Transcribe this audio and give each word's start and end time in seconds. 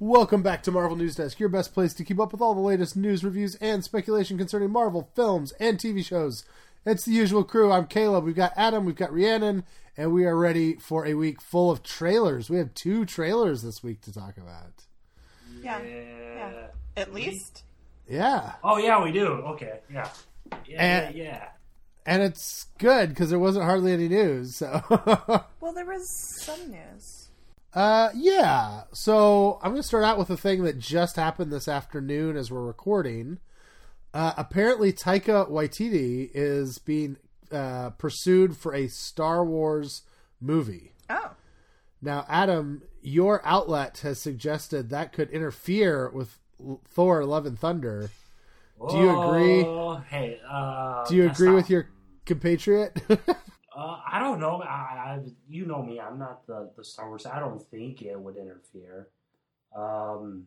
Welcome 0.00 0.42
back 0.42 0.62
to 0.62 0.70
Marvel 0.70 0.96
News 0.96 1.16
Desk, 1.16 1.40
your 1.40 1.48
best 1.48 1.74
place 1.74 1.92
to 1.94 2.04
keep 2.04 2.20
up 2.20 2.30
with 2.30 2.40
all 2.40 2.54
the 2.54 2.60
latest 2.60 2.96
news, 2.96 3.24
reviews, 3.24 3.56
and 3.56 3.82
speculation 3.82 4.38
concerning 4.38 4.70
Marvel 4.70 5.10
films 5.16 5.52
and 5.58 5.76
TV 5.76 6.04
shows. 6.04 6.44
It's 6.86 7.04
the 7.04 7.10
usual 7.12 7.42
crew. 7.42 7.72
I'm 7.72 7.86
Caleb. 7.86 8.24
We've 8.24 8.36
got 8.36 8.52
Adam. 8.56 8.84
We've 8.84 8.94
got 8.94 9.12
Rhiannon, 9.12 9.64
and 9.96 10.12
we 10.12 10.24
are 10.24 10.36
ready 10.36 10.74
for 10.76 11.04
a 11.04 11.14
week 11.14 11.40
full 11.40 11.70
of 11.70 11.82
trailers. 11.82 12.48
We 12.48 12.58
have 12.58 12.74
two 12.74 13.04
trailers 13.06 13.62
this 13.62 13.82
week 13.82 14.00
to 14.02 14.12
talk 14.12 14.36
about. 14.36 14.84
Yeah. 15.60 15.82
Yeah. 15.82 16.66
At 16.96 17.12
least. 17.12 17.64
Yeah, 18.08 18.52
Oh 18.64 18.78
yeah, 18.78 19.02
we 19.04 19.12
do. 19.12 19.26
Okay. 19.26 19.80
Yeah. 19.92 20.08
Yeah. 20.66 20.82
And- 21.08 21.14
yeah. 21.16 21.24
yeah. 21.24 21.48
and 22.06 22.22
it's 22.22 22.66
good 22.78 23.10
because 23.10 23.28
there 23.30 23.38
wasn't 23.38 23.64
hardly 23.66 23.92
any 23.92 24.08
news. 24.08 24.54
So, 24.56 24.80
Well, 25.60 25.72
there 25.74 25.84
was 25.84 26.08
some 26.40 26.70
news. 26.70 27.27
Uh, 27.74 28.10
yeah. 28.14 28.82
So 28.92 29.58
I'm 29.62 29.70
going 29.72 29.82
to 29.82 29.86
start 29.88 30.04
out 30.04 30.18
with 30.18 30.30
a 30.30 30.36
thing 30.36 30.64
that 30.64 30.78
just 30.78 31.16
happened 31.16 31.52
this 31.52 31.68
afternoon 31.68 32.36
as 32.36 32.50
we're 32.50 32.64
recording. 32.64 33.38
Uh, 34.14 34.32
apparently, 34.36 34.92
Taika 34.92 35.50
Waititi 35.50 36.30
is 36.32 36.78
being 36.78 37.16
uh, 37.52 37.90
pursued 37.90 38.56
for 38.56 38.74
a 38.74 38.88
Star 38.88 39.44
Wars 39.44 40.02
movie. 40.40 40.92
Oh. 41.10 41.32
Now, 42.00 42.24
Adam, 42.28 42.82
your 43.02 43.40
outlet 43.44 43.98
has 43.98 44.20
suggested 44.20 44.90
that 44.90 45.12
could 45.12 45.30
interfere 45.30 46.08
with 46.10 46.38
Thor: 46.88 47.24
Love 47.24 47.44
and 47.46 47.58
Thunder. 47.58 48.10
Do 48.90 48.96
you 48.96 49.20
agree? 49.22 49.64
Oh, 49.64 49.96
Hey. 50.08 50.40
Uh, 50.48 51.04
Do 51.08 51.16
you 51.16 51.28
agree 51.28 51.48
not- 51.48 51.54
with 51.56 51.70
your 51.70 51.88
compatriot? 52.24 52.96
Uh, 53.78 54.00
I 54.10 54.18
don't 54.18 54.40
know. 54.40 54.60
I, 54.62 54.66
I, 54.66 55.20
you 55.48 55.64
know 55.64 55.82
me. 55.82 56.00
I'm 56.00 56.18
not 56.18 56.44
the, 56.48 56.68
the 56.76 56.82
Star 56.82 57.08
Wars. 57.08 57.26
I 57.26 57.38
don't 57.38 57.62
think 57.70 58.02
it 58.02 58.18
would 58.18 58.36
interfere. 58.36 59.08
Um, 59.76 60.46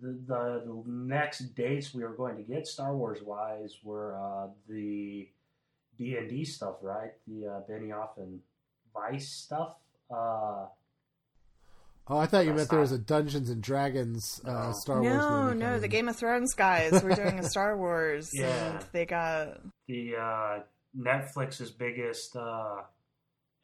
the, 0.00 0.18
the 0.26 0.62
the 0.66 0.82
next 0.86 1.54
dates 1.56 1.92
we 1.94 2.02
were 2.04 2.14
going 2.14 2.36
to 2.36 2.42
get 2.42 2.66
Star 2.66 2.94
Wars 2.94 3.22
wise 3.22 3.74
were 3.82 4.16
uh, 4.16 4.48
the 4.68 5.28
D 5.96 6.16
and 6.16 6.28
D 6.30 6.44
stuff, 6.44 6.76
right? 6.82 7.12
The 7.26 7.46
uh, 7.48 7.60
Benioff 7.68 8.18
and 8.18 8.38
Weiss 8.94 9.28
stuff. 9.28 9.74
Uh, 10.10 10.66
oh, 12.08 12.18
I 12.18 12.26
thought 12.26 12.44
you 12.46 12.54
meant 12.54 12.70
there 12.70 12.78
was 12.80 12.92
a 12.92 12.98
Dungeons 12.98 13.50
and 13.50 13.62
Dragons 13.62 14.40
uh, 14.44 14.50
No. 14.50 14.72
Star 14.74 15.02
Wars 15.02 15.14
no, 15.16 15.52
no, 15.54 15.80
the 15.80 15.88
Game 15.88 16.08
of 16.08 16.16
Thrones 16.16 16.54
guys 16.54 17.02
were 17.02 17.14
doing 17.14 17.38
a 17.40 17.48
Star 17.48 17.76
Wars, 17.78 18.30
Yeah. 18.32 18.46
and 18.76 18.84
they 18.92 19.06
got 19.06 19.58
the 19.88 20.14
uh, 20.16 20.58
Netflix's 20.96 21.70
biggest 21.70 22.36
uh, 22.36 22.82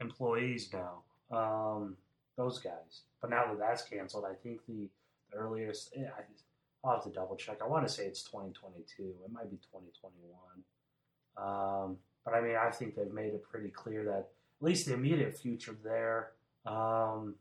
employees 0.00 0.72
now. 0.72 1.02
Um, 1.36 1.96
those 2.36 2.58
guys. 2.58 3.02
But 3.20 3.30
now 3.30 3.46
that 3.46 3.58
that's 3.58 3.82
canceled, 3.82 4.24
I 4.30 4.34
think 4.34 4.66
the, 4.66 4.88
the 5.30 5.38
earliest. 5.38 5.94
Yeah, 5.96 6.10
I, 6.18 6.22
I'll 6.84 6.96
have 6.96 7.04
to 7.04 7.10
double 7.10 7.36
check. 7.36 7.60
I 7.62 7.66
want 7.66 7.86
to 7.86 7.92
say 7.92 8.04
it's 8.04 8.22
2022. 8.24 9.02
It 9.24 9.32
might 9.32 9.50
be 9.50 9.56
2021. 9.56 10.34
Um, 11.36 11.96
but 12.24 12.34
I 12.34 12.40
mean, 12.40 12.56
I 12.56 12.70
think 12.70 12.94
they've 12.94 13.12
made 13.12 13.32
it 13.34 13.42
pretty 13.42 13.68
clear 13.68 14.04
that 14.04 14.28
at 14.60 14.62
least 14.62 14.86
the 14.86 14.94
immediate 14.94 15.36
future 15.36 15.76
there 15.82 16.32
um, 16.66 17.34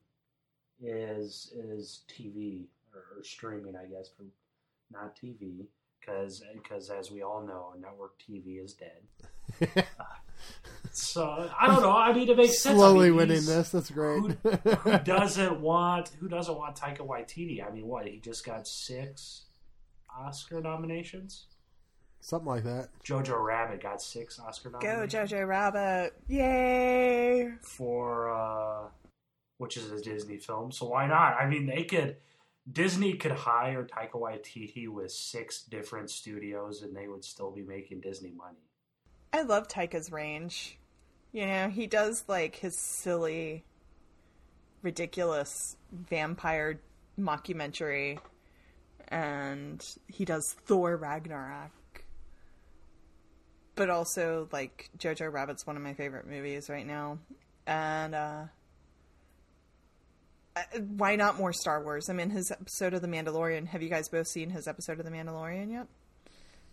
is 0.82 1.54
is 1.56 2.02
TV 2.10 2.66
or, 2.94 3.20
or 3.20 3.24
streaming, 3.24 3.76
I 3.76 3.86
guess, 3.86 4.10
for 4.16 4.24
not 4.92 5.18
TV 5.18 5.66
because 6.06 6.44
because 6.56 6.90
as 6.90 7.12
we 7.12 7.22
all 7.22 7.46
know, 7.46 7.74
network 7.80 8.14
TV 8.20 8.64
is 8.64 8.74
dead. 8.74 9.86
So 10.96 11.50
I 11.60 11.68
don't 11.68 11.82
know. 11.82 11.92
I 11.92 12.14
mean, 12.14 12.30
it 12.30 12.38
makes 12.38 12.60
sense. 12.60 12.76
I 12.76 12.78
Slowly 12.78 13.10
mean, 13.10 13.16
winning 13.16 13.46
this. 13.46 13.70
That's 13.70 13.90
great. 13.90 14.20
Who, 14.20 14.50
who 14.50 15.00
doesn't 15.04 15.60
want 15.60 16.12
who 16.20 16.28
doesn't 16.28 16.56
want 16.56 16.76
Taika 16.76 17.00
Waititi? 17.00 17.66
I 17.68 17.72
mean, 17.72 17.88
what 17.88 18.08
he 18.08 18.20
just 18.20 18.46
got 18.46 18.68
six 18.68 19.46
Oscar 20.16 20.62
nominations. 20.62 21.48
Something 22.22 22.48
like 22.48 22.64
that. 22.64 22.90
Jojo 23.04 23.44
Rabbit 23.44 23.82
got 23.82 24.02
six 24.02 24.40
Oscar 24.40 24.70
nominations. 24.70 25.14
go 25.14 25.20
Jojo 25.20 25.48
Rabbit, 25.48 26.14
yay! 26.28 27.54
for 27.62 28.32
uh, 28.32 28.90
which 29.58 29.78
is 29.78 29.92
a 29.92 30.00
Disney 30.00 30.38
film. 30.38 30.72
So 30.72 30.86
why 30.86 31.08
not? 31.08 31.38
I 31.40 31.48
mean, 31.48 31.66
they 31.66 31.84
could. 31.84 32.18
Disney 32.72 33.14
could 33.14 33.34
hire 33.34 33.84
Taika 33.84 34.14
Waititi 34.14 34.88
with 34.88 35.12
six 35.12 35.64
different 35.64 36.10
studios, 36.10 36.82
and 36.82 36.96
they 36.96 37.08
would 37.08 37.24
still 37.24 37.52
be 37.52 37.62
making 37.62 38.00
Disney 38.02 38.32
money. 38.32 38.64
I 39.34 39.42
love 39.42 39.68
Taika's 39.68 40.12
range. 40.12 40.78
You 41.32 41.46
know, 41.48 41.70
he 41.70 41.88
does 41.88 42.24
like 42.28 42.56
his 42.56 42.78
silly, 42.78 43.66
ridiculous 44.82 45.76
vampire 45.92 46.80
mockumentary, 47.20 48.20
and 49.10 49.86
he 50.08 50.24
does 50.24 50.54
Thor 50.66 50.96
Ragnarok. 50.96 51.72
But 53.76 53.90
also, 53.90 54.48
like, 54.52 54.90
Jojo 55.00 55.32
Rabbit's 55.34 55.66
one 55.66 55.76
of 55.76 55.82
my 55.82 55.96
favorite 55.96 56.28
movies 56.28 56.70
right 56.70 56.86
now. 56.86 57.18
And, 57.66 58.14
uh, 58.14 58.44
why 60.98 61.16
not 61.16 61.38
more 61.38 61.54
Star 61.54 61.84
Wars? 61.84 62.10
I 62.10 62.14
mean, 62.14 62.30
his 62.30 62.52
episode 62.52 62.94
of 62.94 63.02
The 63.02 63.08
Mandalorian. 63.08 63.68
Have 63.68 63.82
you 63.82 63.90
guys 63.90 64.08
both 64.10 64.28
seen 64.28 64.50
his 64.50 64.68
episode 64.68 65.00
of 65.00 65.06
The 65.06 65.12
Mandalorian 65.12 65.72
yet? 65.72 65.88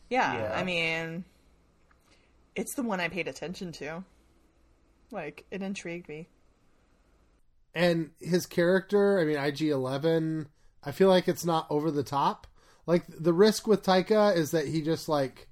Yeah, 0.08 0.34
Yeah. 0.34 0.52
I 0.54 0.64
mean, 0.64 1.24
it's 2.54 2.74
the 2.74 2.82
one 2.82 3.00
I 3.00 3.08
paid 3.08 3.28
attention 3.28 3.72
to. 3.72 4.04
Like, 5.10 5.44
it 5.50 5.62
intrigued 5.62 6.08
me. 6.08 6.28
And 7.74 8.10
his 8.20 8.46
character, 8.46 9.18
I 9.20 9.24
mean, 9.24 9.36
IG 9.36 9.62
Eleven. 9.62 10.48
I 10.82 10.92
feel 10.92 11.08
like 11.08 11.28
it's 11.28 11.44
not 11.44 11.66
over 11.70 11.90
the 11.90 12.02
top. 12.02 12.46
Like 12.86 13.04
the 13.08 13.32
risk 13.32 13.66
with 13.66 13.84
Taika 13.84 14.34
is 14.34 14.50
that 14.50 14.66
he 14.66 14.82
just 14.82 15.08
like 15.08 15.48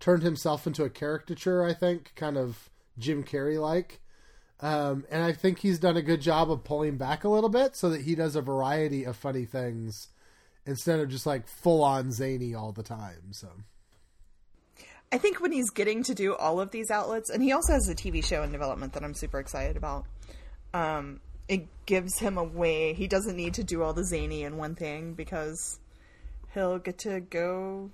turned 0.00 0.22
himself 0.22 0.66
into 0.66 0.84
a 0.84 0.90
caricature. 0.90 1.62
I 1.64 1.74
think, 1.74 2.12
kind 2.14 2.38
of 2.38 2.70
Jim 2.98 3.22
Carrey 3.22 3.60
like. 3.60 4.00
Um, 4.60 5.04
and 5.10 5.22
I 5.22 5.32
think 5.32 5.60
he's 5.60 5.78
done 5.78 5.96
a 5.96 6.02
good 6.02 6.20
job 6.20 6.50
of 6.50 6.64
pulling 6.64 6.96
back 6.96 7.24
a 7.24 7.28
little 7.28 7.48
bit 7.48 7.76
so 7.76 7.90
that 7.90 8.02
he 8.02 8.14
does 8.14 8.34
a 8.34 8.42
variety 8.42 9.04
of 9.04 9.16
funny 9.16 9.44
things 9.44 10.08
instead 10.66 10.98
of 11.00 11.08
just 11.08 11.26
like 11.26 11.46
full 11.46 11.82
on 11.82 12.10
zany 12.10 12.54
all 12.54 12.72
the 12.72 12.82
time. 12.82 13.32
So 13.32 13.48
I 15.12 15.18
think 15.18 15.40
when 15.40 15.52
he's 15.52 15.70
getting 15.70 16.02
to 16.04 16.14
do 16.14 16.34
all 16.34 16.60
of 16.60 16.70
these 16.70 16.90
outlets, 16.90 17.30
and 17.30 17.42
he 17.42 17.52
also 17.52 17.72
has 17.72 17.88
a 17.88 17.94
TV 17.94 18.24
show 18.24 18.42
in 18.42 18.52
development 18.52 18.92
that 18.94 19.04
I'm 19.04 19.14
super 19.14 19.38
excited 19.38 19.76
about. 19.76 20.04
Um, 20.74 21.20
it 21.48 21.66
gives 21.86 22.18
him 22.18 22.36
a 22.36 22.44
way. 22.44 22.92
He 22.92 23.08
doesn't 23.08 23.36
need 23.36 23.54
to 23.54 23.64
do 23.64 23.82
all 23.82 23.94
the 23.94 24.04
zany 24.04 24.42
in 24.42 24.58
one 24.58 24.74
thing 24.74 25.14
because 25.14 25.80
he'll 26.52 26.78
get 26.78 26.98
to 26.98 27.20
go 27.20 27.90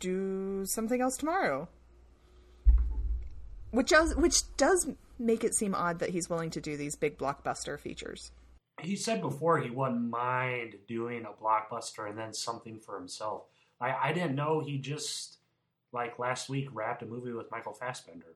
do 0.00 0.64
something 0.64 1.02
else 1.02 1.16
tomorrow. 1.18 1.68
Which 3.72 3.88
does, 3.88 4.16
which 4.16 4.36
does 4.56 4.88
make 5.18 5.44
it 5.44 5.54
seem 5.54 5.74
odd 5.74 5.98
that 6.00 6.10
he's 6.10 6.28
willing 6.28 6.50
to 6.50 6.60
do 6.60 6.76
these 6.76 6.96
big 6.96 7.18
blockbuster 7.18 7.78
features. 7.78 8.32
he 8.82 8.96
said 8.96 9.20
before 9.20 9.58
he 9.60 9.70
wouldn't 9.70 10.10
mind 10.10 10.76
doing 10.88 11.24
a 11.24 11.42
blockbuster 11.42 12.08
and 12.08 12.18
then 12.18 12.32
something 12.32 12.78
for 12.78 12.98
himself. 12.98 13.44
I, 13.80 13.94
I 14.08 14.12
didn't 14.12 14.34
know 14.34 14.60
he 14.60 14.78
just 14.78 15.38
like 15.92 16.18
last 16.18 16.48
week 16.48 16.68
wrapped 16.72 17.02
a 17.02 17.06
movie 17.06 17.32
with 17.32 17.50
Michael 17.50 17.72
Fassbender. 17.74 18.34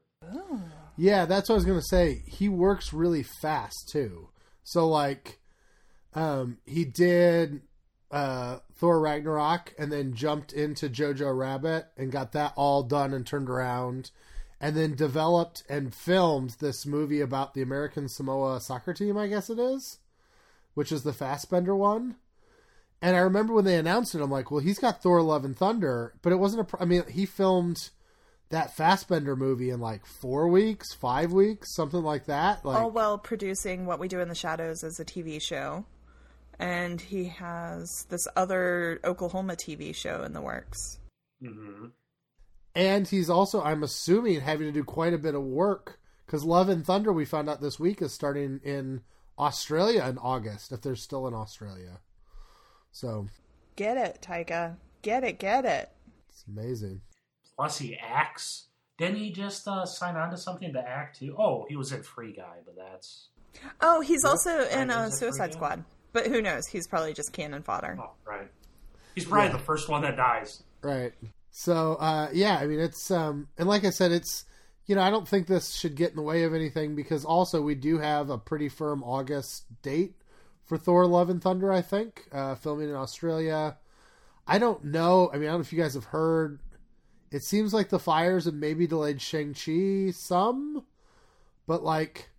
Yeah, 0.97 1.27
that's 1.27 1.49
what 1.49 1.55
I 1.55 1.57
was 1.57 1.65
gonna 1.65 1.83
say. 1.83 2.23
He 2.27 2.49
works 2.49 2.93
really 2.93 3.23
fast 3.23 3.89
too. 3.89 4.31
So 4.65 4.89
like, 4.89 5.39
um, 6.15 6.59
he 6.67 6.85
did 6.85 7.63
uh, 8.11 8.59
Thor 8.75 9.01
Ragnarok 9.01 9.75
and 9.79 9.93
then 9.93 10.15
jumped 10.15 10.53
into 10.53 10.89
Jojo 10.89 11.37
Rabbit 11.37 11.87
and 11.97 12.11
got 12.13 12.33
that 12.33 12.53
all 12.57 12.83
done 12.83 13.13
and 13.13 13.27
turned 13.27 13.49
around, 13.49 14.11
and 14.61 14.77
then 14.77 14.95
developed 14.95 15.63
and 15.69 15.95
filmed 15.95 16.57
this 16.59 16.85
movie 16.85 17.21
about 17.21 17.55
the 17.55 17.63
American 17.63 18.09
Samoa 18.09 18.61
soccer 18.61 18.93
team. 18.93 19.17
I 19.17 19.29
guess 19.29 19.51
it 19.51 19.59
is, 19.59 19.99
which 20.75 20.93
is 20.93 21.03
the 21.03 21.13
Fassbender 21.13 21.77
one. 21.77 22.17
And 23.01 23.17
I 23.17 23.21
remember 23.21 23.55
when 23.55 23.65
they 23.65 23.77
announced 23.77 24.15
it, 24.15 24.21
I'm 24.21 24.31
like, 24.31 24.51
well, 24.51 24.61
he's 24.61 24.79
got 24.81 25.03
Thor: 25.03 25.23
Love 25.23 25.45
and 25.45 25.57
Thunder, 25.57 26.15
but 26.23 26.33
it 26.33 26.37
wasn't 26.37 26.63
a. 26.63 26.65
Pr- 26.65 26.83
I 26.83 26.85
mean, 26.85 27.05
he 27.09 27.27
filmed 27.27 27.91
that 28.51 28.75
Fassbender 28.77 29.37
movie 29.37 29.71
in 29.71 29.81
like 29.81 30.05
four 30.07 30.49
weeks, 30.49 30.93
five 30.95 31.33
weeks, 31.33 31.75
something 31.75 32.03
like 32.03 32.27
that. 32.27 32.65
Like, 32.65 32.79
all 32.81 32.91
while 32.91 33.19
producing 33.19 33.87
What 33.87 34.01
We 34.01 34.09
Do 34.09 34.21
in 34.21 34.29
the 34.29 34.35
Shadows 34.35 34.83
as 34.83 34.99
a 34.99 35.05
TV 35.05 35.41
show. 35.41 35.85
And 36.59 37.01
he 37.01 37.27
has 37.27 38.05
this 38.09 38.27
other 38.35 38.99
Oklahoma 39.05 39.55
TV 39.55 39.95
show 39.95 40.25
in 40.25 40.33
the 40.33 40.41
works. 40.41 40.99
hmm 41.41 41.87
and 42.75 43.07
he's 43.09 43.29
also, 43.31 43.63
I'm 43.63 43.83
assuming, 43.83 44.41
having 44.41 44.67
to 44.67 44.73
do 44.73 44.85
quite 44.85 45.13
a 45.15 45.19
bit 45.19 45.35
of 45.35 45.43
work 45.43 45.99
because 46.27 46.45
Love 46.45 46.69
and 46.69 46.85
Thunder, 46.85 47.13
we 47.13 47.25
found 47.25 47.49
out 47.49 47.61
this 47.61 47.81
week, 47.81 48.03
is 48.03 48.13
starting 48.13 48.61
in 48.63 49.03
Australia 49.39 50.05
in 50.07 50.19
August. 50.19 50.73
If 50.73 50.83
they're 50.83 50.97
still 50.97 51.27
in 51.29 51.35
Australia, 51.35 52.01
so 52.93 53.27
Get 53.77 53.97
it, 53.97 54.19
Taika. 54.21 54.77
Get 55.03 55.23
it, 55.25 55.39
get 55.39 55.65
it. 55.65 55.91
it's 56.29 56.45
amazing. 56.49 57.01
Plus, 57.57 57.79
he 57.79 57.97
acts. 57.97 58.67
Didn't 58.99 59.17
he 59.19 59.31
just 59.31 59.69
uh, 59.69 59.87
sign 59.87 60.17
on 60.17 60.31
to 60.31 60.37
something 60.37 60.73
to 60.73 60.81
act 60.81 61.21
too? 61.21 61.37
Oh, 61.39 61.67
he 61.69 61.77
was 61.77 61.93
in 61.93 62.03
Free 62.03 62.33
Guy, 62.33 62.57
but 62.65 62.75
that's 62.77 63.29
Oh, 63.81 64.01
he's 64.01 64.25
also 64.25 64.67
in 64.69 64.91
uh, 64.91 65.11
Suicide 65.11 65.53
Squad. 65.53 65.85
But 66.13 66.27
who 66.27 66.43
knows? 66.43 66.67
He's 66.67 66.87
probably 66.89 67.15
just 67.15 67.33
cannon 67.33 67.63
fodder. 67.63 67.97
Oh, 68.01 68.11
right. 68.27 68.51
He's 69.15 69.25
probably 69.25 69.47
Yeah. 69.51 69.57
the 69.57 69.63
first 69.63 69.89
one 69.89 70.03
that 70.03 70.17
dies. 70.17 70.63
Right. 70.83 71.13
So 71.51 71.95
uh, 71.95 72.29
yeah, 72.33 72.59
I 72.59 72.67
mean 72.67 72.81
it's 72.81 73.11
um, 73.11 73.49
and 73.59 73.69
like 73.69 73.85
I 73.85 73.91
said, 73.91 74.13
it's 74.13 74.45
you 74.87 74.95
know 74.95 75.03
I 75.03 75.11
don't 75.11 75.29
think 75.29 75.47
this 75.47 75.75
should 75.75 75.97
get 75.97 76.11
in 76.11 76.17
the 76.17 76.23
way 76.23 76.45
of 76.45 76.55
anything 76.55 76.95
because 76.95 77.25
also 77.25 77.61
we 77.63 77.75
do 77.75 77.99
have 77.99 78.31
a 78.31 78.39
pretty 78.39 78.69
firm 78.69 79.03
August 79.03 79.65
date 79.83 80.15
for 80.65 80.77
Thor: 80.79 81.07
Love 81.07 81.31
and 81.31 81.43
Thunder. 81.43 81.73
I 81.73 81.83
think 81.83 82.29
uh, 82.33 82.55
filming 82.55 82.91
in 82.91 82.95
Australia. 82.95 83.77
I 84.47 84.59
don't 84.59 84.83
know. 84.85 85.31
I 85.31 85.37
mean, 85.37 85.49
I 85.49 85.53
don't 85.53 85.61
know 85.61 85.63
if 85.63 85.73
you 85.73 85.81
guys 85.81 85.95
have 85.95 86.05
heard. 86.05 86.61
It 87.31 87.43
seems 87.43 87.75
like 87.75 87.91
the 87.91 87.99
fires 87.99 88.47
have 88.47 88.55
maybe 88.55 88.87
delayed 88.87 89.21
Shang 89.21 89.53
Chi 89.53 90.11
some, 90.13 90.85
but 91.67 91.83
like, 91.83 92.31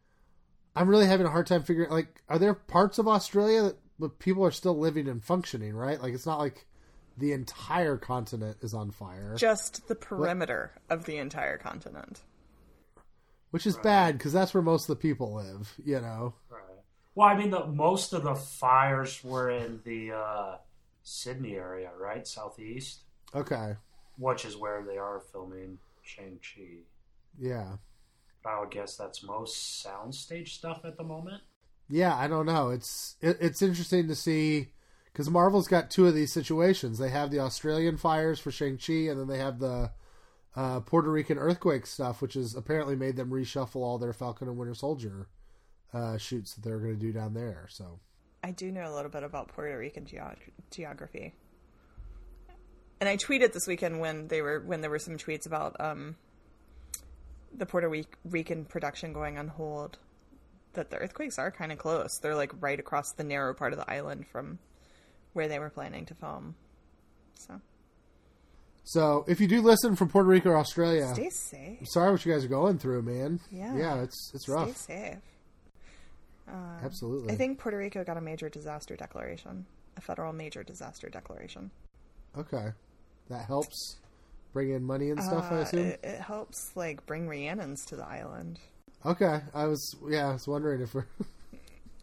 I'm 0.75 0.89
really 0.89 1.05
having 1.05 1.27
a 1.27 1.29
hard 1.29 1.45
time 1.45 1.61
figuring. 1.61 1.91
Like, 1.91 2.23
are 2.27 2.39
there 2.39 2.55
parts 2.55 2.97
of 2.97 3.07
Australia 3.07 3.73
that 3.99 4.17
people 4.17 4.43
are 4.43 4.49
still 4.49 4.75
living 4.75 5.07
and 5.07 5.23
functioning? 5.23 5.75
Right? 5.75 6.01
Like, 6.01 6.15
it's 6.15 6.25
not 6.25 6.39
like 6.39 6.65
the 7.17 7.31
entire 7.33 7.97
continent 7.97 8.57
is 8.61 8.73
on 8.73 8.91
fire, 8.91 9.35
Just 9.37 9.87
the 9.87 9.95
perimeter 9.95 10.71
of 10.89 11.05
the 11.05 11.17
entire 11.17 11.57
continent. 11.57 12.21
which 13.51 13.65
is 13.67 13.77
bad 13.77 14.17
because 14.17 14.31
that's 14.33 14.53
where 14.53 14.61
most 14.63 14.83
of 14.89 14.95
the 14.97 15.01
people 15.01 15.33
live. 15.33 15.73
You 15.83 15.99
know. 16.01 16.33
Right. 16.49 16.61
Well, 17.15 17.27
I 17.27 17.35
mean, 17.35 17.49
the 17.49 17.65
most 17.65 18.13
of 18.13 18.23
the 18.23 18.35
fires 18.35 19.21
were 19.23 19.49
in 19.49 19.81
the 19.83 20.11
uh, 20.13 20.57
Sydney 21.03 21.55
area, 21.55 21.89
right, 21.99 22.25
southeast, 22.27 22.99
Okay. 23.35 23.75
which 24.17 24.45
is 24.45 24.55
where 24.55 24.83
they 24.83 24.97
are 24.97 25.19
filming 25.31 25.79
Shang 26.03 26.39
Chi. 26.41 26.77
Yeah. 27.37 27.77
I 28.45 28.59
would 28.59 28.71
guess 28.71 28.95
that's 28.95 29.21
most 29.23 29.83
soundstage 29.85 30.49
stuff 30.49 30.81
at 30.85 30.95
the 30.97 31.03
moment. 31.03 31.41
Yeah, 31.89 32.15
I 32.15 32.27
don't 32.27 32.45
know. 32.45 32.69
It's 32.69 33.15
it, 33.19 33.37
it's 33.41 33.61
interesting 33.61 34.07
to 34.07 34.15
see 34.15 34.69
because 35.11 35.29
Marvel's 35.29 35.67
got 35.67 35.89
two 35.89 36.07
of 36.07 36.13
these 36.13 36.31
situations. 36.31 36.97
They 36.97 37.09
have 37.09 37.31
the 37.31 37.39
Australian 37.39 37.97
fires 37.97 38.39
for 38.39 38.51
Shang 38.51 38.77
Chi, 38.77 38.93
and 39.09 39.19
then 39.19 39.27
they 39.27 39.39
have 39.39 39.59
the 39.59 39.91
uh, 40.55 40.79
Puerto 40.81 41.11
Rican 41.11 41.37
earthquake 41.37 41.85
stuff, 41.85 42.21
which 42.21 42.33
has 42.33 42.55
apparently 42.55 42.95
made 42.95 43.15
them 43.15 43.29
reshuffle 43.29 43.77
all 43.77 43.97
their 43.97 44.13
Falcon 44.13 44.47
and 44.47 44.57
Winter 44.57 44.75
Soldier 44.75 45.27
uh, 45.93 46.17
shoots 46.17 46.53
that 46.53 46.63
they're 46.63 46.79
going 46.79 46.93
to 46.93 46.99
do 46.99 47.11
down 47.11 47.33
there. 47.33 47.67
So 47.69 47.99
I 48.43 48.51
do 48.51 48.71
know 48.71 48.91
a 48.91 48.93
little 48.93 49.11
bit 49.11 49.23
about 49.23 49.49
Puerto 49.49 49.77
Rican 49.77 50.05
geog- 50.05 50.51
geography. 50.71 51.33
And 52.99 53.07
I 53.07 53.17
tweeted 53.17 53.53
this 53.53 53.67
weekend 53.67 53.99
when 53.99 54.27
they 54.27 54.41
were 54.41 54.59
when 54.59 54.81
there 54.81 54.89
were 54.89 54.99
some 54.99 55.17
tweets 55.17 55.45
about 55.45 55.75
um, 55.79 56.17
the 57.55 57.65
Puerto 57.65 57.89
Rican 58.25 58.65
production 58.65 59.13
going 59.13 59.37
on 59.37 59.47
hold. 59.47 59.97
That 60.73 60.91
the 60.91 60.97
earthquakes 60.97 61.39
are 61.39 61.49
kind 61.49 61.71
of 61.71 61.79
close. 61.79 62.19
They're 62.21 62.35
like 62.35 62.51
right 62.59 62.79
across 62.79 63.13
the 63.13 63.23
narrow 63.23 63.53
part 63.53 63.73
of 63.73 63.79
the 63.79 63.89
island 63.89 64.27
from 64.27 64.59
where 65.33 65.47
they 65.47 65.59
were 65.59 65.69
planning 65.69 66.05
to 66.07 66.13
film. 66.15 66.55
So 67.35 67.61
so 68.83 69.23
if 69.27 69.39
you 69.39 69.47
do 69.47 69.61
listen 69.61 69.95
from 69.95 70.09
Puerto 70.09 70.27
Rico 70.27 70.49
or 70.49 70.57
Australia, 70.57 71.07
stay 71.13 71.29
safe. 71.29 71.77
I'm 71.79 71.85
sorry 71.85 72.11
what 72.11 72.25
you 72.25 72.31
guys 72.33 72.43
are 72.43 72.47
going 72.49 72.79
through, 72.79 73.03
man. 73.03 73.39
Yeah. 73.51 73.75
yeah, 73.77 74.01
it's 74.01 74.31
it's 74.33 74.47
rough. 74.49 74.75
Stay 74.77 75.11
safe. 75.11 75.17
Absolutely. 76.83 77.31
I 77.31 77.35
think 77.35 77.59
Puerto 77.59 77.77
Rico 77.77 78.03
got 78.03 78.17
a 78.17 78.21
major 78.21 78.49
disaster 78.49 78.95
declaration, 78.95 79.65
a 79.97 80.01
federal 80.01 80.33
major 80.33 80.63
disaster 80.63 81.07
declaration. 81.09 81.69
okay, 82.37 82.69
that 83.29 83.45
helps 83.45 83.97
bring 84.53 84.71
in 84.71 84.83
money 84.83 85.11
and 85.11 85.21
stuff. 85.23 85.51
I 85.51 85.57
Uh, 85.57 85.59
assume. 85.61 85.85
it, 85.85 85.99
it 86.03 86.19
helps 86.21 86.71
like 86.75 87.05
bring 87.05 87.27
Rhiannon's 87.27 87.85
to 87.87 87.95
the 87.95 88.05
island. 88.05 88.59
Okay, 89.05 89.41
I 89.53 89.65
was 89.65 89.95
yeah, 90.09 90.29
I 90.29 90.33
was 90.33 90.47
wondering 90.47 90.81
if 90.81 90.93
we're. 90.95 91.05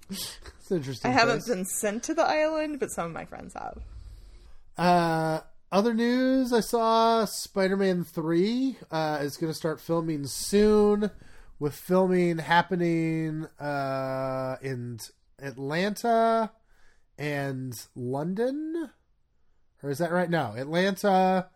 it's 0.10 0.70
interesting. 0.70 1.10
I 1.10 1.14
haven't 1.14 1.44
place. 1.44 1.48
been 1.48 1.64
sent 1.64 2.02
to 2.04 2.14
the 2.14 2.24
island, 2.24 2.80
but 2.80 2.90
some 2.90 3.06
of 3.06 3.12
my 3.12 3.24
friends 3.24 3.54
have. 3.54 3.78
Uh, 4.76 5.40
other 5.72 5.94
news: 5.94 6.52
I 6.52 6.60
saw 6.60 7.24
Spider-Man 7.24 8.04
Three 8.04 8.76
uh, 8.90 9.18
is 9.20 9.36
going 9.36 9.50
to 9.52 9.56
start 9.56 9.80
filming 9.80 10.26
soon, 10.26 11.10
with 11.58 11.74
filming 11.74 12.38
happening 12.38 13.46
uh, 13.58 14.56
in 14.62 14.98
Atlanta 15.40 16.52
and 17.18 17.74
London. 17.94 18.90
Or 19.82 19.90
is 19.90 19.98
that 19.98 20.12
right? 20.12 20.30
now? 20.30 20.54
Atlanta 20.56 21.48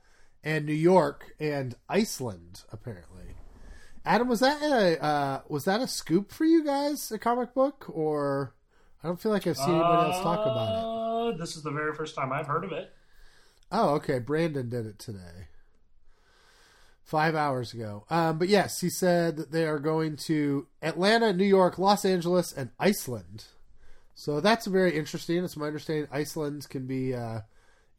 and 0.43 0.67
New 0.67 0.73
York 0.73 1.35
and 1.39 1.75
Iceland. 1.89 2.63
Apparently, 2.73 3.10
Adam, 4.05 4.29
was 4.29 4.41
that 4.41 4.63
a 4.63 5.03
uh, 5.03 5.41
was 5.49 5.65
that 5.65 5.81
a 5.81 5.87
scoop 5.87 6.33
for 6.33 6.45
you 6.45 6.65
guys? 6.65 7.11
A 7.13 7.19
comic 7.19 7.55
book, 7.55 7.87
or 7.89 8.55
I 9.03 9.07
don't 9.07 9.21
feel 9.21 9.33
like 9.33 9.47
I've 9.47 9.57
seen 9.57 9.75
anybody 9.75 10.13
else 10.13 10.23
talk 10.23 10.41
about 10.41 10.79
it. 10.79 11.35
Uh, 11.35 11.37
This 11.39 11.57
is 11.57 11.63
the 11.63 11.71
very 11.71 11.95
first 11.95 12.15
time 12.15 12.33
I've 12.33 12.47
heard 12.47 12.65
of 12.65 12.73
it. 12.73 12.93
Oh, 13.71 13.91
okay. 13.97 14.19
Brandon 14.19 14.69
did 14.69 14.87
it 14.87 14.99
today. 14.99 15.49
Five 17.05 17.35
hours 17.35 17.75
ago. 17.75 18.05
Um, 18.09 18.39
but 18.39 18.49
yes, 18.49 18.81
he 18.81 18.89
said 18.89 19.37
that 19.37 19.53
they 19.53 19.67
are 19.67 19.79
going 19.79 20.17
to 20.27 20.67
Atlanta, 20.81 21.33
New 21.33 21.45
York, 21.45 21.79
Los 21.79 22.05
Angeles, 22.05 22.53
and 22.53 22.71
Iceland. 22.79 23.45
So 24.15 24.41
that's 24.41 24.67
very 24.67 24.97
interesting. 24.97 25.45
It's 25.45 25.57
my 25.57 25.67
understanding 25.67 26.09
Iceland 26.13 26.69
can 26.69 26.87
be 26.87 27.15
uh, 27.15 27.41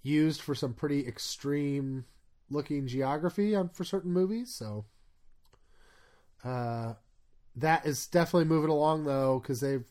used 0.02 0.42
for 0.42 0.56
some 0.56 0.74
pretty 0.74 1.08
extreme 1.08 2.06
looking 2.50 2.88
geography 2.88 3.56
on, 3.56 3.70
for 3.70 3.84
certain 3.84 4.12
movies. 4.14 4.54
So 4.54 4.86
uh, 6.44 6.94
that 7.56 7.86
is 7.86 8.08
definitely 8.08 8.46
moving 8.46 8.70
along 8.70 9.06
though 9.06 9.40
because 9.40 9.60
they've 9.60 9.86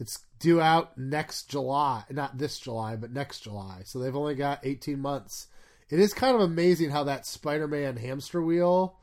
it's 0.00 0.24
due 0.38 0.60
out 0.60 0.96
next 0.96 1.48
July, 1.48 2.04
not 2.10 2.38
this 2.38 2.60
July, 2.60 2.94
but 2.94 3.10
next 3.10 3.40
July. 3.40 3.80
So 3.84 3.98
they've 3.98 4.14
only 4.14 4.36
got 4.36 4.64
18 4.64 5.00
months. 5.00 5.48
It 5.90 5.98
is 5.98 6.14
kind 6.14 6.36
of 6.36 6.40
amazing 6.40 6.90
how 6.90 7.04
that 7.04 7.26
Spider-Man 7.26 7.96
hamster 7.96 8.40
wheel 8.40 8.96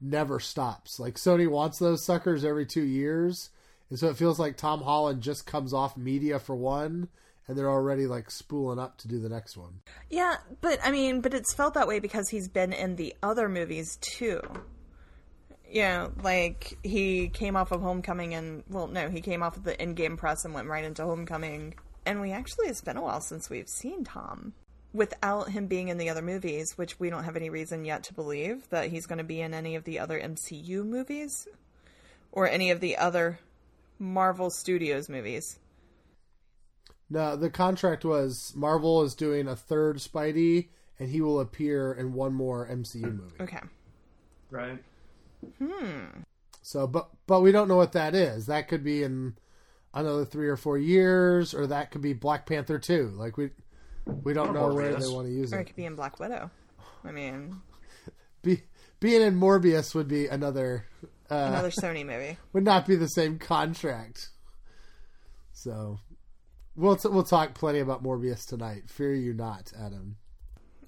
never 0.00 0.40
stops. 0.40 1.00
Like 1.00 1.14
Sony 1.14 1.48
wants 1.48 1.78
those 1.78 2.04
suckers 2.04 2.44
every 2.44 2.66
2 2.66 2.82
years. 2.82 3.50
And 3.88 3.98
so 3.98 4.08
it 4.08 4.18
feels 4.18 4.38
like 4.38 4.56
Tom 4.56 4.82
Holland 4.82 5.22
just 5.22 5.46
comes 5.46 5.72
off 5.72 5.96
media 5.96 6.38
for 6.38 6.54
one 6.54 7.08
and 7.46 7.56
they're 7.56 7.70
already 7.70 8.06
like 8.06 8.30
spooling 8.30 8.78
up 8.78 8.98
to 8.98 9.08
do 9.08 9.20
the 9.20 9.28
next 9.28 9.56
one. 9.56 9.80
Yeah, 10.10 10.36
but 10.60 10.78
I 10.82 10.90
mean, 10.90 11.20
but 11.20 11.34
it's 11.34 11.54
felt 11.54 11.74
that 11.74 11.88
way 11.88 12.00
because 12.00 12.28
he's 12.28 12.48
been 12.48 12.72
in 12.72 12.96
the 12.96 13.14
other 13.22 13.48
movies 13.48 13.98
too. 14.00 14.40
You 15.74 15.82
know, 15.82 16.12
like 16.22 16.78
he 16.84 17.28
came 17.30 17.56
off 17.56 17.72
of 17.72 17.82
Homecoming 17.82 18.32
and 18.32 18.62
well, 18.70 18.86
no, 18.86 19.10
he 19.10 19.20
came 19.20 19.42
off 19.42 19.56
of 19.56 19.64
the 19.64 19.80
in-game 19.82 20.16
press 20.16 20.44
and 20.44 20.54
went 20.54 20.68
right 20.68 20.84
into 20.84 21.02
Homecoming. 21.02 21.74
And 22.06 22.20
we 22.20 22.30
actually 22.30 22.68
it's 22.68 22.80
been 22.80 22.96
a 22.96 23.02
while 23.02 23.20
since 23.20 23.50
we've 23.50 23.68
seen 23.68 24.04
Tom 24.04 24.52
without 24.92 25.48
him 25.48 25.66
being 25.66 25.88
in 25.88 25.98
the 25.98 26.10
other 26.10 26.22
movies, 26.22 26.78
which 26.78 27.00
we 27.00 27.10
don't 27.10 27.24
have 27.24 27.34
any 27.34 27.50
reason 27.50 27.84
yet 27.84 28.04
to 28.04 28.14
believe 28.14 28.68
that 28.70 28.88
he's 28.88 29.06
going 29.06 29.18
to 29.18 29.24
be 29.24 29.40
in 29.40 29.52
any 29.52 29.74
of 29.74 29.82
the 29.82 29.98
other 29.98 30.20
MCU 30.20 30.86
movies 30.86 31.48
or 32.30 32.48
any 32.48 32.70
of 32.70 32.78
the 32.78 32.96
other 32.96 33.40
Marvel 33.98 34.50
Studios 34.50 35.08
movies. 35.08 35.58
No, 37.10 37.34
the 37.34 37.50
contract 37.50 38.04
was 38.04 38.52
Marvel 38.54 39.02
is 39.02 39.16
doing 39.16 39.48
a 39.48 39.56
third 39.56 39.96
Spidey 39.96 40.68
and 41.00 41.08
he 41.08 41.20
will 41.20 41.40
appear 41.40 41.92
in 41.92 42.12
one 42.12 42.32
more 42.32 42.68
MCU 42.68 43.02
movie. 43.02 43.34
Okay. 43.40 43.60
Right. 44.52 44.78
So, 46.62 46.86
but 46.86 47.10
but 47.26 47.40
we 47.40 47.52
don't 47.52 47.68
know 47.68 47.76
what 47.76 47.92
that 47.92 48.14
is. 48.14 48.46
That 48.46 48.68
could 48.68 48.82
be 48.82 49.02
in 49.02 49.36
another 49.92 50.24
three 50.24 50.48
or 50.48 50.56
four 50.56 50.78
years, 50.78 51.54
or 51.54 51.66
that 51.66 51.90
could 51.90 52.00
be 52.00 52.12
Black 52.14 52.46
Panther 52.46 52.78
two. 52.78 53.12
Like 53.16 53.36
we 53.36 53.50
we 54.06 54.32
don't 54.32 54.50
Or 54.50 54.52
know 54.68 54.74
where 54.74 54.94
they 54.94 55.06
want 55.08 55.26
to 55.28 55.32
use 55.32 55.52
it. 55.52 55.56
Or 55.56 55.58
it 55.58 55.62
it. 55.62 55.66
could 55.66 55.76
be 55.76 55.84
in 55.84 55.94
Black 55.94 56.18
Widow. 56.18 56.50
I 57.04 57.10
mean, 57.12 57.56
Be, 58.42 58.62
being 59.00 59.20
in 59.22 59.38
Morbius 59.38 59.94
would 59.94 60.08
be 60.08 60.26
another 60.26 60.86
uh, 61.30 61.34
another 61.34 61.70
Sony 61.70 62.04
movie. 62.04 62.38
would 62.52 62.64
not 62.64 62.86
be 62.86 62.96
the 62.96 63.08
same 63.08 63.38
contract. 63.38 64.30
So 65.52 65.98
we'll 66.76 66.96
t- 66.96 67.08
we'll 67.08 67.22
talk 67.24 67.54
plenty 67.54 67.80
about 67.80 68.02
Morbius 68.02 68.46
tonight. 68.46 68.84
Fear 68.88 69.14
you 69.14 69.32
not, 69.34 69.72
Adam. 69.78 70.16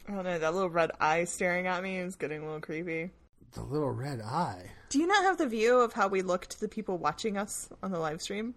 Oh 0.09 0.23
no, 0.23 0.39
that 0.39 0.55
little 0.55 0.71
red 0.71 0.91
eye 1.01 1.25
staring 1.25 1.67
at 1.67 1.83
me 1.83 1.99
is 1.99 2.17
getting 2.17 2.41
a 2.43 2.45
little 2.45 2.61
creepy. 2.61 3.11
The 3.53 3.63
little 3.63 3.91
red 3.91 4.21
eye. 4.21 4.71
Do 4.91 4.99
you 4.99 5.07
not 5.07 5.25
have 5.25 5.39
the 5.39 5.47
view 5.47 5.81
of 5.81 5.93
how 5.93 6.09
we 6.09 6.23
look 6.23 6.47
to 6.47 6.61
the 6.61 6.69
people 6.69 6.99
watching 6.99 7.37
us 7.37 7.69
on 7.83 7.91
the 7.91 7.99
live 7.99 8.21
stream? 8.23 8.55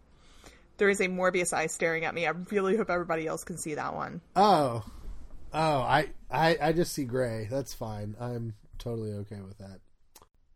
There 0.78 0.90
is 0.90 1.02
a 1.02 1.08
Morbius 1.08 1.54
eye 1.54 1.68
staring 1.68 2.06
at 2.06 2.16
me. 2.16 2.26
I 2.26 2.32
really 2.52 2.78
hope 2.78 2.90
everybody 2.90 3.28
else 3.28 3.44
can 3.44 3.58
see 3.58 3.76
that 3.76 3.96
one. 3.96 4.22
Oh, 4.36 4.84
oh, 5.54 5.80
I, 5.82 6.10
I, 6.32 6.58
I 6.62 6.74
just 6.74 6.94
see 6.94 7.04
gray. 7.04 7.48
That's 7.50 7.74
fine. 7.74 8.16
I'm 8.20 8.54
totally 8.78 9.12
okay 9.12 9.42
with 9.42 9.58
that. 9.58 9.80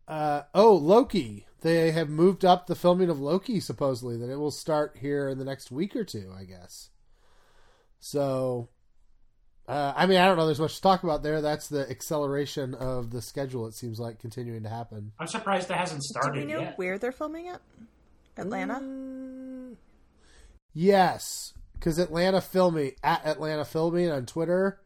Uh, 0.06 0.42
oh, 0.54 0.74
Loki. 0.74 1.46
They 1.60 1.92
have 1.92 2.10
moved 2.10 2.44
up 2.44 2.66
the 2.66 2.74
filming 2.74 3.08
of 3.08 3.20
Loki. 3.20 3.60
Supposedly 3.60 4.16
that 4.18 4.30
it 4.30 4.36
will 4.36 4.50
start 4.50 4.96
here 5.00 5.28
in 5.28 5.38
the 5.38 5.44
next 5.44 5.70
week 5.70 5.96
or 5.96 6.04
two. 6.04 6.32
I 6.38 6.44
guess. 6.44 6.90
So, 8.00 8.68
uh, 9.68 9.92
I 9.96 10.06
mean, 10.06 10.18
I 10.18 10.26
don't 10.26 10.36
know. 10.36 10.46
There's 10.46 10.60
much 10.60 10.76
to 10.76 10.82
talk 10.82 11.04
about 11.04 11.22
there. 11.22 11.40
That's 11.40 11.68
the 11.68 11.88
acceleration 11.90 12.74
of 12.74 13.10
the 13.10 13.22
schedule. 13.22 13.66
It 13.66 13.74
seems 13.74 13.98
like 13.98 14.18
continuing 14.18 14.62
to 14.64 14.68
happen. 14.68 15.12
I'm 15.18 15.26
surprised 15.26 15.70
it 15.70 15.76
hasn't 15.76 16.00
Do 16.02 16.06
started 16.20 16.46
we 16.46 16.52
know 16.52 16.60
yet. 16.60 16.78
where 16.78 16.98
they're 16.98 17.12
filming 17.12 17.46
it? 17.46 17.58
Atlanta. 18.36 18.80
Yes. 20.72 21.52
because 21.74 21.98
Atlanta 21.98 22.40
Filming 22.40 22.92
at 23.02 23.24
Atlanta 23.26 23.64
Filming 23.64 24.10
on 24.10 24.26
Twitter 24.26 24.80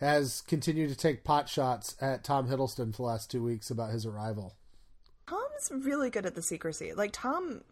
has 0.00 0.40
continued 0.42 0.90
to 0.90 0.96
take 0.96 1.24
pot 1.24 1.48
shots 1.48 1.96
at 2.00 2.24
Tom 2.24 2.48
Hiddleston 2.48 2.92
for 2.92 2.98
the 2.98 3.02
last 3.02 3.30
two 3.30 3.42
weeks 3.42 3.70
about 3.70 3.90
his 3.92 4.06
arrival. 4.06 4.54
Tom's 5.28 5.84
really 5.84 6.10
good 6.10 6.24
at 6.26 6.34
the 6.34 6.42
secrecy. 6.42 6.92
Like 6.92 7.10
Tom, 7.12 7.62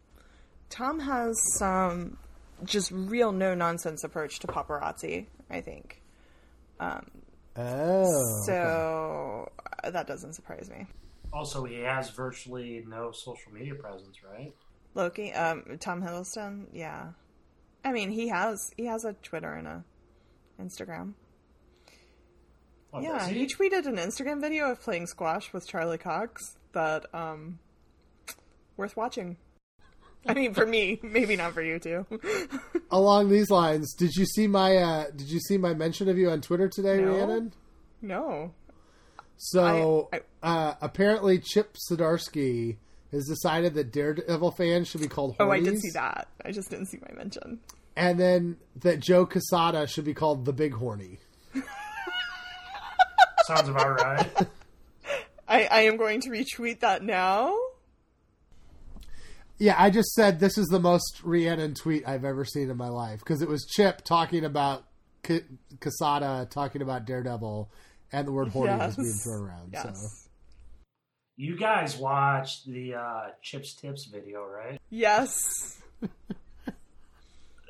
Tom 0.69 0.99
has 1.01 1.35
some 1.57 2.17
just 2.63 2.91
real 2.91 3.31
no 3.31 3.53
nonsense 3.53 4.03
approach 4.03 4.39
to 4.39 4.47
paparazzi. 4.47 5.27
I 5.49 5.61
think. 5.61 6.01
Um, 6.79 7.05
Oh, 7.57 8.43
so 8.45 9.49
uh, 9.83 9.89
that 9.89 10.05
doesn't 10.05 10.33
surprise 10.33 10.69
me. 10.69 10.85
Also, 11.33 11.63
he 11.65 11.79
has 11.79 12.11
virtually 12.11 12.83
no 12.87 13.11
social 13.11 13.51
media 13.51 13.73
presence, 13.73 14.17
right? 14.23 14.53
Loki, 14.93 15.33
um, 15.33 15.77
Tom 15.79 16.01
Hiddleston, 16.01 16.67
yeah. 16.71 17.09
I 17.83 17.91
mean, 17.91 18.11
he 18.11 18.27
has 18.27 18.71
he 18.77 18.85
has 18.85 19.05
a 19.05 19.13
Twitter 19.13 19.51
and 19.53 19.67
a 19.67 19.83
Instagram. 20.61 21.13
Oh, 22.93 23.01
yeah, 23.01 23.27
he? 23.27 23.39
he? 23.39 23.47
tweeted 23.47 23.85
an 23.85 23.97
Instagram 23.97 24.39
video 24.39 24.71
of 24.71 24.81
playing 24.81 25.07
squash 25.07 25.51
with 25.51 25.67
Charlie 25.67 25.97
Cox 25.97 26.57
that 26.73 27.05
um 27.13 27.59
worth 28.75 28.95
watching. 28.95 29.37
I 30.27 30.33
mean, 30.33 30.53
for 30.53 30.65
me, 30.65 30.99
maybe 31.01 31.35
not 31.35 31.53
for 31.53 31.61
you 31.61 31.79
too. 31.79 32.05
along 32.91 33.29
these 33.29 33.49
lines, 33.49 33.93
did 33.93 34.13
you 34.15 34.25
see 34.25 34.47
my 34.47 34.75
uh, 34.77 35.05
did 35.15 35.29
you 35.29 35.39
see 35.39 35.57
my 35.57 35.73
mention 35.73 36.09
of 36.09 36.17
you 36.17 36.29
on 36.29 36.41
Twitter 36.41 36.67
today, 36.69 36.97
No. 36.97 37.11
Rhiannon? 37.13 37.53
no, 38.01 38.53
So 39.37 40.09
I- 40.13 40.21
uh, 40.43 40.75
apparently, 40.81 41.39
Chip 41.39 41.75
Zdarsky 41.91 42.77
has 43.11 43.25
decided 43.27 43.73
that 43.75 43.91
Daredevil 43.91 44.51
fans 44.51 44.87
should 44.89 45.01
be 45.01 45.07
called. 45.07 45.35
oh, 45.39 45.49
I 45.49 45.59
did 45.59 45.73
Hornies, 45.75 45.79
see 45.79 45.91
that. 45.91 46.27
I 46.43 46.51
just 46.51 46.69
didn't 46.69 46.87
see 46.87 46.99
my 47.07 47.15
mention. 47.15 47.59
and 47.95 48.19
then 48.19 48.57
that 48.81 48.99
Joe 48.99 49.25
Quesada 49.25 49.87
should 49.87 50.05
be 50.05 50.13
called 50.13 50.45
the 50.45 50.53
Big 50.53 50.73
Horny. 50.73 51.19
Sounds 53.45 53.69
about 53.69 54.01
right. 54.01 54.27
I, 55.47 55.63
I 55.65 55.79
am 55.83 55.95
going 55.95 56.19
to 56.21 56.29
retweet 56.29 56.81
that 56.81 57.01
now. 57.01 57.57
Yeah, 59.59 59.75
I 59.77 59.89
just 59.89 60.09
said 60.13 60.39
this 60.39 60.57
is 60.57 60.67
the 60.67 60.79
most 60.79 61.21
Rhiannon 61.23 61.73
tweet 61.73 62.07
I've 62.07 62.23
ever 62.25 62.45
seen 62.45 62.69
in 62.69 62.77
my 62.77 62.89
life 62.89 63.19
because 63.19 63.41
it 63.41 63.49
was 63.49 63.65
Chip 63.65 64.03
talking 64.03 64.45
about 64.45 64.83
K- 65.23 65.45
Quesada 65.81 66.47
talking 66.49 66.81
about 66.83 67.05
Daredevil, 67.05 67.69
and 68.11 68.27
the 68.27 68.31
word 68.31 68.49
horny 68.49 68.73
was 68.77 68.95
being 68.95 69.11
thrown 69.13 69.43
around. 69.47 69.75
So 69.75 69.93
You 71.37 71.57
guys 71.57 71.97
watched 71.97 72.67
the 72.67 72.95
uh, 72.95 73.21
Chips 73.41 73.73
Tips 73.75 74.05
video, 74.11 74.45
right? 74.45 74.79
Yes. 74.91 75.81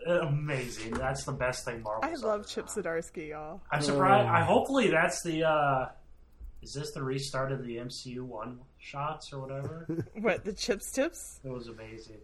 Amazing. 0.08 0.92
That's 0.94 1.24
the 1.26 1.34
best 1.34 1.66
thing 1.66 1.82
Marvel. 1.84 2.10
I 2.10 2.14
love 2.26 2.48
Chip 2.48 2.68
Zdarsky, 2.68 3.30
y'all. 3.30 3.62
I'm 3.72 3.82
surprised. 3.82 4.28
Oh. 4.28 4.32
I 4.34 4.42
hopefully 4.44 4.90
that's 4.90 5.22
the. 5.24 5.44
uh 5.46 5.86
Is 6.62 6.74
this 6.74 6.92
the 6.92 7.04
restart 7.04 7.52
of 7.52 7.66
the 7.66 7.78
MCU 7.78 8.22
one 8.22 8.60
shots 8.80 9.32
or 9.32 9.40
whatever? 9.40 9.86
What, 10.20 10.44
the 10.44 10.54
Chips 10.54 10.92
Tips? 10.92 11.40
it 11.44 11.50
was 11.50 11.68
amazing. 11.68 12.18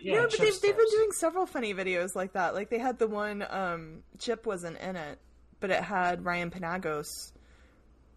Yeah, 0.00 0.14
no, 0.16 0.22
but 0.28 0.38
they've, 0.38 0.60
they've 0.60 0.76
been 0.76 0.90
doing 0.90 1.12
several 1.12 1.46
funny 1.46 1.72
videos 1.72 2.14
like 2.14 2.32
that. 2.32 2.54
Like 2.54 2.68
they 2.68 2.78
had 2.78 2.98
the 2.98 3.06
one 3.06 3.44
um 3.48 4.02
Chip 4.18 4.44
wasn't 4.46 4.78
in 4.78 4.96
it, 4.96 5.18
but 5.60 5.70
it 5.70 5.82
had 5.82 6.24
Ryan 6.24 6.50
Penagos. 6.50 7.32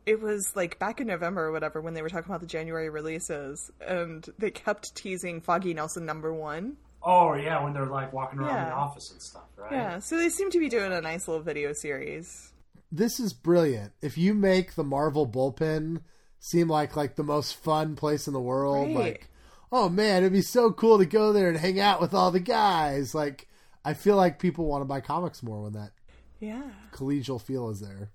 It 0.06 0.22
was 0.22 0.54
like 0.56 0.80
back 0.80 1.02
in 1.02 1.08
November 1.08 1.46
or 1.46 1.52
whatever 1.52 1.82
when 1.82 1.94
they 1.94 2.02
were 2.02 2.10
talking 2.10 2.30
about 2.30 2.42
the 2.42 2.48
January 2.48 2.90
releases, 2.90 3.72
and 3.80 4.28
they 4.38 4.52
kept 4.52 4.96
teasing 4.96 5.42
Foggy 5.42 5.74
Nelson 5.74 6.06
number 6.06 6.34
one. 6.34 6.78
Oh 7.04 7.36
yeah, 7.36 7.64
when 7.64 7.74
they're 7.74 7.86
like 7.86 8.12
walking 8.12 8.40
around 8.40 8.66
the 8.66 8.74
office 8.74 9.12
and 9.12 9.22
stuff, 9.22 9.44
right? 9.56 9.72
Yeah, 9.72 10.00
so 10.00 10.18
they 10.18 10.30
seem 10.30 10.50
to 10.52 10.60
be 10.60 10.70
doing 10.70 10.92
a 10.92 11.00
nice 11.02 11.28
little 11.28 11.44
video 11.44 11.74
series. 11.74 12.52
This 12.92 13.20
is 13.20 13.34
brilliant. 13.34 13.94
If 14.02 14.18
you 14.18 14.34
make 14.34 14.76
the 14.76 14.84
Marvel 14.84 15.28
bullpen 15.28 16.02
seem 16.40 16.70
like 16.70 16.96
like 16.96 17.16
the 17.16 17.24
most 17.24 17.56
fun 17.56 17.96
place 17.96 18.28
in 18.28 18.34
the 18.34 18.40
world, 18.42 18.88
Right. 18.88 18.96
like 18.96 19.30
oh 19.72 19.90
man, 19.90 20.18
it'd 20.24 20.32
be 20.34 20.42
so 20.42 20.72
cool 20.72 20.98
to 20.98 21.06
go 21.06 21.34
there 21.34 21.50
and 21.50 21.58
hang 21.58 21.80
out 21.80 22.00
with 22.00 22.14
all 22.14 22.32
the 22.32 22.40
guys. 22.40 23.14
Like 23.16 23.48
I 23.84 23.94
feel 23.94 24.16
like 24.16 24.40
people 24.40 24.66
want 24.66 24.82
to 24.82 24.86
buy 24.86 25.02
comics 25.02 25.42
more 25.44 25.64
when 25.64 25.74
that 25.74 25.92
Yeah. 26.40 26.62
collegial 26.92 27.42
feel 27.42 27.70
is 27.70 27.80
there. 27.82 28.12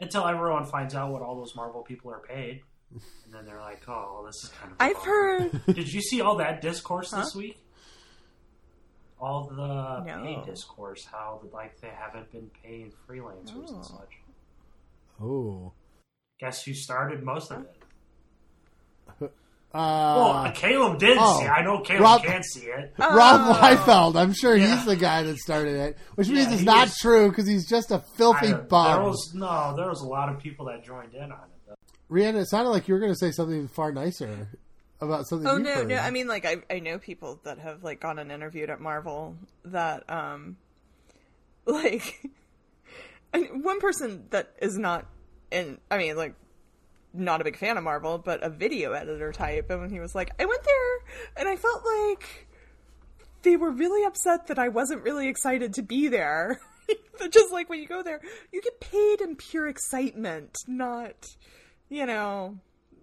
Until 0.00 0.26
everyone 0.26 0.64
finds 0.66 0.94
out 0.94 1.12
what 1.12 1.22
all 1.22 1.36
those 1.36 1.54
Marvel 1.56 1.82
people 1.82 2.10
are 2.10 2.20
paid, 2.20 2.62
and 2.92 3.32
then 3.32 3.44
they're 3.46 3.60
like, 3.60 3.82
"Oh, 3.88 4.24
this 4.26 4.44
is 4.44 4.50
kind 4.50 4.70
of." 4.72 4.76
I've 4.80 4.96
fun." 4.96 5.04
heard 5.06 5.66
Did 5.74 5.92
you 5.92 6.00
see 6.02 6.20
all 6.20 6.36
that 6.36 6.60
discourse 6.60 7.10
this 7.10 7.34
week? 7.34 7.58
All 9.24 9.46
the 9.48 9.56
No. 10.04 10.22
pay 10.22 10.42
discourse, 10.44 11.06
how 11.10 11.40
like 11.52 11.80
they 11.80 11.88
haven't 11.88 12.30
been 12.30 12.50
paying 12.62 12.92
freelancers 13.08 13.70
Oh. 13.70 13.74
and 13.76 13.84
such. 13.84 14.18
Oh. 15.22 15.72
Guess 16.40 16.64
who 16.64 16.74
started 16.74 17.22
most 17.22 17.50
of 17.50 17.62
it? 17.62 19.30
Uh, 19.74 20.14
well, 20.44 20.52
Caleb 20.54 21.00
did 21.00 21.16
oh. 21.20 21.40
see. 21.40 21.46
it. 21.46 21.48
I 21.50 21.64
know 21.64 21.80
Caleb 21.80 22.02
Rob- 22.02 22.22
can't 22.22 22.44
see 22.44 22.66
it. 22.66 22.94
Rob 22.98 23.56
Liefeld. 23.56 24.14
I'm 24.14 24.32
sure 24.32 24.54
Yeah. 24.54 24.76
he's 24.76 24.84
the 24.86 24.94
guy 24.94 25.24
that 25.24 25.36
started 25.38 25.74
it, 25.74 25.98
which 26.14 26.28
means 26.28 26.46
Yeah, 26.46 26.54
it's 26.54 26.62
not 26.62 26.86
was- 26.86 26.98
true 26.98 27.28
because 27.28 27.48
he's 27.48 27.68
just 27.68 27.90
a 27.90 27.98
filthy 28.16 28.46
I- 28.46 28.50
there 28.52 28.58
bum. 28.60 29.02
was 29.02 29.32
no, 29.34 29.74
there 29.76 29.88
was 29.88 30.00
a 30.00 30.06
lot 30.06 30.28
of 30.32 30.38
people 30.40 30.66
that 30.66 30.84
joined 30.84 31.12
in 31.14 31.24
on 31.24 31.30
it. 31.32 31.60
Though. 31.66 31.74
Rhiannon, 32.08 32.42
it 32.42 32.46
sounded 32.46 32.70
like 32.70 32.86
you 32.86 32.94
were 32.94 33.00
going 33.00 33.10
to 33.14 33.18
say 33.18 33.32
something 33.32 33.66
far 33.66 33.90
nicer 33.90 34.46
about 35.04 35.26
something. 35.26 35.48
Oh 35.48 35.56
no, 35.56 35.74
heard. 35.74 35.88
no. 35.88 35.96
I 35.96 36.10
mean, 36.10 36.26
like 36.28 36.44
I 36.44 36.56
I 36.70 36.80
know 36.80 36.98
people 36.98 37.40
that 37.44 37.58
have 37.58 37.84
like 37.84 38.00
gone 38.00 38.18
and 38.18 38.32
interviewed 38.32 38.70
at 38.70 38.80
Marvel 38.80 39.36
that 39.64 40.08
um, 40.10 40.56
like, 41.66 42.28
and 43.32 43.64
one 43.64 43.80
person 43.80 44.26
that 44.30 44.52
is 44.60 44.76
not 44.76 45.06
in. 45.50 45.78
I 45.90 45.98
mean, 45.98 46.16
like, 46.16 46.34
not 47.12 47.40
a 47.40 47.44
big 47.44 47.56
fan 47.56 47.76
of 47.76 47.84
Marvel, 47.84 48.18
but 48.18 48.42
a 48.42 48.50
video 48.50 48.92
editor 48.92 49.32
type. 49.32 49.70
And 49.70 49.80
when 49.80 49.90
he 49.90 50.00
was 50.00 50.14
like, 50.14 50.30
I 50.38 50.44
went 50.44 50.62
there 50.64 50.98
and 51.36 51.48
I 51.48 51.56
felt 51.56 51.84
like 51.84 52.48
they 53.42 53.56
were 53.56 53.70
really 53.70 54.04
upset 54.04 54.48
that 54.48 54.58
I 54.58 54.68
wasn't 54.68 55.02
really 55.02 55.28
excited 55.28 55.74
to 55.74 55.82
be 55.82 56.08
there. 56.08 56.60
But 57.18 57.32
just 57.32 57.52
like 57.52 57.70
when 57.70 57.80
you 57.80 57.86
go 57.86 58.02
there, 58.02 58.20
you 58.52 58.60
get 58.60 58.80
paid 58.80 59.20
in 59.20 59.36
pure 59.36 59.68
excitement, 59.68 60.58
not, 60.66 61.14
you 61.88 62.06
know, 62.06 62.58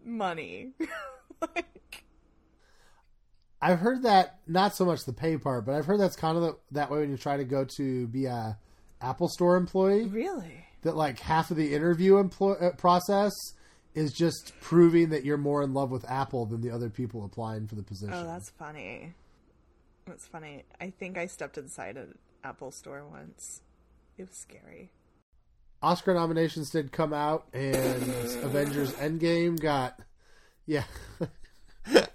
money. 0.06 0.74
like, 1.42 1.81
I've 3.62 3.80
heard 3.80 4.04
that 4.04 4.40
not 4.48 4.76
so 4.76 4.86
much 4.86 5.06
the 5.06 5.14
pay 5.14 5.38
part, 5.38 5.66
but 5.66 5.76
I've 5.76 5.86
heard 5.86 6.00
that's 6.00 6.16
kind 6.16 6.36
of 6.36 6.44
the, 6.44 6.58
that 6.72 6.90
way 6.90 7.00
when 7.00 7.12
you 7.12 7.18
try 7.18 7.38
to 7.38 7.44
go 7.44 7.66
to 7.78 8.08
be 8.08 8.26
a 8.26 8.58
Apple 9.02 9.28
Store 9.28 9.56
employee. 9.56 10.06
really? 10.06 10.66
That 10.82 10.96
like 10.96 11.20
half 11.20 11.52
of 11.52 11.58
the 11.58 11.76
interview 11.76 12.18
employ, 12.18 12.54
uh, 12.54 12.72
process 12.72 13.32
is 13.94 14.14
just 14.14 14.54
proving 14.62 15.10
that 15.10 15.24
you're 15.24 15.38
more 15.38 15.62
in 15.62 15.74
love 15.74 15.92
with 15.92 16.10
Apple 16.10 16.46
than 16.46 16.62
the 16.62 16.72
other 16.72 16.90
people 16.90 17.24
applying 17.24 17.68
for 17.68 17.76
the 17.76 17.84
position. 17.84 18.16
Oh, 18.16 18.24
that's 18.24 18.50
funny. 18.50 19.14
That's 20.08 20.28
funny. 20.28 20.64
I 20.80 20.90
think 20.90 21.18
I 21.18 21.28
stepped 21.28 21.58
inside 21.58 21.98
an 21.98 22.18
Apple 22.44 22.72
store 22.72 23.06
once. 23.06 23.62
It 24.18 24.24
was 24.24 24.42
scary. 24.42 24.92
Oscar 25.84 26.14
nominations 26.14 26.70
did 26.70 26.92
come 26.92 27.14
out, 27.14 27.48
and 27.54 28.04
Avengers 28.44 28.94
Endgame 28.94 29.60
got, 29.60 30.00
yeah. 30.66 30.84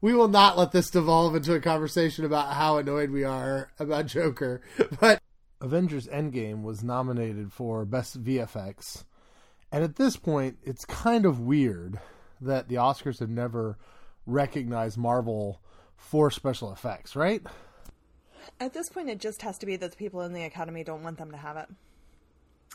we 0.00 0.14
will 0.14 0.28
not 0.28 0.56
let 0.56 0.72
this 0.72 0.90
devolve 0.90 1.34
into 1.34 1.54
a 1.54 1.60
conversation 1.60 2.24
about 2.24 2.54
how 2.54 2.78
annoyed 2.78 3.10
we 3.10 3.24
are 3.24 3.70
about 3.78 4.06
Joker, 4.06 4.62
but 5.00 5.20
Avengers 5.60 6.06
Endgame 6.08 6.62
was 6.62 6.82
nominated 6.82 7.52
for 7.52 7.84
Best 7.84 8.22
VFX, 8.22 9.04
and 9.72 9.84
at 9.84 9.96
this 9.96 10.16
point, 10.16 10.58
it's 10.64 10.84
kind 10.84 11.24
of 11.24 11.40
weird 11.40 12.00
that 12.40 12.68
the 12.68 12.76
Oscars 12.76 13.20
have 13.20 13.28
never 13.28 13.78
recognized 14.26 14.96
Marvel 14.96 15.60
for 15.96 16.30
special 16.30 16.72
effects, 16.72 17.14
right? 17.14 17.42
At 18.58 18.72
this 18.72 18.88
point, 18.88 19.10
it 19.10 19.20
just 19.20 19.42
has 19.42 19.58
to 19.58 19.66
be 19.66 19.76
that 19.76 19.90
the 19.90 19.96
people 19.96 20.22
in 20.22 20.32
the 20.32 20.44
Academy 20.44 20.82
don't 20.82 21.02
want 21.02 21.18
them 21.18 21.30
to 21.30 21.36
have 21.36 21.56
it. 21.56 21.68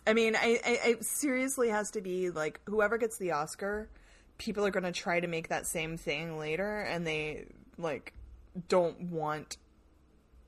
I 0.08 0.14
mean, 0.14 0.36
I, 0.36 0.60
I, 0.66 0.90
it 0.90 1.06
seriously 1.06 1.70
has 1.70 1.92
to 1.92 2.02
be 2.02 2.30
like 2.30 2.62
whoever 2.66 2.98
gets 2.98 3.18
the 3.18 3.32
Oscar, 3.32 3.90
people 4.38 4.66
are 4.66 4.72
going 4.72 4.84
to 4.84 4.92
try 4.92 5.20
to 5.20 5.28
make 5.28 5.50
that 5.50 5.66
same 5.66 5.98
thing 5.98 6.38
later, 6.38 6.82
and 6.82 7.06
they 7.06 7.46
like 7.78 8.14
don't 8.68 9.00
want 9.02 9.58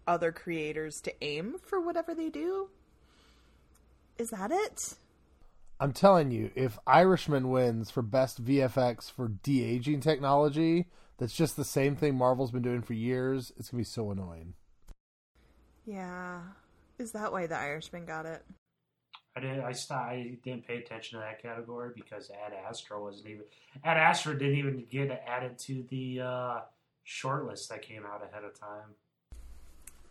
other 0.08 0.32
creators 0.32 1.02
to 1.02 1.14
aim 1.24 1.56
for 1.62 1.80
whatever 1.80 2.14
they 2.14 2.30
do. 2.30 2.70
Is 4.18 4.30
that 4.32 4.52
it? 4.52 4.96
I'm 5.80 5.94
telling 5.94 6.32
you, 6.32 6.50
if 6.56 6.80
Irishman 6.88 7.50
wins 7.50 7.92
for 7.92 8.02
best 8.02 8.44
VFX 8.44 9.12
for 9.12 9.28
de 9.28 9.64
aging 9.64 10.00
technology, 10.00 10.88
that's 11.18 11.36
just 11.36 11.56
the 11.56 11.64
same 11.64 11.96
thing 11.96 12.16
Marvel's 12.16 12.52
been 12.52 12.64
doing 12.64 12.82
for 12.82 12.94
years. 12.94 13.52
It's 13.58 13.70
gonna 13.70 13.82
be 13.82 13.86
so 13.86 14.10
annoying. 14.10 14.54
Yeah. 15.86 16.42
Is 16.98 17.12
that 17.12 17.32
why 17.32 17.46
the 17.46 17.58
Irishman 17.58 18.06
got 18.06 18.26
it? 18.26 18.44
I 19.38 19.40
didn't. 19.40 19.62
I, 19.62 19.72
st- 19.72 20.00
I 20.00 20.38
didn't 20.44 20.68
pay 20.68 20.78
attention 20.78 21.20
to 21.20 21.26
that 21.26 21.40
category 21.40 21.92
because 21.94 22.32
Ad 22.32 22.54
Astra 22.68 23.00
wasn't 23.00 23.30
even. 23.30 23.44
Ad 23.84 23.98
Astra 23.98 24.38
didn't 24.38 24.58
even 24.58 24.86
get 24.90 25.24
added 25.28 25.60
to 25.60 25.86
the 25.92 26.22
uh, 26.22 26.60
short 27.04 27.46
list 27.46 27.70
that 27.70 27.84
came 27.84 28.04
out 28.04 28.24
ahead 28.28 28.44
of 28.44 28.60
time. 28.60 28.96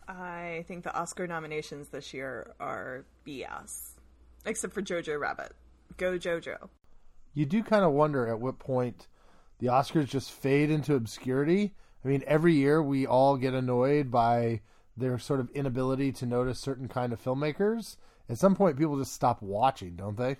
I 0.07 0.65
think 0.69 0.85
the 0.85 0.95
Oscar 0.95 1.27
nominations 1.27 1.89
this 1.89 2.15
year 2.15 2.55
are 2.61 3.05
BS, 3.27 3.95
except 4.45 4.73
for 4.73 4.81
Jojo 4.81 5.19
Rabbit. 5.19 5.53
Go 5.97 6.17
Jojo. 6.17 6.69
You 7.35 7.47
do 7.47 7.65
kind 7.65 7.85
of 7.85 7.93
wonder 7.93 8.29
at 8.29 8.39
what 8.39 8.61
point 8.61 9.09
the 9.59 9.67
Oscars 9.67 10.07
just 10.07 10.31
fade 10.31 10.71
into 10.71 10.95
obscurity. 10.95 11.75
I 12.05 12.09
mean, 12.09 12.23
every 12.29 12.55
year 12.55 12.81
we 12.81 13.09
all 13.09 13.37
get 13.37 13.55
annoyed 13.55 14.09
by 14.13 14.61
their 14.97 15.19
sort 15.19 15.41
of 15.41 15.51
inability 15.51 16.13
to 16.13 16.27
notice 16.27 16.61
certain 16.61 16.87
kind 16.87 17.13
of 17.13 17.23
filmmakers. 17.23 17.97
At 18.29 18.39
some 18.39 18.57
point, 18.57 18.77
people 18.77 18.99
just 18.99 19.13
stop 19.13 19.41
watching, 19.43 19.95
don't 19.97 20.17
they? 20.17 20.37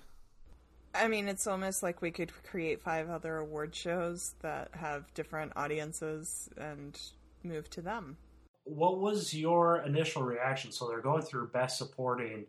I 0.93 1.07
mean, 1.07 1.27
it's 1.27 1.47
almost 1.47 1.83
like 1.83 2.01
we 2.01 2.11
could 2.11 2.31
create 2.43 2.81
five 2.81 3.09
other 3.09 3.37
award 3.37 3.75
shows 3.75 4.33
that 4.41 4.69
have 4.73 5.13
different 5.13 5.53
audiences 5.55 6.49
and 6.57 6.99
move 7.43 7.69
to 7.71 7.81
them. 7.81 8.17
What 8.63 8.99
was 8.99 9.33
your 9.33 9.77
initial 9.85 10.23
reaction? 10.23 10.71
So 10.71 10.87
they're 10.87 11.01
going 11.01 11.21
through 11.21 11.47
Best 11.49 11.77
Supporting 11.77 12.45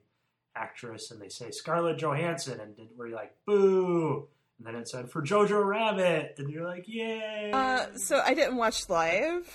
Actress, 0.57 1.11
and 1.13 1.21
they 1.21 1.29
say 1.29 1.51
Scarlett 1.51 1.99
Johansson, 1.99 2.59
and 2.59 2.75
did, 2.75 2.89
were 2.97 3.07
you 3.07 3.15
like 3.15 3.35
boo? 3.47 4.27
And 4.59 4.67
then 4.67 4.75
it 4.75 4.89
said 4.89 5.09
for 5.11 5.23
Jojo 5.23 5.65
Rabbit, 5.65 6.35
and 6.39 6.51
you're 6.51 6.67
like, 6.67 6.89
yay! 6.89 7.53
Uh, 7.53 7.87
so 7.97 8.21
I 8.25 8.35
didn't 8.35 8.57
watch 8.57 8.89
live. 8.89 9.47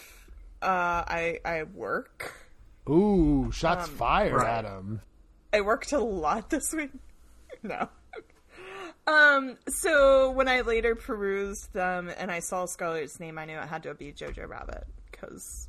Uh, 0.62 1.04
I 1.06 1.40
I 1.44 1.64
work. 1.64 2.34
Ooh, 2.90 3.52
shots 3.52 3.90
Um, 3.90 3.96
fired 3.96 4.34
right. 4.36 4.60
at 4.60 4.66
him. 4.66 5.02
I 5.54 5.62
worked 5.62 5.92
a 5.92 6.00
lot 6.00 6.50
this 6.50 6.74
week. 6.74 6.92
no. 7.64 7.88
Um, 9.06 9.58
so 9.68 10.32
when 10.32 10.48
I 10.48 10.62
later 10.62 10.96
perused 10.96 11.74
them 11.74 12.10
and 12.18 12.32
I 12.32 12.40
saw 12.40 12.66
Scarlett's 12.66 13.20
name, 13.20 13.38
I 13.38 13.46
knew 13.46 13.58
it 13.58 13.68
had 13.68 13.84
to 13.84 13.94
be 13.94 14.14
Jojo 14.14 14.48
Rabbit 14.48 14.86
because 15.12 15.68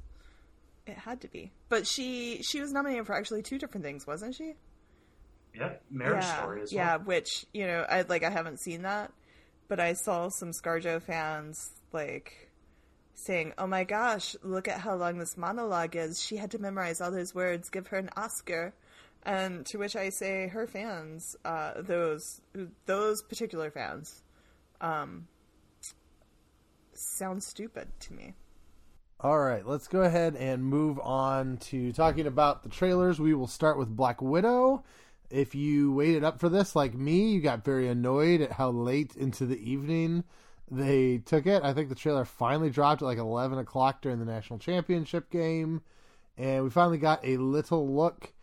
it 0.86 0.96
had 0.96 1.20
to 1.22 1.28
be. 1.28 1.52
But 1.68 1.86
she 1.86 2.42
she 2.42 2.60
was 2.60 2.72
nominated 2.72 3.06
for 3.06 3.14
actually 3.14 3.42
two 3.42 3.58
different 3.58 3.84
things, 3.84 4.06
wasn't 4.06 4.36
she? 4.36 4.54
Yep, 5.54 5.82
Marriage 5.90 6.24
yeah, 6.24 6.38
Story 6.40 6.62
as 6.62 6.72
well. 6.72 6.84
yeah. 6.84 6.96
Which 6.96 7.46
you 7.52 7.66
know, 7.66 7.84
I 7.88 8.02
like 8.02 8.22
I 8.22 8.30
haven't 8.30 8.60
seen 8.60 8.82
that, 8.82 9.12
but 9.68 9.80
I 9.80 9.94
saw 9.94 10.28
some 10.28 10.52
ScarJo 10.52 11.02
fans 11.02 11.70
like 11.92 12.50
saying, 13.14 13.52
"Oh 13.58 13.66
my 13.66 13.84
gosh, 13.84 14.36
look 14.42 14.68
at 14.68 14.80
how 14.80 14.94
long 14.94 15.18
this 15.18 15.36
monologue 15.36 15.96
is. 15.96 16.22
She 16.22 16.36
had 16.36 16.52
to 16.52 16.58
memorize 16.58 17.00
all 17.00 17.10
those 17.10 17.34
words. 17.34 17.68
Give 17.68 17.86
her 17.88 17.98
an 17.98 18.10
Oscar." 18.16 18.74
And 19.26 19.64
to 19.66 19.78
which 19.78 19.96
I 19.96 20.10
say, 20.10 20.48
her 20.48 20.66
fans, 20.66 21.34
uh, 21.44 21.80
those 21.80 22.42
those 22.84 23.22
particular 23.22 23.70
fans, 23.70 24.22
um, 24.80 25.28
sound 26.92 27.42
stupid 27.42 27.88
to 28.00 28.12
me. 28.12 28.34
All 29.20 29.40
right, 29.40 29.66
let's 29.66 29.88
go 29.88 30.02
ahead 30.02 30.36
and 30.36 30.62
move 30.62 30.98
on 31.00 31.56
to 31.58 31.92
talking 31.92 32.26
about 32.26 32.62
the 32.62 32.68
trailers. 32.68 33.18
We 33.18 33.32
will 33.32 33.46
start 33.46 33.78
with 33.78 33.96
Black 33.96 34.20
Widow. 34.20 34.84
If 35.30 35.54
you 35.54 35.94
waited 35.94 36.24
up 36.24 36.38
for 36.38 36.50
this, 36.50 36.76
like 36.76 36.92
me, 36.92 37.30
you 37.30 37.40
got 37.40 37.64
very 37.64 37.88
annoyed 37.88 38.42
at 38.42 38.52
how 38.52 38.70
late 38.70 39.16
into 39.16 39.46
the 39.46 39.58
evening 39.58 40.24
they 40.70 41.18
took 41.18 41.46
it. 41.46 41.62
I 41.62 41.72
think 41.72 41.88
the 41.88 41.94
trailer 41.94 42.26
finally 42.26 42.68
dropped 42.68 43.00
at 43.00 43.06
like 43.06 43.16
11 43.16 43.58
o'clock 43.58 44.02
during 44.02 44.18
the 44.18 44.26
national 44.26 44.58
championship 44.58 45.30
game. 45.30 45.80
And 46.36 46.62
we 46.64 46.68
finally 46.68 46.98
got 46.98 47.24
a 47.24 47.38
little 47.38 47.88
look 47.88 48.33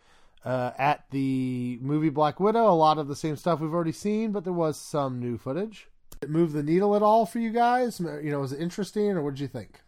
uh, 0.44 0.72
at 0.78 1.04
the 1.10 1.78
movie 1.80 2.10
Black 2.10 2.40
Widow. 2.40 2.68
A 2.68 2.74
lot 2.74 2.98
of 2.98 3.08
the 3.08 3.16
same 3.16 3.36
stuff 3.36 3.60
we've 3.60 3.72
already 3.72 3.92
seen, 3.92 4.32
but 4.32 4.44
there 4.44 4.52
was 4.52 4.80
some 4.80 5.18
new 5.18 5.38
footage. 5.38 5.88
Did 6.10 6.28
it 6.28 6.30
move 6.30 6.52
the 6.52 6.62
needle 6.62 6.94
at 6.96 7.02
all 7.02 7.26
for 7.26 7.38
you 7.38 7.50
guys? 7.50 8.00
You 8.00 8.30
know, 8.30 8.40
was 8.40 8.52
it 8.52 8.60
interesting 8.60 9.10
or 9.10 9.22
what 9.22 9.34
did 9.34 9.40
you 9.40 9.48
think? 9.48 9.80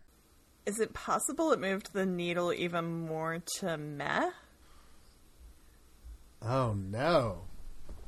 Is 0.67 0.81
it 0.81 0.95
possible 0.95 1.53
it 1.53 1.61
moved 1.61 1.93
the 1.93 2.07
needle 2.07 2.53
even 2.53 3.07
more 3.07 3.43
to 3.59 3.77
meh? 3.77 4.31
Oh 6.41 6.75
no. 6.75 7.43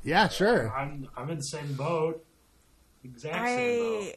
Yeah, 0.03 0.27
sure. 0.27 0.71
I'm 0.75 1.07
I'm 1.15 1.29
in 1.29 1.37
the 1.37 1.43
same 1.43 1.73
boat. 1.73 2.23
Exact 3.03 3.47
same 3.47 3.79
boat. 3.79 4.15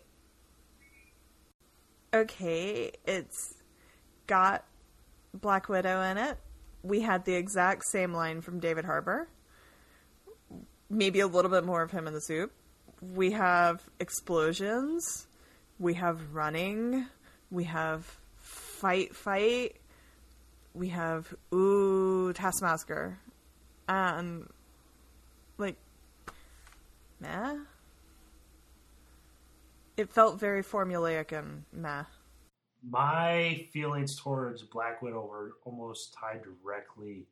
I 2.12 2.16
okay, 2.18 2.92
it's 3.06 3.54
got 4.26 4.64
Black 5.34 5.68
Widow 5.68 6.02
in 6.02 6.18
it. 6.18 6.38
We 6.82 7.00
had 7.00 7.24
the 7.24 7.34
exact 7.34 7.84
same 7.84 8.12
line 8.12 8.40
from 8.40 8.60
David 8.60 8.84
Harbour. 8.84 9.28
Maybe 10.88 11.20
a 11.20 11.26
little 11.26 11.50
bit 11.50 11.64
more 11.64 11.82
of 11.82 11.90
him 11.90 12.06
in 12.06 12.14
the 12.14 12.20
soup. 12.20 12.52
We 13.00 13.32
have 13.32 13.82
explosions. 13.98 15.26
We 15.78 15.94
have 15.94 16.34
running. 16.34 17.06
We 17.50 17.64
have 17.64 18.18
fight, 18.38 19.14
fight. 19.14 19.76
We 20.72 20.88
have 20.90 21.34
ooh 21.52 22.32
Taskmaster, 22.32 23.18
and 23.88 24.48
like, 25.58 25.76
meh. 27.18 27.56
It 29.96 30.12
felt 30.12 30.38
very 30.38 30.62
formulaic 30.62 31.36
and 31.36 31.64
meh. 31.72 32.04
My 32.88 33.66
feelings 33.72 34.16
towards 34.16 34.62
Black 34.62 35.02
Widow 35.02 35.26
were 35.26 35.56
almost 35.64 36.14
tied 36.14 36.42
directly 36.42 37.26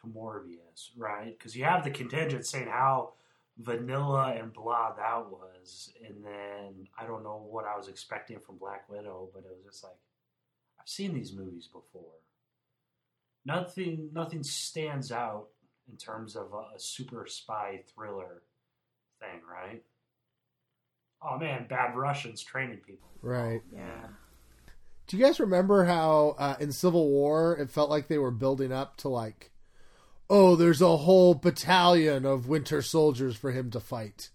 to 0.00 0.08
Morbius, 0.08 0.90
right? 0.96 1.36
Because 1.36 1.56
you 1.56 1.64
have 1.64 1.84
the 1.84 1.90
contingent 1.90 2.46
saying 2.46 2.68
how 2.68 3.12
vanilla 3.58 4.34
and 4.36 4.52
blah 4.52 4.92
that 4.94 5.30
was, 5.30 5.92
and 6.04 6.24
then 6.24 6.88
I 6.98 7.06
don't 7.06 7.22
know 7.22 7.46
what 7.48 7.64
I 7.64 7.76
was 7.76 7.88
expecting 7.88 8.38
from 8.40 8.56
Black 8.56 8.88
Widow, 8.88 9.28
but 9.32 9.44
it 9.44 9.50
was 9.54 9.64
just 9.64 9.84
like 9.84 9.96
I've 10.80 10.88
seen 10.88 11.14
these 11.14 11.32
movies 11.32 11.68
before. 11.72 12.18
Nothing, 13.44 14.10
nothing 14.12 14.42
stands 14.42 15.12
out 15.12 15.48
in 15.90 15.96
terms 15.96 16.36
of 16.36 16.52
a, 16.52 16.76
a 16.76 16.78
super 16.78 17.26
spy 17.26 17.82
thriller 17.94 18.42
thing, 19.20 19.40
right? 19.48 19.82
Oh 21.22 21.38
man, 21.38 21.66
bad 21.68 21.96
Russians 21.96 22.42
training 22.42 22.78
people. 22.84 23.10
Right. 23.20 23.62
Yeah. 23.72 24.06
Do 25.06 25.16
you 25.16 25.24
guys 25.24 25.40
remember 25.40 25.84
how 25.84 26.36
uh, 26.38 26.56
in 26.60 26.72
Civil 26.72 27.08
War 27.08 27.56
it 27.56 27.70
felt 27.70 27.90
like 27.90 28.08
they 28.08 28.18
were 28.18 28.30
building 28.30 28.72
up 28.72 28.96
to 28.98 29.08
like, 29.08 29.50
oh, 30.30 30.56
there's 30.56 30.80
a 30.80 30.96
whole 30.98 31.34
battalion 31.34 32.24
of 32.24 32.48
Winter 32.48 32.80
Soldiers 32.80 33.36
for 33.36 33.52
him 33.52 33.70
to 33.70 33.80
fight, 33.80 34.30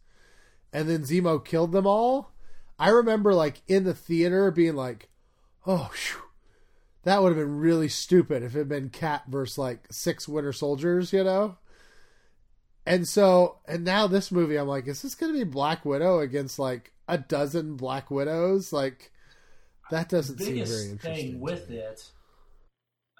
and 0.71 0.87
then 0.89 1.03
Zemo 1.03 1.43
killed 1.43 1.71
them 1.71 1.87
all. 1.87 2.31
I 2.77 2.89
remember 2.89 3.33
like 3.33 3.61
in 3.67 3.85
the 3.85 3.93
theater 3.95 4.51
being 4.51 4.75
like, 4.75 5.09
oh, 5.65 5.89
phew, 5.93 6.21
that 7.03 7.23
would 7.23 7.29
have 7.29 7.37
been 7.37 7.57
really 7.57 7.87
stupid 7.87 8.43
if 8.43 8.53
it 8.55 8.59
had 8.59 8.69
been 8.69 8.89
Cap 8.89 9.27
versus 9.27 9.57
like 9.57 9.87
six 9.89 10.27
Winter 10.27 10.53
Soldiers, 10.53 11.13
you 11.13 11.23
know. 11.23 11.57
And 12.85 13.07
so, 13.07 13.57
and 13.67 13.83
now 13.83 14.07
this 14.07 14.31
movie, 14.31 14.57
I'm 14.57 14.67
like, 14.67 14.87
is 14.87 15.01
this 15.01 15.15
going 15.15 15.33
to 15.33 15.37
be 15.37 15.43
Black 15.43 15.83
Widow 15.85 16.19
against 16.19 16.57
like 16.59 16.93
a 17.07 17.17
dozen 17.17 17.75
Black 17.75 18.09
Widows? 18.11 18.71
Like, 18.71 19.11
that 19.91 20.09
doesn't 20.09 20.39
seem 20.39 20.65
very 20.65 20.91
interesting. 20.91 21.31
thing 21.31 21.39
with 21.39 21.69
it, 21.69 22.03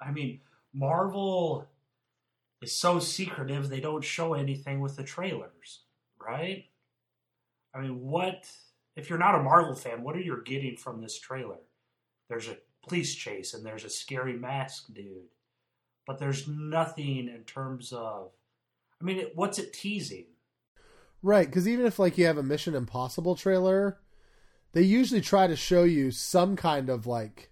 I 0.00 0.10
mean, 0.10 0.40
Marvel 0.72 1.66
is 2.62 2.72
so 2.72 2.98
secretive; 2.98 3.68
they 3.68 3.80
don't 3.80 4.04
show 4.04 4.34
anything 4.34 4.80
with 4.80 4.96
the 4.96 5.04
trailers, 5.04 5.80
right? 6.20 6.64
I 7.74 7.80
mean, 7.80 8.00
what 8.00 8.48
if 8.96 9.08
you're 9.08 9.18
not 9.18 9.34
a 9.34 9.42
Marvel 9.42 9.74
fan? 9.74 10.02
What 10.02 10.16
are 10.16 10.20
you 10.20 10.42
getting 10.44 10.76
from 10.76 11.00
this 11.00 11.18
trailer? 11.18 11.58
There's 12.28 12.48
a 12.48 12.58
police 12.86 13.14
chase 13.14 13.54
and 13.54 13.64
there's 13.64 13.84
a 13.84 13.90
scary 13.90 14.36
mask 14.36 14.92
dude, 14.92 15.28
but 16.06 16.18
there's 16.18 16.48
nothing 16.48 17.28
in 17.28 17.44
terms 17.44 17.92
of. 17.92 18.30
I 19.00 19.04
mean, 19.04 19.26
what's 19.34 19.58
it 19.58 19.72
teasing? 19.72 20.26
Right, 21.22 21.46
because 21.46 21.68
even 21.68 21.86
if 21.86 21.98
like 21.98 22.18
you 22.18 22.26
have 22.26 22.38
a 22.38 22.42
Mission 22.42 22.74
Impossible 22.74 23.36
trailer, 23.36 23.98
they 24.78 24.84
usually 24.84 25.20
try 25.20 25.48
to 25.48 25.56
show 25.56 25.82
you 25.82 26.12
some 26.12 26.54
kind 26.54 26.88
of 26.88 27.04
like 27.04 27.50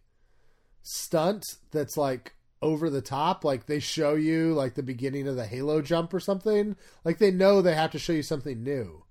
stunt 0.84 1.56
that's 1.72 1.96
like 1.96 2.36
over 2.62 2.88
the 2.88 3.00
top. 3.00 3.44
Like 3.44 3.66
they 3.66 3.80
show 3.80 4.14
you 4.14 4.54
like 4.54 4.74
the 4.74 4.82
beginning 4.84 5.26
of 5.26 5.34
the 5.34 5.44
Halo 5.44 5.82
jump 5.82 6.14
or 6.14 6.20
something. 6.20 6.76
Like 7.04 7.18
they 7.18 7.32
know 7.32 7.60
they 7.60 7.74
have 7.74 7.90
to 7.90 7.98
show 7.98 8.12
you 8.12 8.22
something 8.22 8.62
new. 8.62 9.02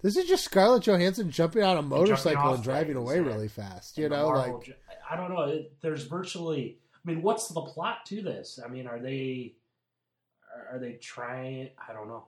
This 0.00 0.16
is 0.16 0.28
just 0.28 0.44
Scarlett 0.44 0.84
Johansson 0.84 1.32
jumping 1.32 1.64
on 1.64 1.76
a 1.76 1.82
motorcycle 1.82 2.40
off 2.40 2.54
and 2.54 2.62
driving 2.62 2.94
things, 2.94 2.98
away 2.98 3.16
yeah. 3.16 3.26
really 3.26 3.48
fast. 3.48 3.98
You 3.98 4.10
know, 4.10 4.30
Marvel 4.30 4.58
like 4.58 4.78
I 5.10 5.16
don't 5.16 5.34
know. 5.34 5.42
It, 5.42 5.72
there's 5.80 6.04
virtually. 6.04 6.78
I 6.94 7.10
mean, 7.10 7.20
what's 7.20 7.48
the 7.48 7.62
plot 7.62 8.06
to 8.06 8.22
this? 8.22 8.60
I 8.64 8.68
mean, 8.68 8.86
are 8.86 9.00
they 9.00 9.56
are- 10.54 10.76
are 10.76 10.78
they 10.78 10.92
trying? 11.02 11.70
I 11.88 11.92
don't 11.92 12.06
know. 12.06 12.26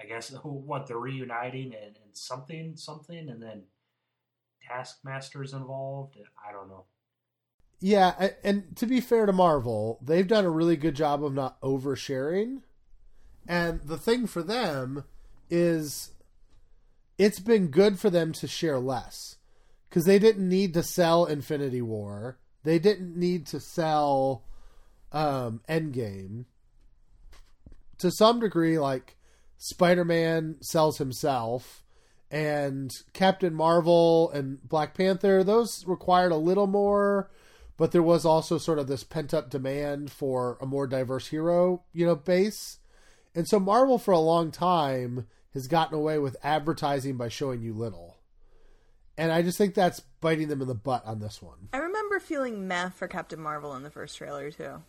I 0.00 0.06
guess 0.06 0.30
what 0.42 0.88
they're 0.88 0.98
reuniting 0.98 1.72
and, 1.72 1.96
and 2.02 2.14
something 2.14 2.74
something, 2.74 3.28
and 3.28 3.40
then 3.40 3.62
Taskmaster's 4.68 5.52
involved. 5.52 6.16
I 6.48 6.52
don't 6.52 6.68
know. 6.68 6.84
Yeah, 7.80 8.30
and 8.44 8.76
to 8.76 8.86
be 8.86 9.00
fair 9.00 9.26
to 9.26 9.32
Marvel, 9.32 9.98
they've 10.02 10.26
done 10.26 10.44
a 10.44 10.50
really 10.50 10.76
good 10.76 10.94
job 10.94 11.24
of 11.24 11.34
not 11.34 11.60
oversharing. 11.62 12.62
And 13.46 13.80
the 13.82 13.98
thing 13.98 14.26
for 14.26 14.42
them 14.42 15.04
is 15.50 16.12
it's 17.18 17.40
been 17.40 17.68
good 17.68 17.98
for 17.98 18.08
them 18.08 18.32
to 18.32 18.46
share 18.46 18.78
less 18.78 19.36
cuz 19.90 20.04
they 20.04 20.18
didn't 20.18 20.48
need 20.48 20.72
to 20.74 20.82
sell 20.82 21.26
Infinity 21.26 21.82
War. 21.82 22.38
They 22.62 22.78
didn't 22.78 23.16
need 23.16 23.46
to 23.48 23.60
sell 23.60 24.44
um, 25.12 25.60
Endgame, 25.68 26.46
to 27.98 28.10
some 28.10 28.40
degree, 28.40 28.78
like 28.78 29.16
Spider 29.58 30.04
Man 30.04 30.56
sells 30.60 30.98
himself, 30.98 31.81
and 32.32 32.90
Captain 33.12 33.52
Marvel 33.52 34.30
and 34.30 34.66
Black 34.66 34.94
Panther, 34.94 35.44
those 35.44 35.86
required 35.86 36.32
a 36.32 36.36
little 36.36 36.66
more, 36.66 37.30
but 37.76 37.92
there 37.92 38.02
was 38.02 38.24
also 38.24 38.56
sort 38.56 38.78
of 38.78 38.86
this 38.86 39.04
pent 39.04 39.34
up 39.34 39.50
demand 39.50 40.10
for 40.10 40.56
a 40.58 40.66
more 40.66 40.86
diverse 40.86 41.28
hero, 41.28 41.82
you 41.92 42.06
know, 42.06 42.16
base. 42.16 42.78
And 43.34 43.46
so 43.46 43.60
Marvel 43.60 43.98
for 43.98 44.12
a 44.12 44.18
long 44.18 44.50
time 44.50 45.26
has 45.52 45.68
gotten 45.68 45.94
away 45.94 46.18
with 46.18 46.36
advertising 46.42 47.18
by 47.18 47.28
showing 47.28 47.60
you 47.60 47.74
little. 47.74 48.16
And 49.18 49.30
I 49.30 49.42
just 49.42 49.58
think 49.58 49.74
that's 49.74 50.00
biting 50.22 50.48
them 50.48 50.62
in 50.62 50.68
the 50.68 50.74
butt 50.74 51.04
on 51.04 51.20
this 51.20 51.42
one. 51.42 51.68
I 51.74 51.78
remember 51.78 52.18
feeling 52.18 52.66
meh 52.66 52.88
for 52.88 53.08
Captain 53.08 53.40
Marvel 53.40 53.74
in 53.74 53.82
the 53.82 53.90
first 53.90 54.16
trailer 54.16 54.50
too. 54.50 54.82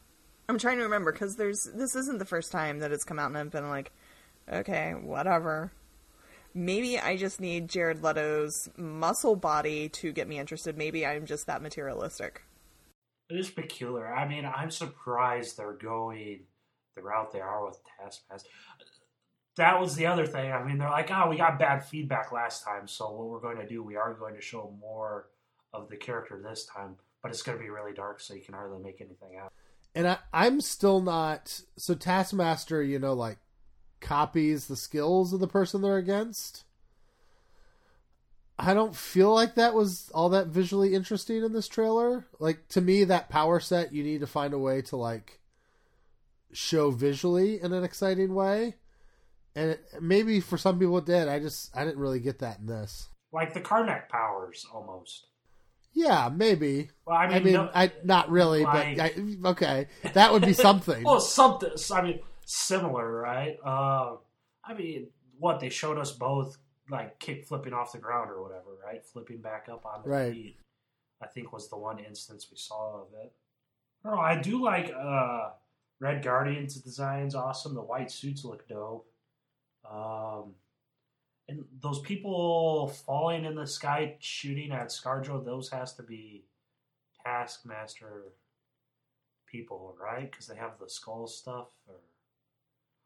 I'm 0.47 0.57
trying 0.57 0.77
to 0.77 0.83
remember 0.83 1.11
because 1.11 1.35
there's 1.35 1.69
this 1.75 1.93
isn't 1.93 2.19
the 2.19 2.25
first 2.25 2.53
time 2.53 2.79
that 2.79 2.93
it's 2.93 3.03
come 3.03 3.19
out 3.19 3.27
and 3.27 3.37
I've 3.37 3.51
been 3.51 3.69
like, 3.69 3.91
okay, 4.49 4.91
whatever. 4.91 5.73
Maybe 6.53 6.99
I 6.99 7.17
just 7.17 7.39
need 7.39 7.69
Jared 7.69 8.03
Leto's 8.03 8.69
muscle 8.77 9.35
body 9.35 9.89
to 9.89 10.11
get 10.11 10.27
me 10.27 10.39
interested. 10.39 10.77
Maybe 10.77 11.05
I'm 11.05 11.25
just 11.25 11.47
that 11.47 11.61
materialistic. 11.61 12.43
It 13.29 13.39
is 13.39 13.49
peculiar. 13.49 14.13
I 14.13 14.27
mean, 14.27 14.45
I'm 14.45 14.69
surprised 14.69 15.57
they're 15.57 15.73
going 15.73 16.41
the 16.95 17.01
route 17.01 17.31
they 17.31 17.41
are 17.41 17.65
with 17.65 17.79
Taskmaster. 17.99 18.49
That 19.55 19.79
was 19.79 19.95
the 19.95 20.07
other 20.07 20.25
thing. 20.25 20.51
I 20.51 20.63
mean, 20.63 20.77
they're 20.77 20.89
like, 20.89 21.11
oh, 21.11 21.29
we 21.29 21.37
got 21.37 21.59
bad 21.59 21.85
feedback 21.85 22.31
last 22.31 22.63
time, 22.63 22.87
so 22.87 23.11
what 23.11 23.27
we're 23.27 23.39
going 23.39 23.57
to 23.57 23.67
do, 23.67 23.83
we 23.83 23.95
are 23.95 24.13
going 24.13 24.35
to 24.35 24.41
show 24.41 24.75
more 24.79 25.29
of 25.73 25.89
the 25.89 25.95
character 25.95 26.41
this 26.43 26.65
time, 26.65 26.95
but 27.21 27.31
it's 27.31 27.43
going 27.43 27.57
to 27.57 27.63
be 27.63 27.69
really 27.69 27.93
dark, 27.93 28.19
so 28.19 28.33
you 28.33 28.41
can 28.41 28.53
hardly 28.53 28.79
make 28.79 28.99
anything 29.01 29.37
out. 29.41 29.51
And 29.95 30.07
I, 30.07 30.17
I'm 30.33 30.59
still 30.59 31.01
not. 31.01 31.61
So 31.77 31.93
Taskmaster, 31.93 32.81
you 32.81 32.97
know, 32.97 33.13
like 33.13 33.37
copies 34.03 34.67
the 34.67 34.75
skills 34.75 35.33
of 35.33 35.39
the 35.39 35.47
person 35.47 35.81
they're 35.81 35.97
against. 35.97 36.63
I 38.59 38.73
don't 38.75 38.95
feel 38.95 39.33
like 39.33 39.55
that 39.55 39.73
was 39.73 40.11
all 40.13 40.29
that 40.29 40.47
visually 40.47 40.93
interesting 40.93 41.43
in 41.43 41.53
this 41.53 41.67
trailer. 41.67 42.25
Like 42.39 42.67
to 42.69 42.81
me, 42.81 43.03
that 43.05 43.29
power 43.29 43.59
set 43.59 43.93
you 43.93 44.03
need 44.03 44.19
to 44.21 44.27
find 44.27 44.53
a 44.53 44.59
way 44.59 44.81
to 44.83 44.95
like 44.95 45.39
show 46.51 46.91
visually 46.91 47.59
in 47.61 47.73
an 47.73 47.83
exciting 47.83 48.35
way. 48.35 48.75
And 49.55 49.71
it, 49.71 49.83
maybe 49.99 50.39
for 50.39 50.57
some 50.57 50.77
people 50.79 50.97
it 50.99 51.05
did. 51.05 51.27
I 51.27 51.39
just 51.39 51.75
I 51.75 51.83
didn't 51.83 51.99
really 51.99 52.19
get 52.19 52.39
that 52.39 52.59
in 52.59 52.67
this. 52.67 53.09
Like 53.31 53.53
the 53.55 53.61
Karnak 53.61 54.09
powers, 54.09 54.65
almost. 54.71 55.25
Yeah, 55.93 56.29
maybe. 56.33 56.89
Well, 57.05 57.17
I 57.17 57.27
mean, 57.27 57.35
I 57.35 57.39
mean, 57.39 57.53
no- 57.53 57.69
I 57.73 57.91
not 58.03 58.29
really, 58.29 58.63
like- 58.63 58.97
but 58.97 59.03
I, 59.03 59.49
okay, 59.51 59.87
that 60.13 60.31
would 60.33 60.43
be 60.43 60.53
something. 60.67 61.03
Oh, 61.05 61.19
something. 61.19 61.71
I 61.91 62.01
mean, 62.01 62.19
similar, 62.45 63.11
right? 63.11 63.57
Uh, 63.65 64.17
I 64.63 64.73
mean, 64.73 65.07
what 65.39 65.59
they 65.59 65.69
showed 65.69 65.97
us 65.97 66.11
both 66.11 66.57
like 66.89 67.17
kick 67.19 67.45
flipping 67.45 67.73
off 67.73 67.93
the 67.93 67.97
ground 67.97 68.29
or 68.29 68.41
whatever, 68.41 68.77
right? 68.85 69.03
Flipping 69.05 69.37
back 69.41 69.67
up 69.71 69.85
on 69.85 70.03
their 70.03 70.11
Right. 70.11 70.33
feet. 70.33 70.59
I 71.21 71.27
think 71.27 71.53
was 71.53 71.69
the 71.69 71.77
one 71.77 71.99
instance 71.99 72.47
we 72.51 72.57
saw 72.57 73.01
of 73.01 73.07
it. 73.23 73.31
I 74.05 74.09
don't. 74.09 74.19
I 74.19 74.41
do 74.41 74.61
like 74.61 74.93
uh, 74.93 75.51
Red 75.99 76.21
Guardian's 76.23 76.75
design's 76.75 77.35
awesome. 77.35 77.73
The 77.73 77.81
white 77.81 78.11
suits 78.11 78.43
look 78.43 78.67
dope. 78.67 79.09
Um, 79.89 80.55
and 81.47 81.63
those 81.81 81.99
people 82.01 82.87
falling 82.89 83.45
in 83.45 83.55
the 83.55 83.67
sky 83.67 84.15
shooting 84.19 84.71
at 84.71 84.87
Scarjo, 84.89 85.43
those 85.43 85.69
has 85.69 85.93
to 85.95 86.03
be 86.03 86.43
Taskmaster 87.25 88.33
people, 89.47 89.95
right? 90.01 90.29
Because 90.29 90.47
they 90.47 90.55
have 90.57 90.77
the 90.79 90.89
skull 90.89 91.27
stuff. 91.27 91.67
Or 91.87 91.95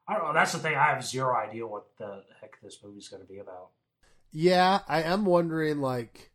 I 0.08 0.14
don't 0.14 0.28
know. 0.28 0.34
That's 0.34 0.54
the 0.54 0.60
thing. 0.60 0.76
I 0.76 0.86
have 0.86 1.06
zero 1.06 1.36
idea 1.36 1.68
what 1.68 1.88
the 1.98 2.24
heck 2.40 2.62
this 2.62 2.80
movie's 2.84 3.10
going 3.10 3.22
to 3.22 3.28
be 3.28 3.40
about. 3.40 3.70
Yeah, 4.32 4.80
I 4.88 5.02
am 5.04 5.26
wondering 5.26 5.80
like 5.80 6.32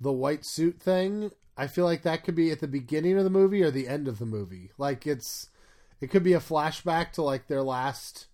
the 0.00 0.12
white 0.12 0.44
suit 0.44 0.80
thing. 0.80 1.30
I 1.56 1.66
feel 1.66 1.84
like 1.84 2.02
that 2.02 2.24
could 2.24 2.34
be 2.34 2.50
at 2.50 2.60
the 2.60 2.68
beginning 2.68 3.18
of 3.18 3.24
the 3.24 3.30
movie 3.30 3.62
or 3.62 3.70
the 3.70 3.88
end 3.88 4.08
of 4.08 4.18
the 4.18 4.26
movie. 4.26 4.70
Like 4.78 5.06
it's 5.06 5.48
it 6.00 6.10
could 6.10 6.22
be 6.22 6.32
a 6.32 6.40
flashback 6.40 7.12
to 7.12 7.22
like 7.22 7.48
their 7.48 7.62
last 7.62 8.26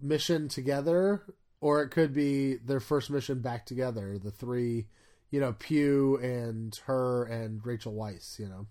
mission 0.00 0.48
together 0.48 1.22
or 1.60 1.82
it 1.82 1.90
could 1.90 2.12
be 2.12 2.56
their 2.56 2.80
first 2.80 3.10
mission 3.10 3.40
back 3.40 3.66
together, 3.66 4.18
the 4.18 4.30
three, 4.30 4.86
you 5.30 5.40
know, 5.40 5.54
Pugh 5.58 6.18
and 6.22 6.78
her 6.86 7.24
and 7.24 7.64
Rachel 7.64 7.94
Weisz, 7.94 8.38
you 8.38 8.48
know. 8.48 8.66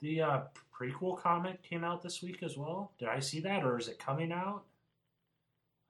The 0.00 0.22
uh, 0.22 0.40
prequel 0.80 1.18
comic 1.18 1.62
came 1.62 1.84
out 1.84 2.02
this 2.02 2.22
week 2.22 2.42
as 2.42 2.56
well. 2.56 2.92
Did 2.98 3.08
I 3.08 3.20
see 3.20 3.40
that, 3.40 3.64
or 3.64 3.78
is 3.78 3.88
it 3.88 3.98
coming 3.98 4.32
out? 4.32 4.64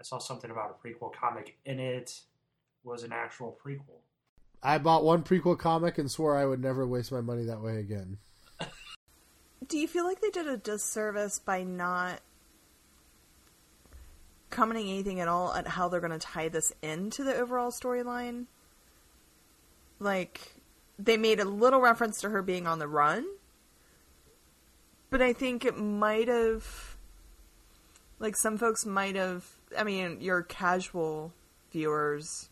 I 0.00 0.04
saw 0.04 0.18
something 0.18 0.50
about 0.50 0.76
a 0.76 0.88
prequel 0.88 1.12
comic, 1.12 1.58
and 1.66 1.78
it 1.78 2.20
was 2.82 3.02
an 3.02 3.12
actual 3.12 3.58
prequel. 3.64 4.00
I 4.62 4.78
bought 4.78 5.04
one 5.04 5.22
prequel 5.22 5.58
comic 5.58 5.98
and 5.98 6.10
swore 6.10 6.36
I 6.36 6.46
would 6.46 6.60
never 6.60 6.86
waste 6.86 7.12
my 7.12 7.20
money 7.20 7.44
that 7.44 7.62
way 7.62 7.78
again. 7.78 8.18
Do 9.66 9.78
you 9.78 9.86
feel 9.86 10.04
like 10.04 10.20
they 10.20 10.30
did 10.30 10.48
a 10.48 10.56
disservice 10.56 11.38
by 11.38 11.62
not 11.62 12.20
commenting 14.48 14.88
anything 14.88 15.20
at 15.20 15.28
all 15.28 15.54
at 15.54 15.68
how 15.68 15.88
they're 15.88 16.00
going 16.00 16.12
to 16.12 16.18
tie 16.18 16.48
this 16.48 16.72
into 16.82 17.22
the 17.22 17.36
overall 17.36 17.70
storyline? 17.70 18.46
Like, 19.98 20.56
they 20.98 21.16
made 21.16 21.40
a 21.40 21.44
little 21.44 21.80
reference 21.80 22.20
to 22.22 22.30
her 22.30 22.42
being 22.42 22.66
on 22.66 22.78
the 22.78 22.88
run, 22.88 23.26
but 25.10 25.20
I 25.20 25.32
think 25.32 25.64
it 25.64 25.76
might 25.76 26.28
have. 26.28 26.96
Like, 28.18 28.36
some 28.36 28.56
folks 28.58 28.86
might 28.86 29.16
have. 29.16 29.44
I 29.76 29.84
mean, 29.84 30.20
your 30.20 30.42
casual 30.42 31.32
viewers 31.72 32.48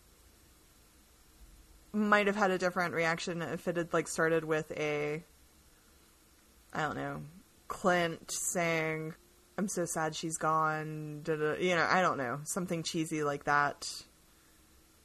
might 1.91 2.27
have 2.27 2.35
had 2.35 2.51
a 2.51 2.57
different 2.57 2.93
reaction 2.93 3.41
if 3.41 3.67
it 3.67 3.77
had, 3.77 3.93
like, 3.93 4.07
started 4.07 4.43
with 4.43 4.71
a. 4.77 5.23
I 6.73 6.81
don't 6.81 6.95
know, 6.95 7.21
Clint 7.67 8.31
saying, 8.31 9.15
"I'm 9.57 9.67
so 9.67 9.85
sad 9.85 10.15
she's 10.15 10.37
gone." 10.37 11.21
Da, 11.23 11.35
da, 11.35 11.55
you 11.55 11.75
know, 11.75 11.87
I 11.89 12.01
don't 12.01 12.17
know, 12.17 12.41
something 12.43 12.83
cheesy 12.83 13.23
like 13.23 13.45
that, 13.45 14.03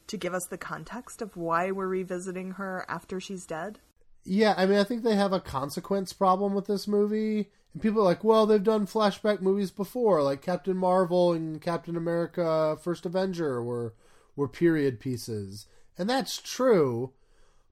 to 0.08 0.16
give 0.16 0.34
us 0.34 0.46
the 0.50 0.58
context 0.58 1.22
of 1.22 1.36
why 1.36 1.70
we're 1.70 1.88
revisiting 1.88 2.52
her 2.52 2.84
after 2.88 3.18
she's 3.20 3.46
dead. 3.46 3.78
Yeah, 4.24 4.54
I 4.56 4.66
mean, 4.66 4.78
I 4.78 4.84
think 4.84 5.02
they 5.02 5.16
have 5.16 5.32
a 5.32 5.40
consequence 5.40 6.12
problem 6.12 6.54
with 6.54 6.66
this 6.66 6.88
movie. 6.88 7.50
And 7.72 7.82
people 7.82 8.00
are 8.00 8.04
like, 8.04 8.24
well, 8.24 8.46
they've 8.46 8.62
done 8.62 8.86
flashback 8.86 9.40
movies 9.40 9.70
before, 9.70 10.22
like 10.22 10.40
Captain 10.40 10.76
Marvel 10.76 11.32
and 11.32 11.60
Captain 11.60 11.96
America 11.96 12.78
First 12.82 13.04
Avenger 13.04 13.62
were 13.62 13.94
were 14.36 14.48
period 14.48 14.98
pieces. 14.98 15.66
And 15.98 16.08
that's 16.08 16.40
true. 16.40 17.12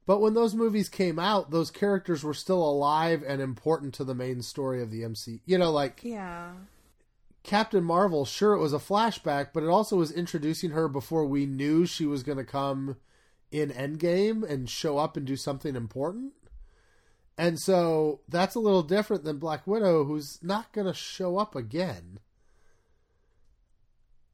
But 0.05 0.21
when 0.21 0.35
those 0.35 0.55
movies 0.55 0.88
came 0.88 1.19
out, 1.19 1.51
those 1.51 1.71
characters 1.71 2.25
were 2.25 2.35
still 2.35 2.62
alive 2.62 3.23
and 3.27 3.41
important 3.41 3.95
to 3.95 4.05
the 4.05 4.15
main 4.15 4.43
story 4.43 4.83
of 4.83 4.91
the 4.91 5.05
MC. 5.05 5.41
You 5.47 5.59
know, 5.59 5.71
like 5.71 6.01
Yeah. 6.03 6.53
Captain 7.45 7.83
Marvel, 7.83 8.25
sure, 8.25 8.55
it 8.55 8.61
was 8.61 8.73
a 8.73 8.79
flashback, 8.79 9.49
but 9.53 9.65
it 9.65 9.69
also 9.69 9.97
was 9.97 10.12
introducing 10.12 10.71
her 10.71 10.87
before 10.87 11.27
we 11.27 11.45
knew 11.45 11.87
she 11.87 12.07
was 12.07 12.23
going 12.23 12.38
to 12.38 12.45
come 12.45 12.97
in 13.51 13.71
Endgame 13.71 14.49
and 14.49 14.71
show 14.71 14.99
up 14.99 15.17
and 15.17 15.27
do 15.27 15.37
something 15.37 15.75
important. 15.75 16.33
And 17.38 17.59
so 17.59 18.21
that's 18.29 18.55
a 18.55 18.61
little 18.61 18.83
different 18.83 19.25
than 19.25 19.38
Black 19.38 19.66
Widow, 19.66 20.05
who's 20.05 20.38
not 20.42 20.73
going 20.73 20.87
to 20.87 20.95
show 20.95 21.38
up 21.38 21.57
again. 21.57 22.18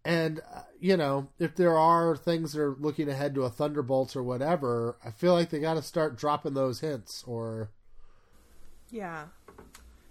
And, 0.05 0.41
uh, 0.55 0.63
you 0.81 0.97
know, 0.97 1.29
if 1.39 1.55
there 1.55 1.77
are 1.77 2.17
things 2.17 2.53
that 2.53 2.63
are 2.63 2.77
looking 2.79 3.09
ahead 3.09 3.35
to 3.35 3.43
a 3.43 3.51
Thunderbolts 3.51 4.17
or 4.17 4.23
whatever, 4.23 4.97
I 5.05 5.11
feel 5.11 5.35
like 5.35 5.51
they 5.51 5.61
got 5.61 5.75
to 5.75 5.83
start 5.83 6.17
dropping 6.17 6.55
those 6.55 6.81
hints 6.81 7.25
or. 7.27 7.71
Yeah. 8.91 9.27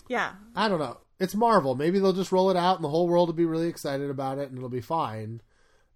Yeah. 0.08 0.34
I 0.56 0.70
don't 0.70 0.80
know. 0.80 0.98
It's 1.20 1.36
Marvel. 1.36 1.74
Maybe 1.74 2.00
they'll 2.00 2.14
just 2.14 2.32
roll 2.32 2.52
it 2.52 2.58
out 2.58 2.76
and 2.76 2.84
the 2.84 2.90
whole 2.90 3.08
world 3.08 3.30
will 3.30 3.34
be 3.34 3.46
really 3.46 3.68
excited 3.68 4.10
about 4.10 4.38
it 4.38 4.50
and 4.50 4.58
it'll 4.58 4.70
be 4.70 4.82
fine. 4.82 5.42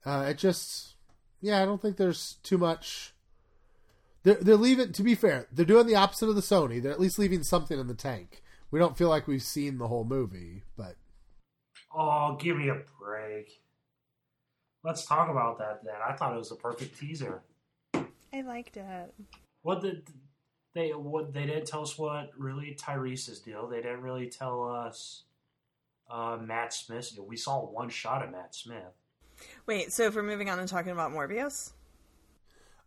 Uh, 0.03 0.25
it 0.29 0.37
just, 0.39 0.95
yeah, 1.39 1.61
I 1.61 1.65
don't 1.65 1.81
think 1.81 1.97
there's 1.97 2.37
too 2.43 2.57
much. 2.57 3.13
They're, 4.23 4.35
they're 4.35 4.55
leaving, 4.55 4.91
to 4.93 5.03
be 5.03 5.15
fair, 5.15 5.47
they're 5.51 5.65
doing 5.65 5.87
the 5.87 5.95
opposite 5.95 6.29
of 6.29 6.35
the 6.35 6.41
Sony. 6.41 6.81
They're 6.81 6.91
at 6.91 6.99
least 6.99 7.17
leaving 7.17 7.43
something 7.43 7.79
in 7.79 7.87
the 7.87 7.95
tank. 7.95 8.43
We 8.69 8.79
don't 8.79 8.97
feel 8.97 9.09
like 9.09 9.27
we've 9.27 9.41
seen 9.41 9.77
the 9.77 9.87
whole 9.87 10.03
movie, 10.05 10.63
but 10.77 10.95
Oh, 11.93 12.37
give 12.39 12.57
me 12.57 12.69
a 12.69 12.81
break. 12.99 13.61
Let's 14.83 15.05
talk 15.05 15.29
about 15.29 15.59
that 15.59 15.83
then. 15.83 15.95
I 16.07 16.13
thought 16.13 16.33
it 16.33 16.37
was 16.37 16.51
a 16.51 16.55
perfect 16.55 16.99
teaser. 16.99 17.41
I 17.93 18.41
liked 18.45 18.77
it. 18.77 19.13
What 19.61 19.81
did 19.81 20.07
they? 20.73 20.89
What 20.89 21.33
they 21.33 21.45
didn't 21.45 21.65
tell 21.67 21.81
us 21.81 21.97
what 21.97 22.31
really 22.37 22.75
Tyrese's 22.79 23.39
deal. 23.39 23.67
They 23.67 23.81
didn't 23.81 24.01
really 24.01 24.27
tell 24.29 24.63
us 24.69 25.23
uh, 26.09 26.37
Matt 26.41 26.73
Smith's 26.73 27.11
deal. 27.11 27.25
We 27.25 27.37
saw 27.37 27.59
one 27.59 27.89
shot 27.89 28.23
of 28.23 28.31
Matt 28.31 28.55
Smith. 28.55 28.93
Wait, 29.65 29.91
so 29.91 30.03
if 30.03 30.15
we're 30.15 30.23
moving 30.23 30.49
on 30.49 30.59
and 30.59 30.67
talking 30.69 30.91
about 30.91 31.11
Morbius, 31.11 31.73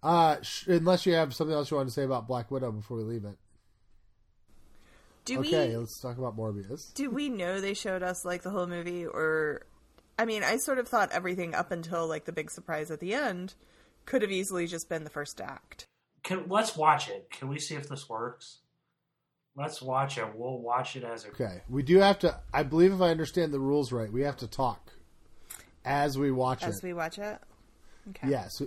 uh, 0.05 0.37
sh- 0.43 0.67
unless 0.69 1.07
you 1.07 1.15
have 1.15 1.35
something 1.35 1.55
else 1.55 1.71
you 1.71 1.77
want 1.77 1.89
to 1.89 1.95
say 1.95 2.05
about 2.05 2.29
Black 2.29 2.51
Widow 2.51 2.71
before 2.71 2.99
we 2.99 3.03
leave 3.05 3.25
it. 3.25 3.37
Do 5.25 5.41
okay, 5.41 5.71
we 5.71 5.77
let's 5.79 5.99
talk 6.01 6.19
about 6.19 6.37
Morbius. 6.37 6.93
do 6.93 7.09
we 7.09 7.31
know 7.31 7.59
they 7.59 7.73
showed 7.73 8.03
us 8.03 8.27
like 8.27 8.43
the 8.43 8.51
whole 8.51 8.67
movie 8.67 9.07
or 9.07 9.63
I 10.19 10.27
mean, 10.27 10.45
I 10.45 10.59
sort 10.59 10.79
of 10.79 10.87
thought 10.87 11.11
everything 11.13 11.55
up 11.55 11.73
until 11.73 12.07
like 12.07 12.25
the 12.25 12.33
big 12.33 12.51
surprise 12.51 12.91
at 12.91 13.01
the 13.01 13.15
end 13.15 13.55
could 14.05 14.23
have 14.23 14.31
easily 14.31 14.67
just 14.67 14.89
been 14.89 15.05
the 15.05 15.11
first 15.11 15.41
act. 15.41 15.87
Can, 16.23 16.45
let's 16.49 16.77
watch 16.77 17.09
it. 17.09 17.31
Can 17.31 17.49
we 17.49 17.59
see 17.59 17.75
if 17.75 17.89
this 17.89 18.09
works? 18.09 18.59
Let's 19.57 19.81
watch 19.81 20.19
it. 20.19 20.27
We'll 20.35 20.59
watch 20.59 20.97
it 20.97 21.05
as 21.05 21.25
a. 21.25 21.29
Okay, 21.29 21.63
we 21.69 21.83
do 21.83 21.99
have 21.99 22.19
to. 22.21 22.41
I 22.53 22.63
believe 22.63 22.93
if 22.93 23.01
I 23.01 23.11
understand 23.11 23.53
the 23.53 23.61
rules 23.61 23.93
right, 23.93 24.13
we 24.13 24.23
have 24.23 24.37
to 24.39 24.49
talk 24.49 24.93
as 25.85 26.19
we 26.19 26.31
watch 26.31 26.63
As 26.63 26.69
it. 26.69 26.77
As 26.77 26.83
we 26.83 26.93
watch 26.93 27.19
it. 27.19 27.39
Okay. 28.11 28.29
Yes. 28.31 28.61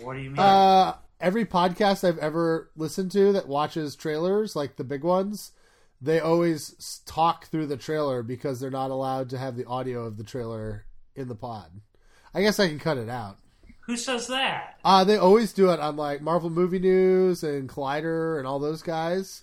What 0.00 0.14
do 0.14 0.20
you 0.20 0.30
mean? 0.30 0.38
Uh, 0.38 0.94
every 1.20 1.44
podcast 1.44 2.06
I've 2.06 2.18
ever 2.18 2.70
listened 2.76 3.10
to 3.12 3.32
that 3.32 3.48
watches 3.48 3.94
trailers, 3.96 4.56
like 4.56 4.76
the 4.76 4.84
big 4.84 5.04
ones, 5.04 5.52
they 6.00 6.18
always 6.20 7.00
talk 7.06 7.46
through 7.46 7.66
the 7.66 7.76
trailer 7.76 8.22
because 8.22 8.58
they're 8.60 8.70
not 8.70 8.90
allowed 8.90 9.30
to 9.30 9.38
have 9.38 9.56
the 9.56 9.66
audio 9.66 10.04
of 10.04 10.16
the 10.16 10.24
trailer 10.24 10.84
in 11.14 11.28
the 11.28 11.34
pod. 11.34 11.70
I 12.34 12.40
guess 12.42 12.58
I 12.58 12.68
can 12.68 12.78
cut 12.78 12.98
it 12.98 13.08
out. 13.08 13.38
Who 13.86 13.96
says 13.96 14.28
that? 14.28 14.78
Uh, 14.84 15.04
they 15.04 15.16
always 15.16 15.52
do 15.52 15.70
it 15.70 15.80
on 15.80 15.96
like 15.96 16.22
Marvel 16.22 16.50
Movie 16.50 16.78
News 16.78 17.42
and 17.42 17.68
Collider 17.68 18.38
and 18.38 18.46
all 18.46 18.58
those 18.58 18.80
guys. 18.82 19.42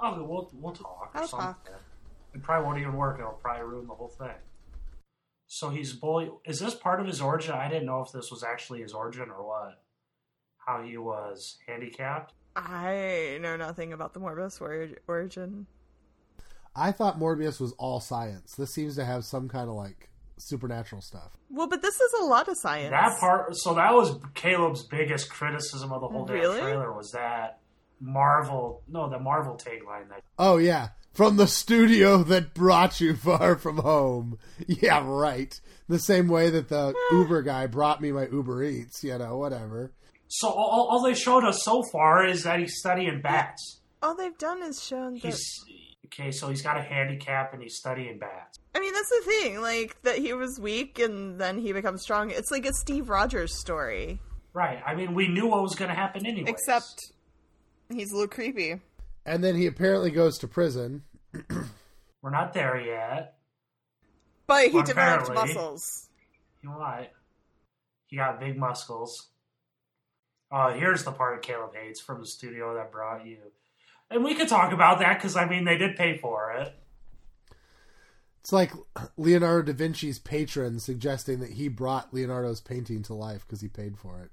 Oh, 0.00 0.22
we'll 0.22 0.50
we'll 0.54 0.72
talk. 0.74 1.10
or 1.14 1.20
I'll 1.20 1.26
something. 1.28 1.46
talk. 1.46 1.80
It 2.34 2.42
probably 2.42 2.66
won't 2.66 2.78
even 2.80 2.94
work. 2.94 3.18
It'll 3.18 3.32
probably 3.32 3.64
ruin 3.66 3.86
the 3.86 3.94
whole 3.94 4.08
thing. 4.08 4.28
So 5.52 5.68
he's 5.68 5.92
bully. 5.92 6.30
Is 6.44 6.60
this 6.60 6.76
part 6.76 7.00
of 7.00 7.08
his 7.08 7.20
origin? 7.20 7.54
I 7.54 7.68
didn't 7.68 7.86
know 7.86 8.02
if 8.02 8.12
this 8.12 8.30
was 8.30 8.44
actually 8.44 8.82
his 8.82 8.92
origin 8.92 9.30
or 9.30 9.44
what. 9.44 9.82
How 10.64 10.80
he 10.80 10.96
was 10.96 11.58
handicapped. 11.66 12.34
I 12.54 13.36
know 13.40 13.56
nothing 13.56 13.92
about 13.92 14.14
the 14.14 14.20
Morbius 14.20 14.60
origin. 15.08 15.66
I 16.76 16.92
thought 16.92 17.18
Morbius 17.18 17.58
was 17.58 17.72
all 17.78 17.98
science. 17.98 18.54
This 18.54 18.72
seems 18.72 18.94
to 18.94 19.04
have 19.04 19.24
some 19.24 19.48
kind 19.48 19.68
of 19.68 19.74
like 19.74 20.10
supernatural 20.38 21.02
stuff. 21.02 21.32
Well, 21.50 21.66
but 21.66 21.82
this 21.82 22.00
is 22.00 22.12
a 22.20 22.24
lot 22.24 22.46
of 22.46 22.56
science. 22.56 22.92
That 22.92 23.18
part. 23.18 23.56
So 23.56 23.74
that 23.74 23.92
was 23.92 24.20
Caleb's 24.34 24.84
biggest 24.84 25.30
criticism 25.30 25.92
of 25.92 26.00
the 26.00 26.06
whole 26.06 26.26
damn 26.26 26.60
trailer 26.60 26.92
was 26.92 27.10
that 27.10 27.58
Marvel. 27.98 28.84
No, 28.86 29.10
the 29.10 29.18
Marvel 29.18 29.56
tagline 29.56 30.10
that 30.10 30.22
Oh 30.38 30.58
yeah, 30.58 30.90
from 31.12 31.36
the 31.36 31.46
studio 31.46 32.22
that 32.24 32.54
brought 32.54 33.00
you 33.00 33.14
far 33.16 33.56
from 33.56 33.78
home. 33.78 34.38
Yeah, 34.66 35.02
right. 35.04 35.58
The 35.88 35.98
same 35.98 36.28
way 36.28 36.50
that 36.50 36.68
the 36.68 36.94
Uber 37.12 37.42
guy 37.42 37.66
brought 37.66 38.00
me 38.00 38.12
my 38.12 38.26
Uber 38.28 38.62
Eats. 38.62 39.02
You 39.02 39.18
know, 39.18 39.36
whatever. 39.38 39.92
So 40.28 40.48
all, 40.48 40.88
all 40.90 41.02
they 41.02 41.14
showed 41.14 41.44
us 41.44 41.62
so 41.64 41.82
far 41.90 42.24
is 42.24 42.44
that 42.44 42.60
he's 42.60 42.76
studying 42.78 43.20
bats. 43.20 43.80
All 44.02 44.14
they've 44.14 44.38
done 44.38 44.62
is 44.62 44.82
shown 44.82 45.14
that. 45.14 45.22
He's 45.22 45.64
okay. 46.06 46.30
So 46.30 46.48
he's 46.48 46.62
got 46.62 46.76
a 46.76 46.82
handicap 46.82 47.52
and 47.52 47.60
he's 47.62 47.76
studying 47.76 48.18
bats. 48.18 48.58
I 48.74 48.78
mean, 48.78 48.92
that's 48.94 49.08
the 49.10 49.22
thing. 49.26 49.60
Like 49.60 50.00
that 50.04 50.18
he 50.18 50.32
was 50.32 50.60
weak 50.60 51.00
and 51.00 51.40
then 51.40 51.58
he 51.58 51.72
becomes 51.72 52.02
strong. 52.02 52.30
It's 52.30 52.52
like 52.52 52.64
a 52.66 52.72
Steve 52.72 53.08
Rogers 53.08 53.58
story, 53.58 54.20
Right. 54.52 54.80
I 54.86 54.94
mean, 54.94 55.14
we 55.14 55.28
knew 55.28 55.46
what 55.48 55.62
was 55.62 55.74
going 55.74 55.90
to 55.90 55.94
happen 55.94 56.26
anyway. 56.26 56.50
except 56.50 57.12
he's 57.92 58.10
a 58.12 58.14
little 58.14 58.28
creepy. 58.28 58.80
And 59.24 59.44
then 59.44 59.54
he 59.54 59.66
apparently 59.66 60.10
goes 60.10 60.38
to 60.38 60.48
prison. 60.48 61.02
we're 62.22 62.30
not 62.30 62.52
there 62.52 62.80
yet. 62.80 63.36
But 64.46 64.68
he 64.68 64.74
Well, 64.74 64.84
developed 64.84 65.32
muscles. 65.32 66.08
You 66.62 66.70
know 66.70 66.78
what? 66.78 67.12
He 68.06 68.16
got 68.16 68.40
big 68.40 68.58
muscles. 68.58 69.28
Oh, 70.50 70.70
here's 70.70 71.04
the 71.04 71.12
part 71.12 71.42
Caleb 71.42 71.74
hates 71.74 72.00
from 72.00 72.20
the 72.20 72.26
studio 72.26 72.74
that 72.74 72.90
brought 72.90 73.24
you. 73.24 73.38
And 74.10 74.24
we 74.24 74.34
could 74.34 74.48
talk 74.48 74.72
about 74.72 74.98
that 74.98 75.18
because 75.18 75.36
I 75.36 75.48
mean 75.48 75.64
they 75.64 75.78
did 75.78 75.96
pay 75.96 76.18
for 76.18 76.50
it. 76.52 76.74
It's 78.40 78.52
like 78.52 78.72
Leonardo 79.16 79.72
da 79.72 79.76
Vinci's 79.76 80.18
patron 80.18 80.80
suggesting 80.80 81.40
that 81.40 81.50
he 81.50 81.68
brought 81.68 82.12
Leonardo's 82.12 82.60
painting 82.60 83.02
to 83.04 83.14
life 83.14 83.44
because 83.46 83.60
he 83.60 83.68
paid 83.68 83.98
for 83.98 84.20
it. 84.20 84.32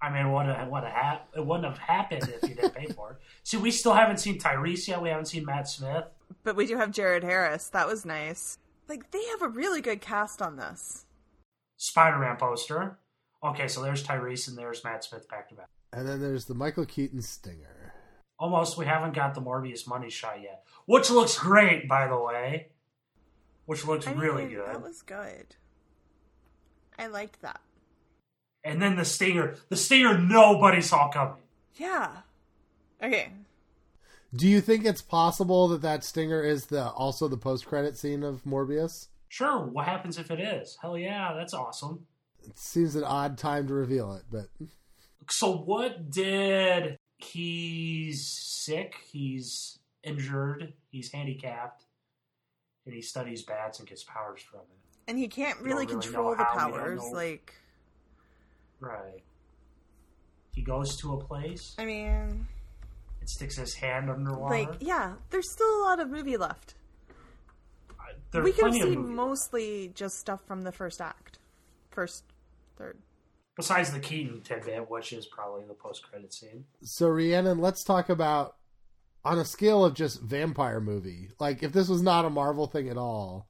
I 0.00 0.12
mean, 0.12 0.30
what 0.30 0.46
a, 0.46 0.66
what 0.68 0.84
a 0.84 0.90
hap- 0.90 1.30
it 1.36 1.44
wouldn't 1.44 1.66
have 1.66 1.78
happened 1.78 2.28
if 2.28 2.48
you 2.48 2.54
didn't 2.54 2.74
pay 2.74 2.86
for 2.86 3.12
it. 3.12 3.16
See, 3.44 3.56
we 3.56 3.70
still 3.70 3.94
haven't 3.94 4.18
seen 4.18 4.38
Tyrese 4.38 4.88
yet. 4.88 5.00
We 5.00 5.08
haven't 5.08 5.26
seen 5.26 5.44
Matt 5.44 5.68
Smith. 5.68 6.04
But 6.44 6.56
we 6.56 6.66
do 6.66 6.76
have 6.76 6.90
Jared 6.90 7.24
Harris. 7.24 7.68
That 7.68 7.86
was 7.86 8.04
nice. 8.04 8.58
Like 8.88 9.10
they 9.10 9.24
have 9.30 9.42
a 9.42 9.48
really 9.48 9.80
good 9.80 10.00
cast 10.00 10.42
on 10.42 10.56
this. 10.56 11.06
Spider-Man 11.78 12.36
poster. 12.36 12.98
Okay, 13.44 13.68
so 13.68 13.82
there's 13.82 14.02
Tyrese 14.02 14.48
and 14.48 14.56
there's 14.56 14.82
Matt 14.84 15.04
Smith 15.04 15.28
back 15.28 15.48
to 15.48 15.54
back. 15.54 15.68
And 15.92 16.08
then 16.08 16.20
there's 16.20 16.46
the 16.46 16.54
Michael 16.54 16.84
Keaton 16.86 17.22
stinger. 17.22 17.94
Almost, 18.38 18.76
we 18.76 18.84
haven't 18.84 19.14
got 19.14 19.34
the 19.34 19.40
Morbius 19.40 19.88
money 19.88 20.10
shot 20.10 20.42
yet, 20.42 20.64
which 20.84 21.10
looks 21.10 21.38
great, 21.38 21.88
by 21.88 22.06
the 22.06 22.18
way. 22.18 22.68
Which 23.64 23.84
looks 23.86 24.06
I 24.06 24.10
mean, 24.10 24.20
really 24.20 24.46
good. 24.46 24.66
That 24.66 24.82
was 24.82 25.02
good. 25.02 25.56
I 26.98 27.06
liked 27.06 27.40
that. 27.42 27.60
And 28.66 28.82
then 28.82 28.96
the 28.96 29.04
stinger, 29.04 29.54
the 29.68 29.76
stinger, 29.76 30.18
nobody 30.18 30.80
saw 30.82 31.08
coming. 31.08 31.36
Yeah. 31.76 32.08
Okay. 33.00 33.28
Do 34.34 34.48
you 34.48 34.60
think 34.60 34.84
it's 34.84 35.00
possible 35.02 35.68
that 35.68 35.82
that 35.82 36.02
stinger 36.02 36.42
is 36.42 36.66
the 36.66 36.90
also 36.90 37.28
the 37.28 37.36
post 37.36 37.64
credit 37.64 37.96
scene 37.96 38.24
of 38.24 38.42
Morbius? 38.44 39.06
Sure, 39.28 39.64
what 39.64 39.84
happens 39.86 40.18
if 40.18 40.32
it 40.32 40.40
is? 40.40 40.76
Hell 40.82 40.98
yeah, 40.98 41.32
that's 41.32 41.54
awesome. 41.54 42.06
It 42.44 42.58
seems 42.58 42.96
an 42.96 43.04
odd 43.04 43.38
time 43.38 43.68
to 43.68 43.74
reveal 43.74 44.12
it, 44.14 44.24
but 44.32 44.48
So, 45.30 45.56
what 45.56 46.10
did 46.10 46.96
he's 47.18 48.26
sick? 48.26 48.96
He's 49.12 49.78
injured. 50.02 50.72
He's 50.90 51.12
handicapped, 51.12 51.84
and 52.84 52.94
he 52.96 53.00
studies 53.00 53.42
bats 53.42 53.78
and 53.78 53.88
gets 53.88 54.02
powers 54.02 54.42
from 54.42 54.60
it. 54.60 55.08
And 55.08 55.18
he 55.18 55.28
can't 55.28 55.58
really 55.60 55.86
really 55.86 56.02
control 56.02 56.30
know 56.32 56.36
the 56.38 56.44
how, 56.44 56.66
we 56.66 56.72
don't 56.72 56.80
powers. 56.80 57.02
know. 57.02 57.10
Like, 57.10 57.54
Right. 58.86 59.22
He 60.52 60.62
goes 60.62 60.96
to 60.98 61.12
a 61.14 61.22
place 61.22 61.74
I 61.78 61.84
mean, 61.84 62.46
and 63.20 63.28
sticks 63.28 63.56
his 63.56 63.74
hand 63.74 64.08
underwater. 64.10 64.54
like, 64.54 64.76
yeah, 64.80 65.14
there's 65.30 65.50
still 65.52 65.68
a 65.68 65.82
lot 65.82 66.00
of 66.00 66.08
movie 66.08 66.36
left. 66.36 66.74
There 68.30 68.40
are 68.40 68.44
we 68.44 68.52
could 68.52 68.64
have 68.64 68.70
plenty 68.72 68.80
of 68.80 68.88
seen 68.88 69.02
movies. 69.02 69.16
mostly 69.16 69.92
just 69.94 70.18
stuff 70.18 70.40
from 70.46 70.62
the 70.62 70.72
first 70.72 71.00
act, 71.00 71.38
first, 71.90 72.24
third. 72.76 72.98
besides 73.56 73.92
the 73.92 74.00
Keaton 74.00 74.40
tidbit, 74.42 74.90
which 74.90 75.12
is 75.12 75.26
probably 75.26 75.64
the 75.66 75.74
post-credit 75.74 76.32
scene. 76.34 76.64
so 76.82 77.08
Rhiannon, 77.08 77.58
let's 77.58 77.84
talk 77.84 78.08
about 78.08 78.56
on 79.24 79.38
a 79.38 79.44
scale 79.44 79.84
of 79.84 79.94
just 79.94 80.20
vampire 80.22 80.80
movie. 80.80 81.28
Like 81.38 81.62
if 81.62 81.72
this 81.72 81.88
was 81.88 82.02
not 82.02 82.24
a 82.24 82.30
Marvel 82.30 82.66
thing 82.66 82.88
at 82.88 82.96
all, 82.96 83.46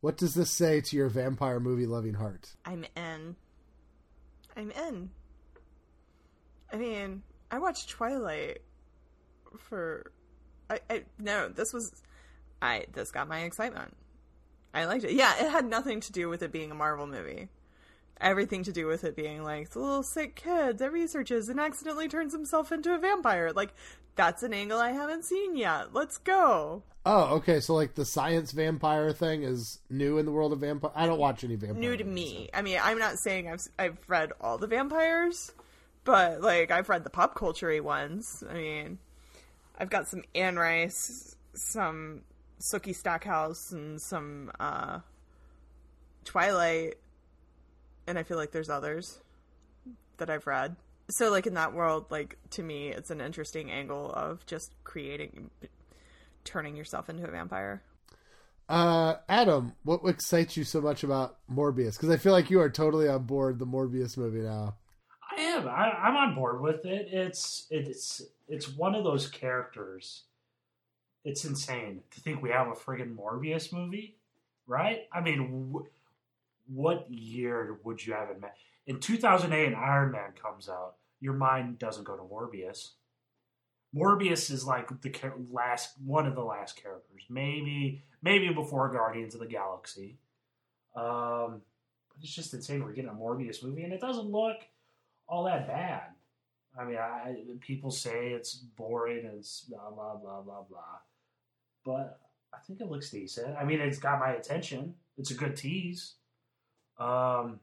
what 0.00 0.16
does 0.16 0.34
this 0.34 0.50
say 0.50 0.80
to 0.80 0.96
your 0.96 1.08
vampire 1.08 1.60
movie 1.60 1.86
loving 1.86 2.14
heart? 2.14 2.54
I'm 2.64 2.84
in. 2.96 3.36
I'm 4.58 4.72
in. 4.72 5.10
I 6.72 6.76
mean, 6.76 7.22
I 7.50 7.58
watched 7.58 7.90
Twilight 7.90 8.58
for. 9.56 10.10
I, 10.68 10.80
I 10.90 11.04
no, 11.18 11.48
this 11.48 11.72
was. 11.72 12.02
I 12.60 12.86
this 12.92 13.12
got 13.12 13.28
my 13.28 13.40
excitement. 13.40 13.96
I 14.74 14.84
liked 14.84 15.04
it. 15.04 15.12
Yeah, 15.12 15.32
it 15.38 15.50
had 15.50 15.64
nothing 15.64 16.00
to 16.00 16.12
do 16.12 16.28
with 16.28 16.42
it 16.42 16.50
being 16.50 16.72
a 16.72 16.74
Marvel 16.74 17.06
movie. 17.06 17.48
Everything 18.20 18.62
to 18.64 18.72
do 18.72 18.86
with 18.86 19.04
it 19.04 19.14
being 19.14 19.44
like 19.44 19.70
the 19.70 19.78
little 19.78 20.02
sick 20.02 20.34
kid 20.34 20.78
that 20.78 20.92
researches 20.92 21.48
and 21.48 21.60
accidentally 21.60 22.08
turns 22.08 22.32
himself 22.32 22.72
into 22.72 22.94
a 22.94 22.98
vampire. 22.98 23.52
Like 23.52 23.72
that's 24.16 24.42
an 24.42 24.52
angle 24.52 24.78
I 24.78 24.90
haven't 24.90 25.24
seen 25.24 25.56
yet. 25.56 25.94
Let's 25.94 26.18
go. 26.18 26.82
Oh, 27.06 27.36
okay. 27.36 27.60
So 27.60 27.74
like 27.74 27.94
the 27.94 28.04
science 28.04 28.52
vampire 28.52 29.12
thing 29.12 29.44
is 29.44 29.78
new 29.88 30.18
in 30.18 30.26
the 30.26 30.32
world 30.32 30.52
of 30.52 30.60
vampire. 30.60 30.90
I 30.94 31.06
don't 31.06 31.18
watch 31.18 31.44
any 31.44 31.54
vampire. 31.54 31.80
new 31.80 31.96
to 31.96 32.04
movies, 32.04 32.24
me. 32.24 32.50
I 32.52 32.62
mean, 32.62 32.78
I'm 32.82 32.98
not 32.98 33.18
saying 33.18 33.48
I've 33.48 33.62
I've 33.78 33.98
read 34.08 34.32
all 34.40 34.58
the 34.58 34.66
vampires, 34.66 35.52
but 36.04 36.40
like 36.40 36.70
I've 36.70 36.88
read 36.88 37.04
the 37.04 37.10
pop 37.10 37.34
culture 37.34 37.82
ones. 37.82 38.42
I 38.48 38.54
mean, 38.54 38.98
I've 39.78 39.90
got 39.90 40.08
some 40.08 40.24
Anne 40.34 40.56
Rice, 40.56 41.36
some 41.54 42.22
Sookie 42.60 42.94
Stackhouse, 42.94 43.70
and 43.70 44.00
some 44.00 44.50
uh, 44.58 44.98
Twilight, 46.24 46.94
and 48.08 48.18
I 48.18 48.22
feel 48.22 48.38
like 48.38 48.50
there's 48.50 48.70
others 48.70 49.20
that 50.16 50.30
I've 50.30 50.46
read. 50.46 50.76
So 51.10 51.30
like 51.30 51.46
in 51.46 51.54
that 51.54 51.74
world, 51.74 52.06
like 52.10 52.38
to 52.50 52.62
me, 52.62 52.88
it's 52.88 53.10
an 53.10 53.20
interesting 53.20 53.70
angle 53.70 54.10
of 54.12 54.44
just 54.46 54.72
creating, 54.82 55.50
turning 56.44 56.74
yourself 56.74 57.08
into 57.08 57.24
a 57.24 57.30
vampire. 57.30 57.82
Uh, 58.68 59.14
Adam, 59.28 59.74
what 59.84 60.00
excites 60.06 60.56
you 60.56 60.64
so 60.64 60.80
much 60.80 61.02
about 61.02 61.38
Morbius? 61.50 61.96
Because 61.96 62.10
I 62.10 62.16
feel 62.16 62.32
like 62.32 62.50
you 62.50 62.60
are 62.60 62.68
totally 62.68 63.08
on 63.08 63.24
board 63.24 63.58
the 63.58 63.66
Morbius 63.66 64.16
movie 64.16 64.40
now. 64.40 64.74
I 65.30 65.40
am. 65.40 65.68
I, 65.68 65.90
I'm 65.90 66.16
on 66.16 66.34
board 66.34 66.60
with 66.60 66.84
it. 66.84 67.08
It's 67.10 67.66
it's 67.70 68.22
it's 68.46 68.68
one 68.68 68.94
of 68.94 69.04
those 69.04 69.28
characters. 69.28 70.24
It's 71.24 71.44
insane 71.44 72.00
to 72.10 72.20
think 72.20 72.42
we 72.42 72.50
have 72.50 72.68
a 72.68 72.72
friggin' 72.72 73.16
Morbius 73.16 73.72
movie, 73.72 74.16
right? 74.66 75.06
I 75.12 75.20
mean, 75.20 75.72
wh- 75.74 75.86
what 76.68 77.10
year 77.10 77.78
would 77.84 78.04
you 78.04 78.12
have 78.12 78.28
In 78.86 79.00
2008, 79.00 79.68
An 79.68 79.74
Iron 79.74 80.12
Man 80.12 80.32
comes 80.40 80.68
out. 80.68 80.94
Your 81.20 81.34
mind 81.34 81.78
doesn't 81.78 82.04
go 82.04 82.16
to 82.16 82.22
Morbius. 82.22 82.90
Morbius 83.94 84.50
is 84.50 84.66
like 84.66 84.88
the 85.00 85.12
last 85.50 85.94
one 86.04 86.26
of 86.26 86.34
the 86.34 86.44
last 86.44 86.80
characters, 86.80 87.24
maybe 87.30 88.04
maybe 88.22 88.50
before 88.50 88.92
Guardians 88.92 89.34
of 89.34 89.40
the 89.40 89.46
Galaxy. 89.46 90.18
Um, 90.94 91.62
but 92.08 92.22
it's 92.22 92.34
just 92.34 92.52
insane. 92.52 92.84
We're 92.84 92.92
getting 92.92 93.10
a 93.10 93.14
Morbius 93.14 93.62
movie, 93.64 93.82
and 93.82 93.92
it 93.92 94.00
doesn't 94.00 94.30
look 94.30 94.56
all 95.26 95.44
that 95.44 95.66
bad. 95.66 96.02
I 96.78 96.84
mean, 96.84 96.96
I, 96.96 97.36
people 97.60 97.90
say 97.90 98.28
it's 98.28 98.54
boring 98.54 99.24
and 99.24 99.38
it's 99.38 99.62
blah 99.62 99.90
blah 99.90 100.16
blah 100.16 100.42
blah 100.42 100.62
blah, 100.68 100.98
but 101.84 102.20
I 102.52 102.58
think 102.66 102.80
it 102.80 102.90
looks 102.90 103.10
decent. 103.10 103.56
I 103.56 103.64
mean, 103.64 103.80
it's 103.80 103.98
got 103.98 104.20
my 104.20 104.32
attention. 104.32 104.94
It's 105.16 105.30
a 105.30 105.34
good 105.34 105.56
tease. 105.56 106.14
Um, 106.98 107.60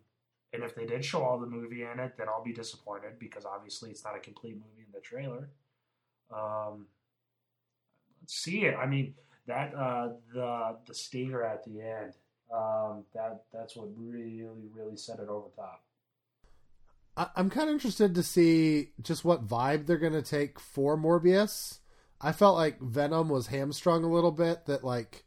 and 0.54 0.64
if 0.64 0.76
they 0.76 0.86
did 0.86 1.04
show 1.04 1.24
all 1.24 1.38
the 1.38 1.48
movie 1.48 1.84
in 1.84 2.00
it, 2.00 2.14
then 2.18 2.28
I'll 2.30 2.44
be 2.44 2.54
disappointed 2.54 3.20
because 3.20 3.46
obviously 3.46 3.90
it's 3.90 4.04
not 4.04 4.16
a 4.16 4.20
complete 4.20 4.56
movie 4.56 4.86
in 4.86 4.92
the 4.94 5.02
trailer. 5.02 5.50
Um, 6.34 6.88
let's 8.22 8.36
see 8.36 8.66
it. 8.66 8.76
I 8.76 8.86
mean, 8.86 9.14
that 9.48 9.76
uh, 9.76 10.10
the 10.34 10.78
the 10.88 10.94
stinger 10.94 11.44
at 11.44 11.64
the 11.66 11.82
end. 11.82 12.14
Um, 12.54 13.04
that 13.14 13.44
that's 13.54 13.76
what 13.76 13.90
really 13.98 14.46
really 14.74 14.98
set 14.98 15.20
it 15.20 15.30
over 15.30 15.50
top. 15.56 15.84
I, 17.18 17.28
I'm 17.36 17.50
kind 17.50 17.70
of 17.70 17.74
interested 17.74 18.16
to 18.16 18.24
see 18.24 18.90
just 19.02 19.26
what 19.26 19.48
vibe 19.48 19.86
they're 19.86 19.98
going 19.98 20.14
to 20.14 20.22
take 20.22 20.60
for 20.60 20.98
Morbius. 20.98 21.80
I 22.22 22.32
felt 22.32 22.56
like 22.56 22.80
Venom 22.80 23.30
was 23.30 23.48
hamstrung 23.48 24.04
a 24.04 24.12
little 24.12 24.32
bit. 24.32 24.66
That 24.66 24.84
like 24.84 25.26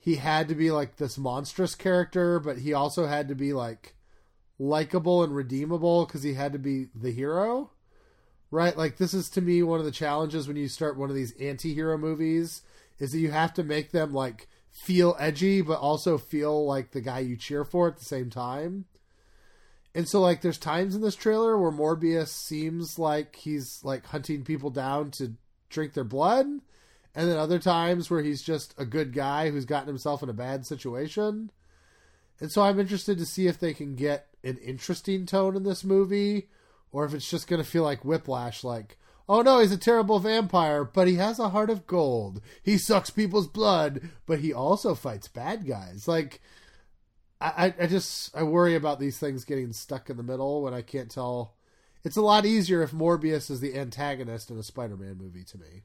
he 0.00 0.16
had 0.16 0.48
to 0.48 0.54
be 0.54 0.70
like 0.70 0.96
this 0.96 1.18
monstrous 1.18 1.74
character, 1.74 2.40
but 2.40 2.58
he 2.58 2.72
also 2.72 3.06
had 3.06 3.28
to 3.28 3.34
be 3.34 3.52
like 3.52 3.94
likable 4.58 5.22
and 5.22 5.36
redeemable 5.36 6.06
because 6.06 6.22
he 6.22 6.34
had 6.34 6.54
to 6.54 6.58
be 6.58 6.86
the 6.94 7.12
hero. 7.12 7.70
Right? 8.50 8.76
Like 8.76 8.96
this 8.96 9.12
is 9.12 9.28
to 9.30 9.42
me 9.42 9.62
one 9.62 9.78
of 9.78 9.84
the 9.84 9.92
challenges 9.92 10.48
when 10.48 10.56
you 10.56 10.68
start 10.68 10.96
one 10.96 11.10
of 11.10 11.14
these 11.14 11.34
anti-hero 11.38 11.98
movies 11.98 12.62
is 12.98 13.10
that 13.10 13.18
you 13.18 13.30
have 13.30 13.52
to 13.54 13.62
make 13.62 13.92
them 13.92 14.12
like 14.12 14.48
feel 14.84 15.16
edgy 15.18 15.60
but 15.60 15.78
also 15.78 16.16
feel 16.16 16.64
like 16.66 16.90
the 16.90 17.00
guy 17.00 17.18
you 17.18 17.36
cheer 17.36 17.64
for 17.64 17.86
at 17.86 17.98
the 17.98 18.04
same 18.04 18.30
time. 18.30 18.86
And 19.94 20.08
so 20.08 20.20
like 20.20 20.40
there's 20.40 20.58
times 20.58 20.94
in 20.94 21.02
this 21.02 21.14
trailer 21.14 21.58
where 21.58 21.70
Morbius 21.70 22.28
seems 22.28 22.98
like 22.98 23.36
he's 23.36 23.80
like 23.84 24.06
hunting 24.06 24.44
people 24.44 24.70
down 24.70 25.10
to 25.18 25.34
drink 25.68 25.92
their 25.92 26.04
blood 26.04 26.46
and 27.14 27.28
then 27.28 27.36
other 27.36 27.58
times 27.58 28.10
where 28.10 28.22
he's 28.22 28.42
just 28.42 28.74
a 28.78 28.84
good 28.84 29.12
guy 29.12 29.50
who's 29.50 29.64
gotten 29.64 29.88
himself 29.88 30.22
in 30.22 30.28
a 30.28 30.34
bad 30.34 30.66
situation. 30.66 31.50
And 32.38 32.50
so 32.50 32.62
I'm 32.62 32.78
interested 32.78 33.18
to 33.18 33.26
see 33.26 33.46
if 33.46 33.58
they 33.58 33.74
can 33.74 33.96
get 33.96 34.28
an 34.44 34.56
interesting 34.58 35.26
tone 35.26 35.56
in 35.56 35.64
this 35.64 35.84
movie 35.84 36.48
or 36.92 37.04
if 37.04 37.12
it's 37.12 37.28
just 37.28 37.48
going 37.48 37.62
to 37.62 37.68
feel 37.68 37.82
like 37.82 38.04
whiplash 38.04 38.64
like 38.64 38.96
oh 39.28 39.42
no 39.42 39.60
he's 39.60 39.70
a 39.70 39.76
terrible 39.76 40.18
vampire 40.18 40.82
but 40.82 41.06
he 41.06 41.16
has 41.16 41.38
a 41.38 41.50
heart 41.50 41.68
of 41.68 41.86
gold. 41.86 42.40
He 42.62 42.78
sucks 42.78 43.10
people's 43.10 43.48
blood 43.48 44.08
but 44.26 44.38
he 44.40 44.52
also 44.52 44.94
fights 44.94 45.28
bad 45.28 45.66
guys. 45.66 46.08
Like 46.08 46.40
i 47.40 47.74
i 47.78 47.86
just 47.86 48.34
i 48.36 48.42
worry 48.42 48.74
about 48.74 49.00
these 49.00 49.18
things 49.18 49.44
getting 49.44 49.72
stuck 49.72 50.10
in 50.10 50.16
the 50.16 50.22
middle 50.22 50.62
when 50.62 50.74
i 50.74 50.82
can't 50.82 51.10
tell. 51.10 51.56
It's 52.02 52.16
a 52.16 52.22
lot 52.22 52.46
easier 52.46 52.82
if 52.82 52.92
morbius 52.92 53.50
is 53.50 53.60
the 53.60 53.76
antagonist 53.76 54.50
in 54.50 54.58
a 54.58 54.62
spider-man 54.62 55.18
movie 55.18 55.44
to 55.44 55.58
me 55.58 55.82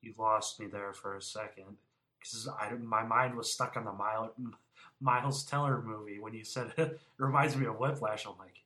You 0.00 0.14
lost 0.18 0.60
me 0.60 0.66
there 0.66 0.92
for 0.92 1.16
a 1.16 1.22
second 1.22 1.76
because 2.18 2.48
my 2.82 3.02
mind 3.02 3.36
was 3.36 3.52
stuck 3.52 3.76
on 3.76 3.84
the 3.84 3.92
Miles, 3.92 4.30
Miles 5.00 5.44
Teller 5.44 5.82
movie 5.82 6.18
when 6.18 6.34
you 6.34 6.44
said 6.44 6.72
it 6.76 7.00
reminds 7.18 7.56
me 7.56 7.66
of 7.66 7.78
Whiplash. 7.78 8.26
I'm 8.26 8.38
like, 8.38 8.58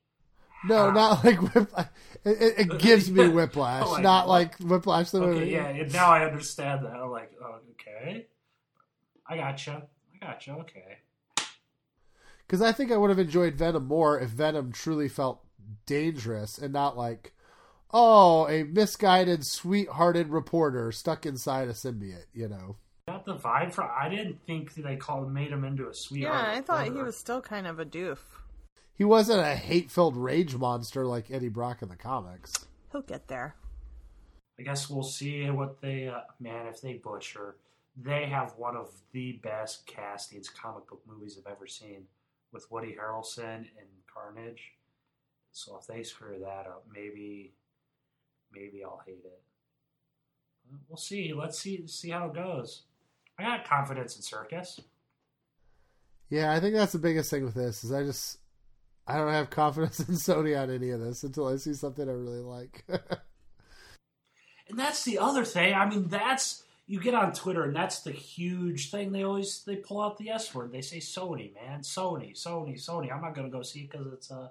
no, 0.65 0.91
not 0.91 1.25
like 1.25 1.41
whiplash. 1.41 1.89
It, 2.25 2.71
it, 2.71 2.79
gives 2.79 3.11
me 3.11 3.25
oh 3.25 3.31
whiplash, 3.31 3.85
Oh, 3.85 3.93
like, 3.93 4.03
not 4.03 4.29
like 4.29 4.57
whiplash 4.59 5.11
the 5.11 5.21
okay, 5.21 5.39
movie. 5.41 5.51
yeah, 5.51 5.67
and 5.67 5.93
now 5.93 6.11
I 6.11 6.25
understand 6.25 6.85
that. 6.85 6.93
I'm 6.95 7.11
like, 7.11 7.33
oh, 7.43 7.59
okay, 7.73 8.27
I 9.27 9.37
gotcha, 9.37 9.83
I 10.15 10.27
gotcha, 10.27 10.53
okay. 10.61 10.99
Because 12.47 12.63
I 12.63 12.73
think 12.73 12.93
I 12.93 12.97
would 12.97 13.11
have 13.11 13.19
enjoyed 13.19 13.55
Venom 13.55 13.87
more 13.87 14.21
if 14.21 14.31
Venom 14.31 14.73
truly 14.73 15.09
felt 15.09 15.43
dangerous 15.87 16.59
and 16.59 16.73
not 16.73 16.97
like, 16.97 17.35
oh, 17.93 18.49
a 18.49 18.65
misguided, 18.65 19.45
sweet-hearted 19.45 20.29
reporter 20.29 20.93
stuck 20.93 21.27
inside 21.27 21.69
a 21.69 21.73
symbiote. 21.73 22.27
You 22.33 22.49
know. 22.49 22.77
Got 23.09 23.25
the 23.25 23.37
vibe 23.37 23.73
from. 23.73 23.91
I 23.99 24.09
didn't 24.09 24.41
think 24.47 24.75
they 24.75 24.97
called 24.97 25.33
made 25.33 25.51
him 25.51 25.65
into 25.65 25.89
a 25.89 25.95
sweetheart. 25.95 26.49
Yeah, 26.49 26.59
I 26.59 26.61
thought 26.61 26.85
he 26.87 26.93
was 26.93 27.17
still 27.17 27.41
kind 27.41 27.67
of 27.67 27.79
a 27.81 27.85
doof. 27.85 28.19
He 28.95 29.05
wasn't 29.05 29.41
a 29.41 29.57
hate-filled 29.57 30.17
rage 30.17 30.55
monster 30.55 31.05
like 31.07 31.31
Eddie 31.31 31.49
Brock 31.49 31.83
in 31.83 31.89
the 31.89 31.97
comics. 31.97 32.67
He'll 32.93 33.03
get 33.03 33.27
there. 33.27 33.57
I 34.61 34.63
guess 34.63 34.89
we'll 34.89 35.03
see 35.03 35.51
what 35.51 35.81
they. 35.81 36.09
Uh, 36.09 36.21
man, 36.39 36.67
if 36.67 36.81
they 36.81 36.95
butcher, 36.95 37.57
they 37.97 38.27
have 38.27 38.53
one 38.57 38.77
of 38.77 38.91
the 39.13 39.41
best 39.43 39.87
castings 39.87 40.49
comic 40.49 40.87
book 40.87 41.03
movies 41.07 41.39
I've 41.39 41.51
ever 41.51 41.67
seen 41.67 42.05
with 42.53 42.71
Woody 42.71 42.95
Harrelson 42.95 43.57
and 43.57 43.89
Carnage. 44.13 44.73
So 45.53 45.77
if 45.81 45.87
they 45.87 46.03
screw 46.03 46.39
that 46.39 46.67
up, 46.67 46.85
maybe, 46.95 47.55
maybe 48.55 48.85
I'll 48.85 49.03
hate 49.07 49.25
it. 49.25 49.41
We'll 50.89 50.97
see. 50.97 51.33
Let's 51.35 51.59
see 51.59 51.87
see 51.87 52.11
how 52.11 52.27
it 52.27 52.35
goes. 52.35 52.83
I 53.39 53.43
got 53.43 53.65
confidence 53.67 54.17
in 54.17 54.23
Circus. 54.23 54.81
Yeah, 56.29 56.53
I 56.53 56.61
think 56.61 56.75
that's 56.75 56.93
the 56.93 56.99
biggest 56.99 57.31
thing 57.31 57.45
with 57.45 57.55
this 57.55 57.85
is 57.85 57.93
I 57.93 58.05
just 58.05 58.39
I 59.07 59.17
don't 59.17 59.33
have 59.33 59.51
confidence 59.51 60.01
in 60.09 60.15
Sony 60.15 60.61
on 60.61 60.71
any 60.71 60.91
of 60.91 61.01
this 61.01 61.23
until 61.25 61.49
I 61.49 61.57
see 61.57 61.75
something 61.75 62.09
I 62.09 62.13
really 62.13 62.41
like. 62.41 62.85
And 64.73 64.79
that's 64.79 65.05
the 65.05 65.19
other 65.19 65.45
thing. 65.45 65.75
I 65.75 65.87
mean, 65.87 66.09
that's 66.09 66.65
you 66.87 66.99
get 66.99 67.15
on 67.15 67.35
Twitter, 67.35 67.65
and 67.65 67.77
that's 67.77 68.01
the 68.01 68.11
huge 68.11 68.91
thing. 68.91 69.13
They 69.13 69.23
always 69.23 69.63
they 69.65 69.77
pull 69.77 70.01
out 70.01 70.17
the 70.17 70.31
S 70.31 70.55
word. 70.55 70.73
They 70.73 70.81
say 70.81 70.97
Sony, 70.97 71.53
man, 71.55 71.81
Sony, 71.81 72.33
Sony, 72.33 72.83
Sony. 72.83 73.13
I'm 73.13 73.21
not 73.21 73.35
gonna 73.35 73.51
go 73.51 73.61
see 73.61 73.81
it 73.81 73.91
because 73.91 74.07
it's 74.15 74.31
a 74.31 74.51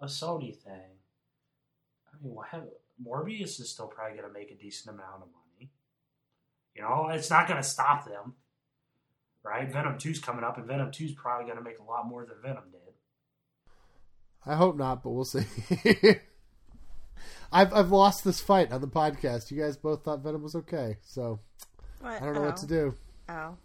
a 0.00 0.04
Sony 0.04 0.54
thing. 0.54 0.98
I 2.12 2.22
mean, 2.22 2.34
what 2.34 2.48
have, 2.48 2.64
Morbius 3.02 3.60
is 3.60 3.70
still 3.70 3.86
probably 3.86 4.16
gonna 4.18 4.32
make 4.32 4.50
a 4.50 4.56
decent 4.56 4.94
amount 4.94 5.22
of 5.22 5.28
money. 5.28 5.70
You 6.74 6.82
know, 6.82 7.08
it's 7.10 7.30
not 7.30 7.48
gonna 7.48 7.62
stop 7.62 8.06
them, 8.06 8.34
right? 9.42 9.70
Venom 9.70 9.98
2's 9.98 10.18
coming 10.18 10.44
up, 10.44 10.58
and 10.58 10.66
Venom 10.66 10.90
2's 10.90 11.12
probably 11.12 11.48
gonna 11.48 11.62
make 11.64 11.78
a 11.78 11.84
lot 11.84 12.06
more 12.06 12.24
than 12.26 12.36
Venom 12.42 12.70
did. 12.70 12.80
I 14.46 14.56
hope 14.56 14.76
not, 14.76 15.02
but 15.02 15.10
we'll 15.10 15.24
see. 15.24 15.44
I've 17.52 17.72
I've 17.72 17.92
lost 17.92 18.24
this 18.24 18.40
fight 18.40 18.72
on 18.72 18.80
the 18.80 18.88
podcast. 18.88 19.50
You 19.50 19.60
guys 19.60 19.76
both 19.76 20.04
thought 20.04 20.22
Venom 20.22 20.42
was 20.42 20.54
okay, 20.56 20.98
so 21.02 21.40
What? 22.00 22.20
I 22.20 22.24
don't 22.24 22.34
know 22.34 22.42
what 22.42 22.56
to 22.58 22.66
do. 22.66 22.94
Oh. 23.28 23.34
oh. 23.34 23.56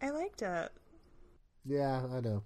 I 0.00 0.10
liked 0.10 0.42
it. 0.42 0.70
Yeah, 1.64 2.02
I 2.14 2.20
know. 2.20 2.42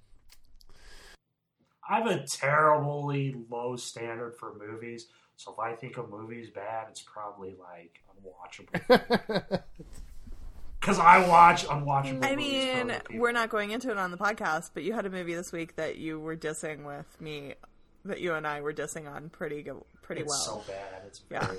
I 1.89 1.99
have 1.99 2.07
a 2.07 2.25
terribly 2.31 3.35
low 3.51 3.77
standard 3.77 4.37
for 4.39 4.55
movies. 4.55 5.07
So 5.39 5.53
if 5.53 5.59
I 5.61 5.73
think 5.75 5.97
a 5.97 6.03
movie's 6.07 6.51
bad, 6.51 6.87
it's 6.91 7.03
probably 7.03 7.55
like 7.59 8.01
unwatchable. 8.13 9.63
Because 10.81 11.01
I 11.01 11.27
watch 11.29 11.67
unwatchable. 11.67 12.25
I 12.25 12.37
movies 12.37 12.65
for 12.71 12.77
mean, 12.77 12.91
other 12.93 13.01
people. 13.09 13.21
we're 13.21 13.33
not 13.33 13.51
going 13.51 13.73
into 13.73 13.91
it 13.91 13.99
on 13.99 14.13
the 14.13 14.17
podcast, 14.17 14.71
but 14.75 14.85
you 14.85 14.93
had 14.93 15.07
a 15.07 15.11
movie 15.11 15.35
this 15.35 15.51
week 15.53 15.75
that 15.75 15.99
you 15.99 16.21
were 16.21 16.37
dissing 16.37 16.85
with 16.87 17.21
me, 17.21 17.55
that 18.05 18.21
you 18.21 18.33
and 18.35 18.47
I 18.47 18.61
were 18.61 18.73
dissing 18.73 19.11
on 19.13 19.29
pretty 19.29 19.63
good, 19.65 19.83
pretty 20.03 20.23
It's 20.23 20.47
well. 20.47 20.63
so 20.65 20.73
bad. 20.73 21.03
It's 21.07 21.21
Yeah. 21.31 21.51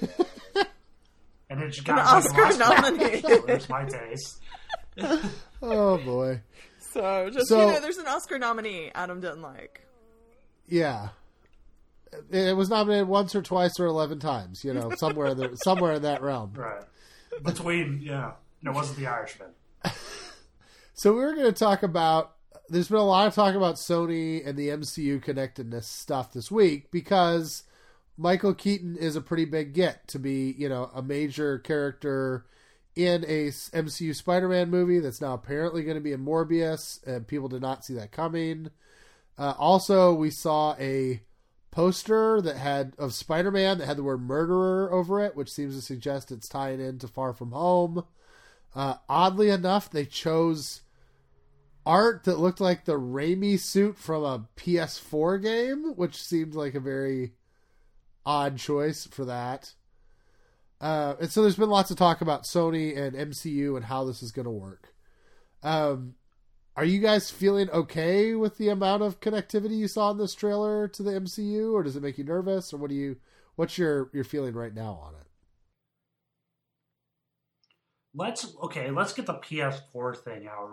bad. 0.55 0.67
And 1.51 1.61
it's 1.63 1.79
got 1.81 1.99
An 1.99 2.05
Oscar 2.05 2.43
an 2.45 2.61
Oscar 2.61 2.91
nominee. 2.91 3.21
so 3.21 3.59
my 3.69 3.83
taste. 3.83 4.39
oh 5.61 5.97
boy. 5.97 6.39
So 6.93 7.29
just 7.31 7.47
So- 7.49 7.59
you 7.67 7.73
know, 7.73 7.79
there's 7.81 7.97
an 7.97 8.07
Oscar 8.07 8.39
nominee 8.39 8.91
Adam 8.95 9.19
didn't 9.19 9.41
like. 9.41 9.81
Yeah. 10.67 11.09
It 12.31 12.55
was 12.55 12.69
nominated 12.69 13.07
once 13.07 13.35
or 13.35 13.41
twice 13.41 13.79
or 13.79 13.85
eleven 13.85 14.19
times. 14.19 14.63
You 14.63 14.73
know, 14.73 14.91
somewhere 14.97 15.27
in 15.27 15.37
the, 15.37 15.55
somewhere 15.63 15.93
in 15.93 16.01
that 16.03 16.21
realm. 16.21 16.53
Right. 16.55 16.83
Between, 17.43 18.01
yeah. 18.01 18.33
It 18.63 18.71
wasn't 18.71 18.97
The 18.97 19.07
Irishman. 19.07 19.49
So 20.99 21.13
we 21.13 21.21
were 21.21 21.33
going 21.33 21.45
to 21.45 21.53
talk 21.53 21.81
about. 21.81 22.33
There's 22.67 22.89
been 22.89 22.97
a 22.97 23.05
lot 23.05 23.25
of 23.25 23.33
talk 23.33 23.55
about 23.55 23.75
Sony 23.75 24.45
and 24.45 24.57
the 24.57 24.67
MCU 24.67 25.21
connectedness 25.21 25.87
stuff 25.87 26.33
this 26.33 26.51
week 26.51 26.91
because 26.91 27.63
Michael 28.17 28.53
Keaton 28.53 28.97
is 28.97 29.15
a 29.15 29.21
pretty 29.21 29.45
big 29.45 29.73
get 29.73 30.09
to 30.09 30.19
be, 30.19 30.53
you 30.57 30.67
know, 30.67 30.91
a 30.93 31.01
major 31.01 31.57
character 31.57 32.45
in 32.97 33.23
a 33.23 33.47
MCU 33.47 34.13
Spider-Man 34.13 34.69
movie 34.69 34.99
that's 34.99 35.21
now 35.21 35.33
apparently 35.33 35.83
going 35.83 35.95
to 35.95 36.01
be 36.01 36.11
in 36.11 36.25
Morbius, 36.25 37.01
and 37.07 37.25
people 37.25 37.47
did 37.47 37.61
not 37.61 37.85
see 37.85 37.93
that 37.93 38.11
coming. 38.11 38.69
Uh, 39.37 39.53
also, 39.57 40.13
we 40.13 40.29
saw 40.29 40.75
a 40.77 41.21
poster 41.71 42.41
that 42.41 42.57
had 42.57 42.93
of 42.97 43.13
Spider-Man 43.13 43.77
that 43.77 43.85
had 43.85 43.97
the 43.97 44.03
word 44.03 44.21
murderer 44.21 44.91
over 44.91 45.23
it, 45.23 45.35
which 45.35 45.51
seems 45.51 45.75
to 45.75 45.81
suggest 45.81 46.31
it's 46.31 46.49
tying 46.49 46.79
into 46.79 47.07
Far 47.07 47.33
From 47.33 47.51
Home. 47.51 48.05
Uh, 48.75 48.95
oddly 49.07 49.49
enough, 49.49 49.89
they 49.89 50.05
chose 50.05 50.81
art 51.85 52.23
that 52.23 52.39
looked 52.39 52.61
like 52.61 52.85
the 52.85 52.99
Raimi 52.99 53.59
suit 53.59 53.97
from 53.97 54.23
a 54.23 54.47
PS4 54.55 55.41
game, 55.41 55.93
which 55.95 56.21
seemed 56.21 56.53
like 56.53 56.75
a 56.75 56.79
very 56.79 57.33
odd 58.25 58.57
choice 58.57 59.07
for 59.07 59.25
that. 59.25 59.73
Uh, 60.81 61.15
and 61.19 61.31
so 61.31 61.41
there's 61.41 61.55
been 61.55 61.69
lots 61.69 61.91
of 61.91 61.97
talk 61.97 62.21
about 62.21 62.43
Sony 62.43 62.97
and 62.97 63.15
MCU 63.15 63.75
and 63.75 63.85
how 63.85 64.05
this 64.05 64.23
is 64.23 64.31
going 64.31 64.45
to 64.45 64.51
work. 64.51 64.93
Um, 65.61 66.15
are 66.79 66.85
you 66.85 67.01
guys 67.01 67.29
feeling 67.29 67.69
okay 67.71 68.35
with 68.35 68.57
the 68.57 68.69
amount 68.69 69.03
of 69.03 69.19
connectivity 69.19 69.75
you 69.75 69.89
saw 69.89 70.11
in 70.11 70.17
this 70.17 70.33
trailer 70.33 70.87
to 70.87 71.03
the 71.03 71.11
MCU, 71.11 71.73
or 71.73 71.83
does 71.83 71.97
it 71.97 72.01
make 72.01 72.17
you 72.17 72.23
nervous, 72.23 72.71
or 72.71 72.77
what 72.77 72.89
do 72.89 72.95
you? 72.95 73.17
What's 73.57 73.77
your 73.77 74.09
your 74.13 74.23
feeling 74.23 74.53
right 74.53 74.73
now 74.73 74.97
on 75.03 75.13
it? 75.15 75.27
Let's 78.15 78.55
okay. 78.63 78.91
Let's 78.91 79.11
get 79.11 79.25
the 79.25 79.33
PS4 79.33 80.19
thing 80.19 80.47
out 80.47 80.69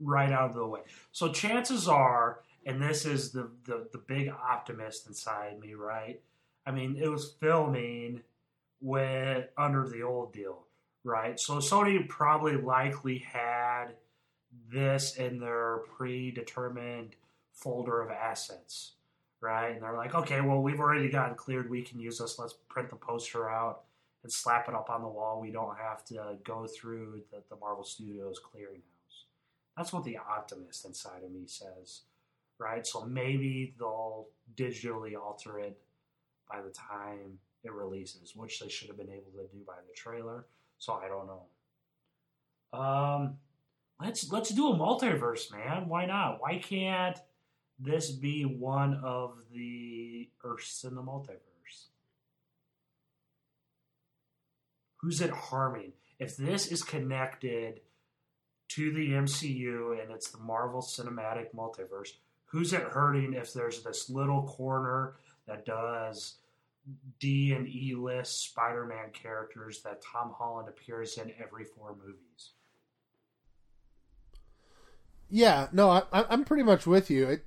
right 0.00 0.32
out 0.32 0.50
of 0.50 0.56
the 0.56 0.66
way. 0.66 0.80
So 1.12 1.30
chances 1.30 1.86
are, 1.86 2.40
and 2.66 2.82
this 2.82 3.06
is 3.06 3.30
the 3.30 3.48
the, 3.66 3.86
the 3.92 3.98
big 3.98 4.28
optimist 4.28 5.06
inside 5.06 5.60
me, 5.60 5.74
right? 5.74 6.20
I 6.66 6.72
mean, 6.72 6.96
it 7.00 7.06
was 7.06 7.36
filming 7.38 8.22
with 8.80 9.46
under 9.56 9.88
the 9.88 10.02
old 10.02 10.32
deal, 10.32 10.66
right? 11.04 11.38
So 11.38 11.58
Sony 11.58 12.08
probably 12.08 12.56
likely 12.56 13.18
had 13.18 13.94
this 14.72 15.16
in 15.16 15.38
their 15.38 15.82
predetermined 15.96 17.16
folder 17.52 18.00
of 18.00 18.10
assets, 18.10 18.92
right? 19.40 19.70
And 19.72 19.82
they're 19.82 19.96
like, 19.96 20.14
okay, 20.14 20.40
well, 20.40 20.62
we've 20.62 20.80
already 20.80 21.08
gotten 21.08 21.36
cleared. 21.36 21.70
We 21.70 21.82
can 21.82 22.00
use 22.00 22.18
this. 22.18 22.38
Let's 22.38 22.54
print 22.68 22.90
the 22.90 22.96
poster 22.96 23.48
out 23.50 23.82
and 24.22 24.32
slap 24.32 24.68
it 24.68 24.74
up 24.74 24.90
on 24.90 25.02
the 25.02 25.08
wall. 25.08 25.40
We 25.40 25.50
don't 25.50 25.76
have 25.76 26.04
to 26.06 26.38
go 26.44 26.66
through 26.66 27.22
the, 27.30 27.42
the 27.48 27.56
Marvel 27.56 27.84
Studios 27.84 28.40
clearinghouse. 28.40 29.24
That's 29.76 29.92
what 29.92 30.04
the 30.04 30.18
optimist 30.18 30.84
inside 30.84 31.22
of 31.24 31.32
me 31.32 31.46
says, 31.46 32.02
right? 32.58 32.86
So 32.86 33.04
maybe 33.04 33.74
they'll 33.78 34.26
digitally 34.56 35.14
alter 35.16 35.58
it 35.58 35.78
by 36.50 36.60
the 36.60 36.70
time 36.70 37.38
it 37.62 37.72
releases, 37.72 38.34
which 38.34 38.60
they 38.60 38.68
should 38.68 38.88
have 38.88 38.96
been 38.96 39.10
able 39.10 39.30
to 39.32 39.46
do 39.52 39.62
by 39.66 39.74
the 39.86 39.94
trailer. 39.94 40.46
So 40.78 40.94
I 40.94 41.08
don't 41.08 41.26
know. 41.26 42.78
Um, 42.78 43.36
let's 44.00 44.30
let's 44.30 44.50
do 44.50 44.68
a 44.68 44.76
multiverse, 44.76 45.52
man. 45.52 45.88
Why 45.88 46.06
not? 46.06 46.40
Why 46.40 46.58
can't 46.58 47.18
this 47.78 48.10
be 48.10 48.44
one 48.44 49.00
of 49.02 49.38
the 49.52 50.28
Earths 50.44 50.84
in 50.84 50.94
the 50.94 51.02
multiverse? 51.02 51.86
Who's 54.98 55.20
it 55.20 55.30
harming? 55.30 55.92
If 56.18 56.36
this 56.36 56.66
is 56.66 56.82
connected 56.82 57.80
to 58.70 58.92
the 58.92 59.10
MCU 59.10 60.00
and 60.00 60.12
it's 60.12 60.30
the 60.30 60.38
Marvel 60.38 60.82
Cinematic 60.82 61.54
Multiverse, 61.54 62.10
who's 62.46 62.72
it 62.72 62.82
hurting 62.82 63.32
if 63.32 63.52
there's 63.52 63.82
this 63.82 64.10
little 64.10 64.42
corner 64.42 65.16
that 65.46 65.64
does 65.64 66.36
D 67.18 67.52
and 67.52 67.66
E 67.66 67.94
list 67.94 68.44
Spider 68.44 68.84
Man 68.84 69.10
characters 69.12 69.82
that 69.82 70.02
Tom 70.02 70.34
Holland 70.36 70.68
appears 70.68 71.16
in 71.16 71.32
every 71.42 71.64
four 71.64 71.96
movies? 71.96 72.52
Yeah, 75.30 75.68
no, 75.72 75.90
I, 75.90 76.02
I'm 76.12 76.44
pretty 76.44 76.64
much 76.64 76.86
with 76.86 77.10
you. 77.10 77.28
It, 77.28 77.44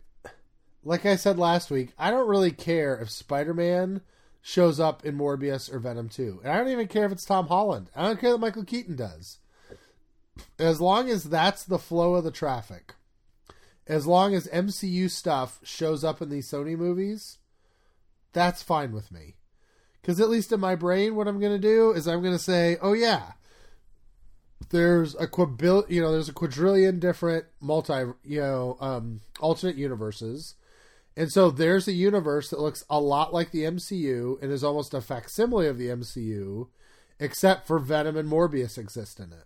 like 0.84 1.06
I 1.06 1.16
said 1.16 1.38
last 1.38 1.70
week, 1.70 1.90
I 1.98 2.12
don't 2.12 2.28
really 2.28 2.52
care 2.52 2.98
if 2.98 3.10
Spider 3.10 3.54
Man 3.54 4.02
shows 4.42 4.80
up 4.80 5.06
in 5.06 5.18
Morbius 5.18 5.74
or 5.74 5.80
Venom 5.80 6.10
2. 6.10 6.42
And 6.44 6.52
I 6.52 6.58
don't 6.58 6.70
even 6.70 6.88
care 6.88 7.06
if 7.06 7.12
it's 7.12 7.26
Tom 7.26 7.48
Holland. 7.48 7.90
I 7.96 8.04
don't 8.04 8.20
care 8.20 8.32
that 8.32 8.40
Michael 8.40 8.66
Keaton 8.66 8.96
does. 8.96 9.40
As 10.58 10.82
long 10.82 11.10
as 11.10 11.26
that's 11.26 11.64
the 11.64 11.80
flow 11.80 12.16
of 12.16 12.24
the 12.24 12.32
traffic, 12.32 12.96
as 13.88 14.08
long 14.08 14.34
as 14.34 14.48
MCU 14.48 15.10
stuff 15.10 15.60
shows 15.64 16.04
up 16.04 16.22
in 16.22 16.30
these 16.30 16.50
Sony 16.50 16.78
movies, 16.78 17.38
that's 18.34 18.64
fine 18.64 18.92
with 18.92 19.12
me. 19.12 19.36
Because 20.02 20.20
at 20.20 20.30
least 20.30 20.52
in 20.52 20.60
my 20.60 20.76
brain, 20.76 21.16
what 21.16 21.28
I'm 21.28 21.40
going 21.40 21.54
to 21.54 21.60
do 21.60 21.92
is 21.92 22.08
I'm 22.08 22.22
going 22.22 22.34
to 22.34 22.40
say, 22.40 22.78
oh, 22.82 22.94
yeah, 22.94 23.34
there's 24.74 25.16
a 25.16 25.28
quadrill, 25.28 25.86
you 25.88 26.02
know, 26.02 26.12
there's 26.12 26.28
a 26.28 26.34
quadrillion 26.34 27.00
different 27.00 27.46
multi, 27.62 27.94
you 28.26 28.42
know, 28.42 28.78
um, 28.82 29.22
alternate 29.40 29.78
universes 29.78 30.56
and 31.16 31.32
so 31.32 31.52
there's 31.52 31.88
a 31.88 31.94
universe 31.94 32.50
that 32.50 32.60
looks 32.60 32.84
a 32.90 33.00
lot 33.00 33.34
like 33.34 33.52
the 33.52 33.64
MCU 33.64 34.42
and 34.42 34.52
is 34.52 34.64
almost 34.64 34.94
a 34.94 35.02
facsimile 35.02 35.68
of 35.68 35.78
the 35.78 35.88
MCU, 35.88 36.70
except 37.20 37.68
for 37.68 37.78
Venom 37.78 38.18
and 38.18 38.30
Morbius 38.30 38.78
exist 38.78 39.20
in 39.20 39.32
it. 39.32 39.46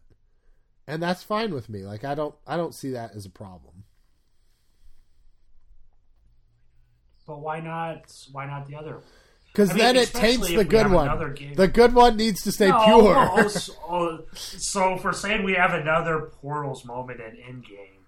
And 0.87 1.03
that's 1.03 1.23
fine 1.23 1.53
with 1.53 1.67
me. 1.67 1.85
Like 1.85 2.05
I 2.05 2.15
don't 2.15 2.35
I 2.45 2.55
don't 2.55 2.73
see 2.73 2.91
that 2.91 3.13
as 3.15 3.25
a 3.25 3.29
problem. 3.29 3.83
But 7.25 7.41
why 7.41 7.59
not 7.59 8.09
why 8.31 8.45
not 8.45 8.67
the 8.67 8.75
other? 8.75 9.01
Because 9.57 9.71
I 9.71 9.73
mean, 9.73 9.83
then 9.85 9.95
it 9.95 10.13
taints 10.13 10.47
the 10.49 10.63
good 10.63 10.91
one. 10.91 11.35
The 11.55 11.67
good 11.67 11.95
one 11.95 12.15
needs 12.15 12.43
to 12.43 12.51
stay 12.51 12.67
No, 12.69 12.85
pure. 12.85 13.49
so, 13.49 14.25
so 14.35 14.93
if 14.93 15.15
saying 15.15 15.41
we 15.43 15.55
have 15.55 15.73
another 15.73 16.29
Portals 16.39 16.85
moment 16.85 17.19
at 17.19 17.33
Endgame, 17.33 18.03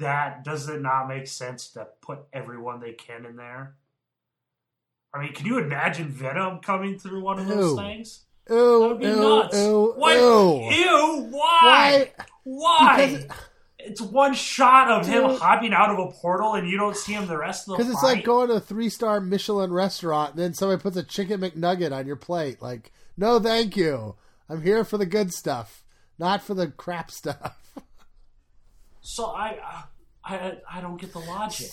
that 0.00 0.42
does 0.42 0.68
it 0.68 0.82
not 0.82 1.06
make 1.06 1.28
sense 1.28 1.70
to 1.74 1.86
put 2.02 2.24
everyone 2.32 2.80
they 2.80 2.90
can 2.90 3.24
in 3.24 3.36
there? 3.36 3.76
I 5.14 5.22
mean, 5.22 5.32
can 5.32 5.46
you 5.46 5.58
imagine 5.58 6.08
Venom 6.08 6.58
coming 6.58 6.98
through 6.98 7.20
one 7.22 7.38
of 7.38 7.46
those 7.46 7.70
Ew. 7.70 7.76
things? 7.76 8.24
Ew, 8.50 8.80
That 8.80 8.88
would 8.88 8.98
be 8.98 9.06
ew, 9.06 9.14
nuts. 9.14 9.56
ew, 9.56 9.94
What? 9.96 10.16
ew. 10.16 10.70
Ew, 10.72 11.26
why? 11.30 12.10
Why? 12.10 12.24
Why? 12.42 13.06
Because- 13.06 13.26
it's 13.86 14.00
one 14.00 14.34
shot 14.34 14.90
of 14.90 15.06
him 15.06 15.24
hopping 15.24 15.72
out 15.72 15.90
of 15.90 15.98
a 15.98 16.10
portal, 16.10 16.54
and 16.54 16.68
you 16.68 16.76
don't 16.76 16.96
see 16.96 17.12
him 17.12 17.26
the 17.26 17.36
rest 17.36 17.68
of 17.68 17.72
the 17.72 17.76
Because 17.78 17.92
it's 17.92 18.02
like 18.02 18.24
going 18.24 18.48
to 18.48 18.54
a 18.54 18.60
three 18.60 18.88
star 18.88 19.20
Michelin 19.20 19.72
restaurant 19.72 20.30
and 20.30 20.38
then 20.38 20.54
somebody 20.54 20.80
puts 20.80 20.96
a 20.96 21.02
chicken 21.02 21.40
McNugget 21.40 21.92
on 21.92 22.06
your 22.06 22.16
plate. 22.16 22.62
Like, 22.62 22.92
no, 23.16 23.38
thank 23.38 23.76
you. 23.76 24.16
I'm 24.48 24.62
here 24.62 24.84
for 24.84 24.98
the 24.98 25.06
good 25.06 25.32
stuff, 25.32 25.84
not 26.18 26.42
for 26.42 26.54
the 26.54 26.68
crap 26.68 27.10
stuff. 27.10 27.60
So 29.06 29.26
I, 29.26 29.58
I, 30.24 30.56
I 30.72 30.80
don't 30.80 30.98
get 30.98 31.12
the 31.12 31.18
logic. 31.18 31.70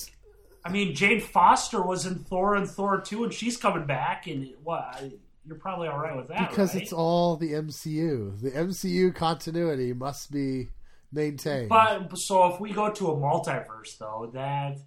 I 0.66 0.70
mean, 0.70 0.94
Jane 0.94 1.22
Foster 1.22 1.82
was 1.82 2.06
in 2.06 2.20
Thor 2.20 2.56
and 2.56 2.70
Thor 2.70 3.00
two, 3.00 3.24
and 3.24 3.34
she's 3.34 3.56
coming 3.56 3.86
back, 3.86 4.28
and 4.28 4.50
what? 4.64 4.82
I, 4.82 5.12
you're 5.46 5.58
probably 5.58 5.88
all 5.88 5.98
right 5.98 6.16
with 6.16 6.28
that, 6.28 6.50
because 6.50 6.74
right? 6.76 6.84
it's 6.84 6.94
all 6.94 7.38
the 7.38 7.54
MCU. 7.54 8.40
The 8.42 8.52
MCU 8.52 9.16
continuity 9.16 9.94
must 9.94 10.30
be 10.32 10.68
maintained. 11.12 11.70
But 11.70 12.18
so 12.18 12.48
if 12.54 12.60
we 12.60 12.72
go 12.72 12.92
to 12.92 13.08
a 13.12 13.16
multiverse, 13.16 13.98
though, 14.00 14.30
that 14.34 14.78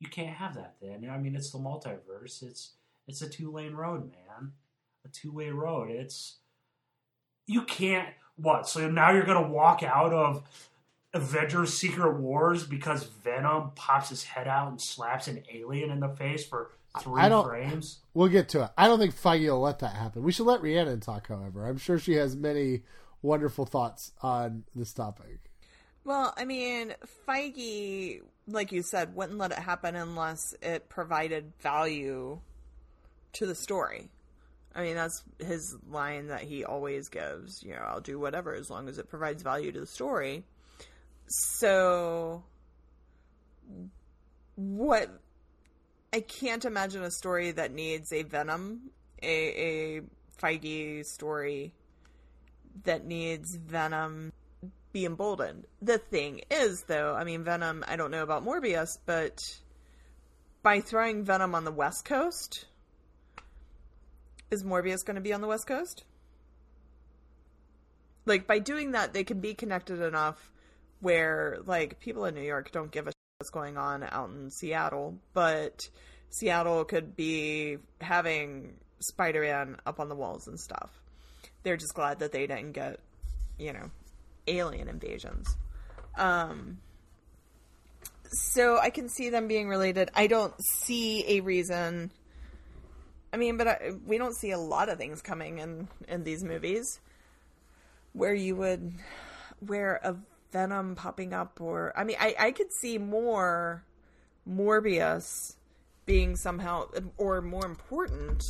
you 0.00 0.08
can't 0.08 0.36
have 0.36 0.54
that. 0.54 0.76
Then 0.80 1.08
I 1.10 1.18
mean, 1.18 1.34
it's 1.36 1.50
the 1.50 1.58
multiverse. 1.58 2.42
It's 2.42 2.72
it's 3.06 3.22
a 3.22 3.28
two 3.28 3.50
lane 3.52 3.74
road, 3.74 4.10
man. 4.10 4.52
A 5.04 5.08
two 5.08 5.32
way 5.32 5.50
road. 5.50 5.90
It's 5.90 6.36
you 7.46 7.62
can't 7.62 8.08
what? 8.36 8.68
So 8.68 8.90
now 8.90 9.10
you're 9.12 9.24
gonna 9.26 9.48
walk 9.48 9.82
out 9.82 10.12
of 10.12 10.42
Avengers 11.12 11.74
Secret 11.74 12.18
Wars 12.18 12.64
because 12.64 13.04
Venom 13.04 13.70
pops 13.76 14.08
his 14.08 14.24
head 14.24 14.48
out 14.48 14.68
and 14.68 14.80
slaps 14.80 15.28
an 15.28 15.42
alien 15.52 15.90
in 15.90 16.00
the 16.00 16.08
face 16.08 16.44
for 16.44 16.72
three 17.00 17.20
I 17.22 17.28
don't- 17.28 17.46
frames. 17.46 18.00
we'll 18.14 18.28
get 18.28 18.48
to 18.50 18.64
it. 18.64 18.70
I 18.78 18.86
don't 18.88 18.98
think 18.98 19.14
Feige 19.14 19.46
will 19.50 19.60
let 19.60 19.78
that 19.80 19.94
happen. 19.94 20.22
We 20.22 20.32
should 20.32 20.46
let 20.46 20.62
Rhiannon 20.62 21.00
talk, 21.00 21.28
however. 21.28 21.66
I'm 21.66 21.76
sure 21.76 21.98
she 21.98 22.14
has 22.14 22.34
many 22.36 22.82
wonderful 23.22 23.64
thoughts 23.66 24.12
on 24.22 24.64
this 24.74 24.92
topic. 24.92 25.50
Well, 26.04 26.34
I 26.36 26.44
mean, 26.44 26.94
Feige, 27.26 28.20
like 28.46 28.72
you 28.72 28.82
said, 28.82 29.14
wouldn't 29.14 29.38
let 29.38 29.52
it 29.52 29.58
happen 29.58 29.96
unless 29.96 30.54
it 30.60 30.90
provided 30.90 31.52
value 31.60 32.40
to 33.32 33.46
the 33.46 33.54
story. 33.54 34.10
I 34.74 34.82
mean, 34.82 34.96
that's 34.96 35.22
his 35.38 35.76
line 35.88 36.26
that 36.28 36.42
he 36.42 36.64
always 36.64 37.08
gives. 37.08 37.62
You 37.62 37.74
know, 37.74 37.82
I'll 37.86 38.00
do 38.00 38.18
whatever 38.18 38.54
as 38.54 38.68
long 38.68 38.88
as 38.88 38.98
it 38.98 39.08
provides 39.08 39.42
value 39.42 39.72
to 39.72 39.80
the 39.80 39.86
story. 39.86 40.44
So, 41.26 42.44
what? 44.56 45.08
I 46.12 46.20
can't 46.20 46.64
imagine 46.64 47.02
a 47.02 47.10
story 47.10 47.52
that 47.52 47.72
needs 47.72 48.12
a 48.12 48.24
Venom, 48.24 48.90
a, 49.22 49.98
a 49.98 50.02
Feige 50.40 51.04
story 51.06 51.72
that 52.84 53.06
needs 53.06 53.56
Venom 53.56 54.32
be 54.94 55.04
emboldened. 55.04 55.66
The 55.82 55.98
thing 55.98 56.42
is, 56.50 56.84
though, 56.84 57.14
I 57.14 57.24
mean, 57.24 57.44
Venom, 57.44 57.84
I 57.86 57.96
don't 57.96 58.12
know 58.12 58.22
about 58.22 58.46
Morbius, 58.46 58.96
but 59.04 59.38
by 60.62 60.80
throwing 60.80 61.24
Venom 61.24 61.54
on 61.54 61.64
the 61.64 61.72
West 61.72 62.06
Coast, 62.06 62.64
is 64.50 64.62
Morbius 64.62 65.04
going 65.04 65.16
to 65.16 65.20
be 65.20 65.34
on 65.34 65.42
the 65.42 65.48
West 65.48 65.66
Coast? 65.66 66.04
Like, 68.24 68.46
by 68.46 68.60
doing 68.60 68.92
that, 68.92 69.12
they 69.12 69.24
can 69.24 69.40
be 69.40 69.52
connected 69.52 70.00
enough 70.00 70.50
where, 71.00 71.58
like, 71.66 71.98
people 72.00 72.24
in 72.24 72.34
New 72.36 72.42
York 72.42 72.70
don't 72.70 72.90
give 72.90 73.08
a 73.08 73.10
shit 73.10 73.16
what's 73.38 73.50
going 73.50 73.76
on 73.76 74.04
out 74.04 74.30
in 74.30 74.48
Seattle, 74.48 75.18
but 75.34 75.82
Seattle 76.30 76.84
could 76.84 77.16
be 77.16 77.78
having 78.00 78.74
Spider 79.00 79.40
Man 79.40 79.76
up 79.84 79.98
on 79.98 80.08
the 80.08 80.14
walls 80.14 80.46
and 80.46 80.58
stuff. 80.58 80.90
They're 81.64 81.76
just 81.76 81.94
glad 81.94 82.20
that 82.20 82.30
they 82.30 82.46
didn't 82.46 82.72
get, 82.72 83.00
you 83.58 83.72
know, 83.72 83.90
alien 84.46 84.88
invasions. 84.88 85.56
Um, 86.16 86.78
so 88.30 88.78
I 88.78 88.90
can 88.90 89.08
see 89.08 89.30
them 89.30 89.48
being 89.48 89.68
related. 89.68 90.10
I 90.14 90.26
don't 90.26 90.54
see 90.62 91.24
a 91.38 91.40
reason. 91.40 92.10
I 93.32 93.36
mean, 93.36 93.56
but 93.56 93.66
I, 93.66 93.92
we 94.06 94.18
don't 94.18 94.34
see 94.34 94.50
a 94.50 94.58
lot 94.58 94.88
of 94.88 94.98
things 94.98 95.22
coming 95.22 95.58
in 95.58 95.88
in 96.08 96.24
these 96.24 96.44
movies 96.44 97.00
where 98.12 98.34
you 98.34 98.56
would 98.56 98.92
where 99.60 100.00
a 100.02 100.16
Venom 100.52 100.94
popping 100.94 101.32
up, 101.32 101.60
or 101.60 101.92
I 101.96 102.04
mean, 102.04 102.16
I 102.20 102.34
I 102.38 102.52
could 102.52 102.72
see 102.72 102.96
more 102.96 103.84
Morbius 104.48 105.56
being 106.06 106.36
somehow 106.36 106.86
or 107.16 107.40
more 107.40 107.66
important 107.66 108.42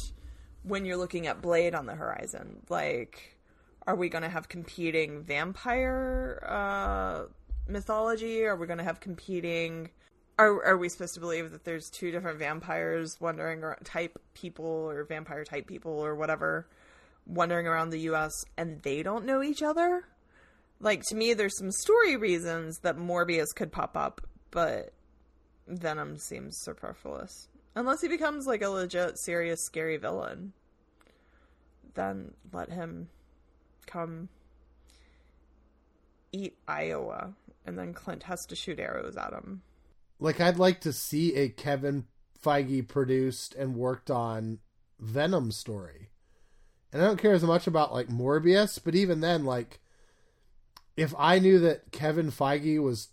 when 0.65 0.85
you're 0.85 0.97
looking 0.97 1.27
at 1.27 1.41
Blade 1.41 1.75
on 1.75 1.87
the 1.87 1.95
horizon. 1.95 2.63
Like, 2.69 3.34
are 3.87 3.97
we 3.97 4.09
going 4.09 4.23
to 4.23 4.29
have 4.29 4.49
competing 4.49 5.23
vampire 5.23 6.43
uh, 6.47 7.25
mythology? 7.69 8.45
Are 8.45 8.57
we 8.57 8.67
going 8.67 8.79
to 8.79 8.85
have 8.85 9.01
competing? 9.01 9.91
Are 10.39 10.65
are 10.65 10.77
we 10.77 10.89
supposed 10.89 11.15
to 11.15 11.21
believe 11.21 11.53
that 11.53 11.65
there's 11.65 11.91
two 11.91 12.11
different 12.11 12.39
vampires 12.39 13.17
wandering 13.21 13.63
around, 13.63 13.85
type 13.85 14.21
people 14.35 14.67
or 14.67 15.05
vampire 15.05 15.45
type 15.45 15.67
people 15.67 15.93
or 15.93 16.15
whatever 16.15 16.67
wandering 17.27 17.67
around 17.67 17.91
the 17.91 18.01
U.S. 18.01 18.33
and 18.57 18.83
they 18.83 19.03
don't 19.03 19.27
know 19.27 19.43
each 19.43 19.63
other? 19.63 20.05
Like 20.81 21.03
to 21.09 21.15
me, 21.15 21.35
there's 21.35 21.57
some 21.59 21.71
story 21.71 22.17
reasons 22.17 22.79
that 22.81 22.97
Morbius 22.97 23.55
could 23.55 23.71
pop 23.71 23.97
up, 23.97 24.21
but 24.51 24.93
Venom 25.69 26.19
seems 26.19 26.59
superfluous. 26.63 27.49
Unless 27.77 28.03
he 28.03 28.09
becomes 28.09 28.47
like 28.47 28.63
a 28.63 28.69
legit, 28.69 29.19
serious, 29.19 29.65
scary 29.65 29.97
villain, 29.97 30.53
then 31.95 32.33
let 32.53 32.71
him 32.71 33.09
come 33.87 34.29
eat 36.33 36.57
Iowa, 36.67 37.35
and 37.65 37.79
then 37.79 37.95
Clint 37.95 38.25
has 38.25 38.45
to 38.47 38.57
shoot 38.57 38.81
arrows 38.81 39.17
at 39.17 39.33
him. 39.33 39.63
Like, 40.19 40.41
I'd 40.41 40.59
like 40.59 40.81
to 40.83 40.93
see 40.93 41.35
a 41.35 41.49
Kevin 41.49 42.07
Feige 42.43 42.87
produced 42.87 43.55
and 43.55 43.77
worked 43.77 44.11
on 44.11 44.59
Venom 44.99 45.51
story. 45.53 46.11
And 46.93 47.03
I 47.03 47.07
don't 47.07 47.21
care 47.21 47.33
as 47.33 47.43
much 47.43 47.67
about 47.67 47.93
like 47.93 48.09
Morbius, 48.09 48.79
but 48.83 48.95
even 48.95 49.21
then, 49.21 49.45
like, 49.45 49.81
if 50.97 51.13
I 51.19 51.39
knew 51.39 51.59
that 51.61 51.91
Kevin 51.91 52.31
Feige 52.31 52.81
was 52.81 53.09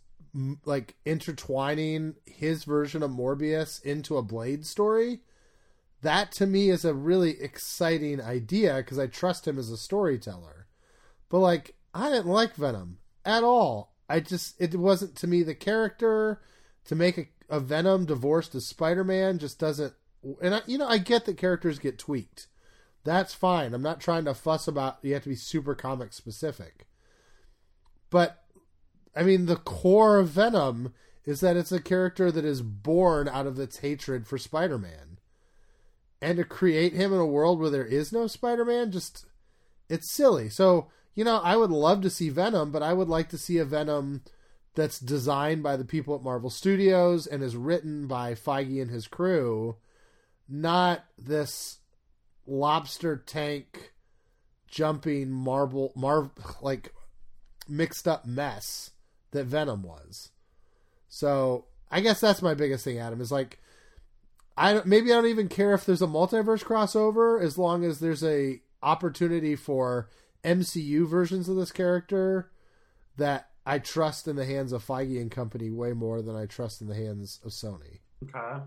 like 0.65 0.95
intertwining 1.05 2.15
his 2.26 2.63
version 2.63 3.03
of 3.03 3.11
Morbius 3.11 3.84
into 3.84 4.17
a 4.17 4.24
Blade 4.24 4.65
story, 4.65 5.22
that 6.01 6.32
to 6.34 6.45
me 6.45 6.69
is 6.69 6.86
a 6.86 6.93
really 6.93 7.41
exciting 7.41 8.22
idea 8.22 8.78
because 8.78 8.99
I 8.99 9.07
trust 9.07 9.47
him 9.47 9.57
as 9.57 9.69
a 9.69 9.78
storyteller. 9.78 10.61
But 11.32 11.39
like, 11.39 11.75
I 11.93 12.09
didn't 12.09 12.27
like 12.27 12.55
Venom 12.55 12.97
at 13.25 13.43
all. 13.43 13.95
I 14.09 14.19
just 14.19 14.59
it 14.59 14.75
wasn't 14.75 15.15
to 15.15 15.27
me 15.27 15.41
the 15.41 15.55
character 15.55 16.41
to 16.86 16.95
make 16.95 17.17
a, 17.17 17.27
a 17.49 17.59
Venom 17.61 18.05
divorced 18.05 18.51
to 18.51 18.61
Spider 18.61 19.05
Man 19.05 19.39
just 19.39 19.57
doesn't. 19.57 19.93
And 20.41 20.55
I, 20.55 20.61
you 20.67 20.77
know, 20.77 20.88
I 20.88 20.97
get 20.97 21.25
that 21.25 21.38
characters 21.38 21.79
get 21.79 21.97
tweaked. 21.97 22.47
That's 23.05 23.34
fine. 23.34 23.73
I'm 23.73 23.82
not 23.82 24.01
trying 24.01 24.25
to 24.25 24.34
fuss 24.34 24.67
about. 24.67 24.97
You 25.01 25.13
have 25.13 25.23
to 25.23 25.29
be 25.29 25.36
super 25.36 25.73
comic 25.73 26.11
specific. 26.11 26.86
But 28.09 28.43
I 29.15 29.23
mean, 29.23 29.45
the 29.45 29.55
core 29.55 30.19
of 30.19 30.27
Venom 30.27 30.93
is 31.23 31.39
that 31.39 31.55
it's 31.55 31.71
a 31.71 31.79
character 31.79 32.29
that 32.29 32.43
is 32.43 32.61
born 32.61 33.29
out 33.29 33.47
of 33.47 33.57
its 33.57 33.77
hatred 33.77 34.27
for 34.27 34.38
Spider 34.38 34.77
Man. 34.77 35.17
And 36.21 36.38
to 36.38 36.43
create 36.43 36.91
him 36.91 37.13
in 37.13 37.19
a 37.19 37.25
world 37.25 37.61
where 37.61 37.69
there 37.69 37.86
is 37.86 38.11
no 38.11 38.27
Spider 38.27 38.65
Man, 38.65 38.91
just. 38.91 39.25
It's 39.88 40.09
silly. 40.09 40.47
So, 40.47 40.88
you 41.14 41.24
know, 41.24 41.38
I 41.38 41.55
would 41.55 41.72
love 41.72 42.01
to 42.01 42.09
see 42.09 42.30
Venom, 42.30 42.72
but 42.72 42.84
I 42.84 42.93
would 42.93 43.09
like 43.09 43.30
to 43.30 43.38
see 43.38 43.57
a 43.57 43.66
Venom 43.66 44.24
that's 44.76 44.99
designed 44.99 45.64
by 45.64 45.76
the 45.76 45.86
people 45.86 46.16
at 46.16 46.24
Marvel 46.24 46.49
Studios 46.49 47.28
and 47.28 47.43
is 47.43 47.55
written 47.55 48.07
by 48.07 48.34
Feige 48.34 48.82
and 48.82 48.89
his 48.89 49.07
crew, 49.07 49.76
not 50.47 51.03
this 51.18 51.80
lobster 52.47 53.18
tank 53.18 53.91
jumping 54.68 55.30
marble, 55.30 55.91
mar- 55.95 56.32
like 56.62 56.93
mixed 57.68 58.07
up 58.07 58.26
mess 58.26 58.91
that 59.32 59.45
Venom 59.45 59.84
was. 59.84 60.30
So 61.09 61.66
I 61.91 61.99
guess 61.99 62.22
that's 62.22 62.41
my 62.41 62.53
biggest 62.53 62.86
thing, 62.86 62.97
Adam. 62.97 63.20
Is 63.20 63.32
like, 63.32 63.59
I 64.57 64.82
maybe 64.86 65.12
I 65.12 65.16
don't 65.16 65.28
even 65.28 65.49
care 65.49 65.74
if 65.74 65.86
there's 65.86 66.01
a 66.01 66.07
multiverse 66.07 66.64
crossover 66.64 67.41
as 67.41 67.57
long 67.57 67.84
as 67.84 67.99
there's 67.99 68.24
a 68.24 68.62
opportunity 68.82 69.55
for 69.55 70.09
MCU 70.43 71.07
versions 71.07 71.47
of 71.49 71.55
this 71.55 71.71
character 71.71 72.51
that 73.17 73.49
I 73.65 73.79
trust 73.79 74.27
in 74.27 74.35
the 74.35 74.45
hands 74.45 74.71
of 74.71 74.85
Feige 74.85 75.19
and 75.21 75.29
company 75.29 75.69
way 75.69 75.93
more 75.93 76.21
than 76.21 76.35
I 76.35 76.45
trust 76.45 76.81
in 76.81 76.87
the 76.87 76.95
hands 76.95 77.39
of 77.45 77.51
Sony. 77.51 77.99
Okay. 78.23 78.63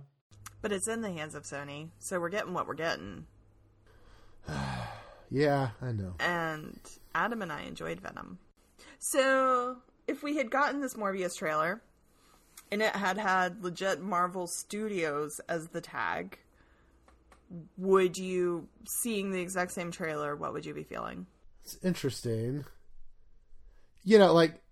But 0.63 0.73
it's 0.73 0.89
in 0.89 1.03
the 1.03 1.11
hands 1.11 1.35
of 1.35 1.43
Sony, 1.43 1.91
so 1.99 2.21
we're 2.21 2.31
getting 2.31 2.55
what 2.55 2.67
we're 2.67 2.75
getting. 2.75 3.27
yeah, 5.31 5.71
I 5.83 5.93
know. 5.93 6.15
And 6.21 6.79
Adam 7.15 7.43
and 7.43 7.53
I 7.53 7.63
enjoyed 7.63 8.01
Venom. 8.01 8.39
So 8.99 9.79
if 10.07 10.23
we 10.23 10.37
had 10.37 10.51
gotten 10.51 10.81
this 10.81 10.95
Morbius 10.95 11.37
trailer 11.37 11.83
and 12.71 12.81
it 12.81 12.95
had 12.97 13.19
had 13.19 13.63
legit 13.63 14.01
Marvel 14.01 14.47
Studios 14.47 15.41
as 15.49 15.69
the 15.69 15.81
tag, 15.81 16.39
would 17.77 18.17
you, 18.17 18.69
seeing 18.87 19.31
the 19.31 19.41
exact 19.41 19.73
same 19.73 19.91
trailer, 19.91 20.35
what 20.35 20.53
would 20.53 20.65
you 20.65 20.75
be 20.75 20.83
feeling? 20.83 21.27
It's 21.65 21.79
interesting. 21.83 22.67
You 24.03 24.19
know, 24.19 24.33
like, 24.33 24.63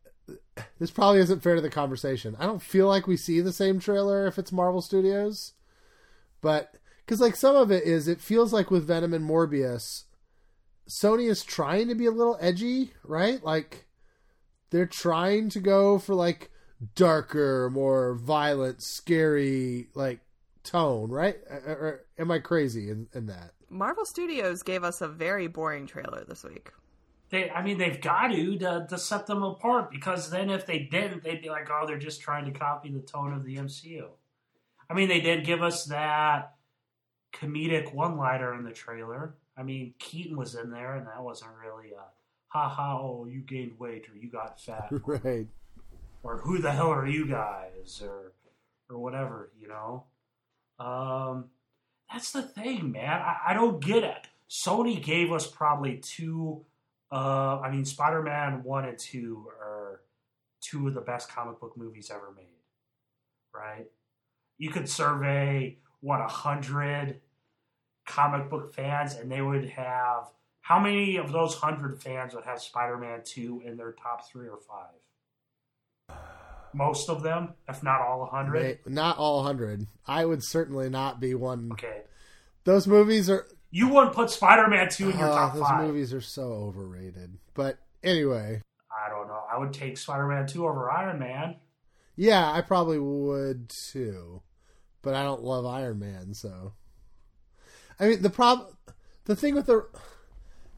this 0.79 0.91
probably 0.91 1.21
isn't 1.21 1.43
fair 1.43 1.55
to 1.55 1.61
the 1.61 1.71
conversation. 1.71 2.37
I 2.39 2.45
don't 2.45 2.63
feel 2.63 2.87
like 2.87 3.07
we 3.07 3.17
see 3.17 3.41
the 3.41 3.53
same 3.53 3.81
trailer 3.81 4.27
if 4.27 4.39
it's 4.39 4.53
Marvel 4.53 4.83
Studios. 4.83 5.55
But, 6.43 6.75
because, 7.05 7.21
like, 7.21 7.35
some 7.35 7.57
of 7.57 7.71
it 7.71 7.85
is, 7.85 8.09
it 8.09 8.21
feels 8.21 8.53
like 8.53 8.71
with 8.71 8.87
Venom 8.87 9.15
and 9.15 9.29
Morbius, 9.29 10.05
Sony 10.89 11.31
is 11.31 11.43
trying 11.43 11.89
to 11.89 11.95
be 11.95 12.07
a 12.07 12.11
little 12.11 12.37
edgy, 12.41 12.93
right? 13.05 13.43
Like, 13.43 13.87
they're 14.73 14.87
trying 14.87 15.51
to 15.51 15.61
go 15.61 15.99
for 15.99 16.15
like 16.15 16.51
darker, 16.97 17.71
more 17.71 18.15
violent, 18.15 18.83
scary 18.83 19.89
like 19.95 20.21
tone, 20.65 21.11
right? 21.11 21.37
Or, 21.49 21.73
or 21.73 22.05
am 22.19 22.31
I 22.31 22.41
crazy 22.41 22.91
in, 22.91 23.07
in 23.15 23.27
that? 23.27 23.53
Marvel 23.69 24.05
Studios 24.05 24.63
gave 24.63 24.83
us 24.83 25.01
a 25.01 25.09
very 25.09 25.47
boring 25.47 25.87
trailer 25.87 26.25
this 26.27 26.43
week. 26.43 26.73
They, 27.33 27.51
I 27.51 27.63
mean, 27.63 27.79
they've 27.79 28.01
got 28.01 28.29
to, 28.29 28.59
to 28.59 28.87
to 28.91 28.99
set 28.99 29.27
them 29.27 29.43
apart 29.43 29.91
because 29.91 30.29
then 30.29 30.51
if 30.51 30.67
they 30.67 30.81
didn't, 30.81 31.25
they'd 31.25 31.41
be 31.41 31.49
like, 31.49 31.69
oh, 31.73 31.87
they're 31.87 31.99
just 31.99 32.21
trying 32.21 32.45
to 32.45 32.57
copy 32.57 32.93
the 32.93 33.01
tone 33.01 33.33
of 33.33 33.43
the 33.45 33.57
MCU. 33.57 34.05
I 34.91 34.95
mean, 34.95 35.09
they 35.09 35.21
did 35.21 35.47
give 35.47 35.63
us 35.63 35.87
that 35.87 36.57
comedic 37.33 37.95
one-liner 37.95 38.55
in 38.55 38.65
the 38.65 38.71
trailer. 38.71 39.35
I 39.57 39.63
mean, 39.63 39.95
Keaton 39.99 40.37
was 40.37 40.55
in 40.55 40.71
there, 40.71 40.95
and 40.97 41.07
that 41.07 41.23
wasn't 41.23 41.53
really 41.65 41.93
a 41.93 42.05
ha 42.49 42.69
ha, 42.69 42.99
oh, 43.01 43.25
you 43.25 43.41
gained 43.41 43.79
weight 43.79 44.07
or 44.13 44.17
you 44.17 44.29
got 44.29 44.61
fat. 44.61 44.89
right. 45.07 45.49
Or 46.23 46.37
who 46.37 46.59
the 46.59 46.71
hell 46.71 46.93
are 46.93 47.07
you 47.07 47.27
guys? 47.27 48.03
Or 48.05 48.33
or 48.91 48.99
whatever, 48.99 49.51
you 49.59 49.69
know? 49.69 50.05
Um, 50.79 51.47
that's 52.13 52.31
the 52.33 52.43
thing, 52.43 52.93
man. 52.93 53.09
I, 53.09 53.39
I 53.49 53.55
don't 53.55 53.83
get 53.83 54.05
it. 54.05 54.27
Sony 54.51 55.03
gave 55.03 55.33
us 55.33 55.47
probably 55.47 55.97
two, 55.97 56.67
uh, 57.13 57.61
I 57.61 57.71
mean, 57.71 57.85
Spider 57.85 58.23
Man 58.23 58.63
1 58.65 58.85
and 58.87 58.99
2 58.99 59.47
are 59.61 60.01
two 60.63 60.89
of 60.89 60.95
the 60.95 61.01
best 61.01 61.29
comic 61.29 61.61
book 61.61 61.77
movies 61.77 62.11
ever 62.13 62.33
made, 62.35 62.47
right? 63.55 63.87
You 64.59 64.71
could 64.71 64.89
survey, 64.89 65.79
what, 66.01 66.21
a 66.21 66.29
hundred 66.29 67.21
comic 68.07 68.49
book 68.49 68.75
fans, 68.75 69.15
and 69.15 69.31
they 69.31 69.43
would 69.43 69.69
have 69.71 70.29
how 70.63 70.79
many 70.79 71.17
of 71.17 71.33
those 71.33 71.57
hundred 71.57 72.01
fans 72.01 72.35
would 72.35 72.45
have 72.45 72.63
Spider-Man 72.63 73.23
two 73.25 73.63
in 73.65 73.77
their 73.77 73.93
top 73.93 74.29
three 74.31 74.49
or 74.49 74.59
five? 74.59 76.17
Most 76.73 77.11
of 77.11 77.23
them, 77.23 77.55
if 77.69 77.83
not 77.83 78.01
all 78.01 78.25
hundred. 78.27 78.79
Not 78.87 79.19
all 79.19 79.43
hundred. 79.43 79.87
I 80.07 80.25
would 80.25 80.43
certainly 80.43 80.89
not 80.89 81.21
be 81.21 81.35
one. 81.35 81.71
Okay. 81.73 82.03
Those 82.65 82.87
movies 82.87 83.29
are. 83.29 83.47
You 83.73 83.89
wouldn't 83.89 84.13
put 84.13 84.31
Spider-Man 84.31 84.91
two 84.91 85.11
in 85.11 85.19
your 85.19 85.31
uh, 85.31 85.35
top 85.35 85.55
those 85.55 85.63
five. 85.63 85.81
Those 85.81 85.89
movies 85.89 86.13
are 86.13 86.21
so 86.21 86.43
overrated. 86.43 87.39
But 87.55 87.79
anyway. 88.05 88.61
I 88.93 89.09
don't 89.09 89.27
know. 89.27 89.43
I 89.51 89.59
would 89.59 89.73
take 89.73 89.97
Spider-Man 89.97 90.47
two 90.47 90.67
over 90.67 90.91
Iron 90.91 91.19
Man. 91.19 91.57
Yeah, 92.15 92.53
I 92.53 92.61
probably 92.61 92.99
would 92.99 93.71
too, 93.71 94.43
but 95.01 95.15
I 95.15 95.23
don't 95.23 95.43
love 95.43 95.65
Iron 95.65 95.99
Man, 95.99 96.35
so. 96.35 96.75
I 97.99 98.09
mean, 98.09 98.23
the 98.23 98.31
problem, 98.31 98.77
the 99.25 99.35
thing 99.35 99.55
with 99.55 99.67
the 99.67 99.87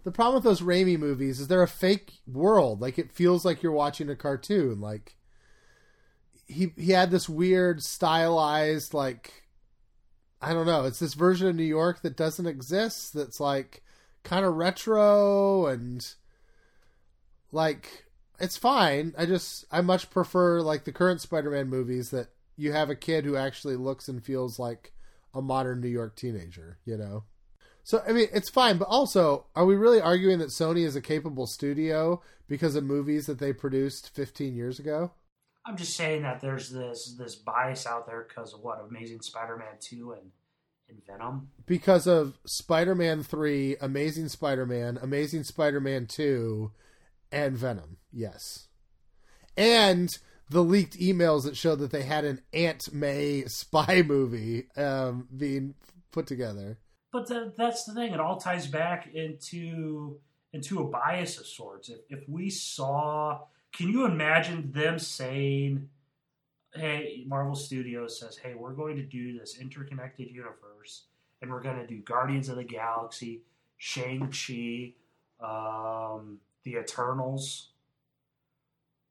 the 0.05 0.12
problem 0.12 0.36
with 0.36 0.45
those 0.45 0.61
Raimi 0.61 0.99
movies 0.99 1.40
is 1.40 1.49
they're 1.49 1.62
a 1.62 1.68
fake 1.68 2.12
world. 2.26 2.80
Like 2.80 2.99
it 2.99 3.11
feels 3.11 3.45
like 3.45 3.62
you're 3.62 3.72
watching 3.72 4.09
a 4.11 4.16
cartoon. 4.16 4.80
Like 4.80 5.16
he 6.47 6.72
he 6.76 6.92
had 6.92 7.11
this 7.11 7.28
weird 7.28 7.82
stylized 7.82 8.95
like 8.95 9.43
I 10.45 10.53
don't 10.53 10.66
know. 10.66 10.84
It's 10.84 10.99
this 10.99 11.14
version 11.14 11.49
of 11.49 11.57
New 11.57 11.64
York 11.64 12.03
that 12.03 12.16
doesn't 12.18 12.47
exist. 12.47 13.14
That's 13.14 13.40
like 13.40 13.82
kind 14.24 14.45
of 14.45 14.55
retro 14.55 15.66
and 15.66 16.07
like 17.51 18.05
it's 18.38 18.59
fine. 18.59 19.14
I 19.16 19.24
just 19.24 19.64
I 19.70 19.80
much 19.80 20.11
prefer 20.11 20.61
like 20.61 20.84
the 20.84 20.92
current 20.92 21.22
Spider-Man 21.22 21.68
movies 21.68 22.11
that 22.11 22.28
you 22.57 22.72
have 22.72 22.90
a 22.90 22.95
kid 22.95 23.24
who 23.24 23.36
actually 23.36 23.76
looks 23.76 24.07
and 24.07 24.22
feels 24.22 24.59
like 24.59 24.92
a 25.32 25.40
modern 25.40 25.80
New 25.80 25.88
York 25.88 26.14
teenager. 26.14 26.78
You 26.84 26.99
know. 26.99 27.24
So 27.82 28.03
I 28.07 28.12
mean, 28.12 28.28
it's 28.32 28.51
fine, 28.51 28.76
but 28.76 28.88
also, 28.88 29.47
are 29.57 29.64
we 29.64 29.76
really 29.76 30.01
arguing 30.01 30.40
that 30.40 30.49
Sony 30.49 30.84
is 30.84 30.97
a 30.97 31.01
capable 31.01 31.47
studio 31.47 32.22
because 32.49 32.76
of 32.76 32.84
movies 32.84 33.26
that 33.26 33.38
they 33.38 33.53
produced 33.55 34.11
15 34.11 34.55
years 34.55 34.78
ago? 34.78 35.12
I'm 35.66 35.76
just 35.76 35.96
saying 35.96 36.22
that 36.22 36.40
there's 36.40 36.70
this 36.70 37.14
this 37.18 37.36
bias 37.36 37.86
out 37.86 38.06
there 38.06 38.26
because 38.28 38.52
of 38.52 38.60
what 38.60 38.84
Amazing 38.88 39.22
Spider-Man 39.22 39.76
two 39.80 40.12
and 40.12 40.30
and 40.88 41.04
Venom. 41.06 41.48
Because 41.66 42.06
of 42.06 42.38
Spider-Man 42.44 43.22
3, 43.22 43.76
Amazing 43.80 44.28
Spider-Man, 44.28 44.98
Amazing 45.00 45.44
Spider-Man 45.44 46.06
2, 46.06 46.70
and 47.32 47.56
Venom. 47.56 47.96
Yes. 48.12 48.68
And 49.56 50.10
the 50.50 50.62
leaked 50.62 50.98
emails 50.98 51.44
that 51.44 51.56
showed 51.56 51.78
that 51.80 51.90
they 51.90 52.02
had 52.02 52.24
an 52.24 52.42
Aunt 52.52 52.92
May 52.92 53.44
spy 53.46 54.02
movie 54.06 54.68
um, 54.76 55.28
being 55.36 55.74
put 56.12 56.26
together. 56.26 56.78
But 57.12 57.28
the, 57.28 57.52
that's 57.56 57.84
the 57.84 57.94
thing; 57.94 58.12
it 58.12 58.20
all 58.20 58.38
ties 58.38 58.66
back 58.66 59.08
into 59.14 60.18
into 60.52 60.80
a 60.80 60.88
bias 60.88 61.38
of 61.38 61.46
sorts. 61.46 61.88
If 61.88 62.00
if 62.10 62.28
we 62.28 62.50
saw, 62.50 63.42
can 63.74 63.88
you 63.90 64.06
imagine 64.06 64.72
them 64.72 64.98
saying, 64.98 65.90
"Hey, 66.74 67.24
Marvel 67.26 67.56
Studios 67.56 68.18
says, 68.18 68.36
hey, 68.36 68.54
we're 68.54 68.72
going 68.72 68.96
to 68.96 69.02
do 69.02 69.38
this 69.38 69.58
interconnected 69.58 70.30
universe, 70.30 71.06
and 71.42 71.50
we're 71.50 71.62
going 71.62 71.78
to 71.78 71.86
do 71.86 72.00
Guardians 72.00 72.48
of 72.48 72.56
the 72.56 72.64
Galaxy, 72.64 73.42
Shang 73.76 74.30
Chi, 74.30 74.94
um, 75.44 76.38
the 76.62 76.76
Eternals." 76.76 77.70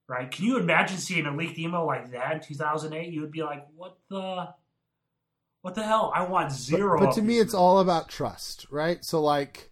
Right? 0.07 0.29
Can 0.31 0.45
you 0.45 0.57
imagine 0.57 0.97
seeing 0.97 1.25
a 1.25 1.35
leaked 1.35 1.59
email 1.59 1.85
like 1.85 2.11
that 2.11 2.33
in 2.33 2.39
2008? 2.41 3.11
You 3.11 3.21
would 3.21 3.31
be 3.31 3.43
like, 3.43 3.67
"What 3.75 3.97
the." 4.09 4.53
What 5.61 5.75
the 5.75 5.83
hell? 5.83 6.11
I 6.13 6.23
want 6.23 6.51
zero. 6.51 6.99
But, 6.99 7.05
but 7.05 7.15
to 7.15 7.21
me, 7.21 7.39
it's 7.39 7.53
all 7.53 7.79
about 7.79 8.09
trust, 8.09 8.67
right? 8.69 9.03
So, 9.05 9.21
like, 9.21 9.71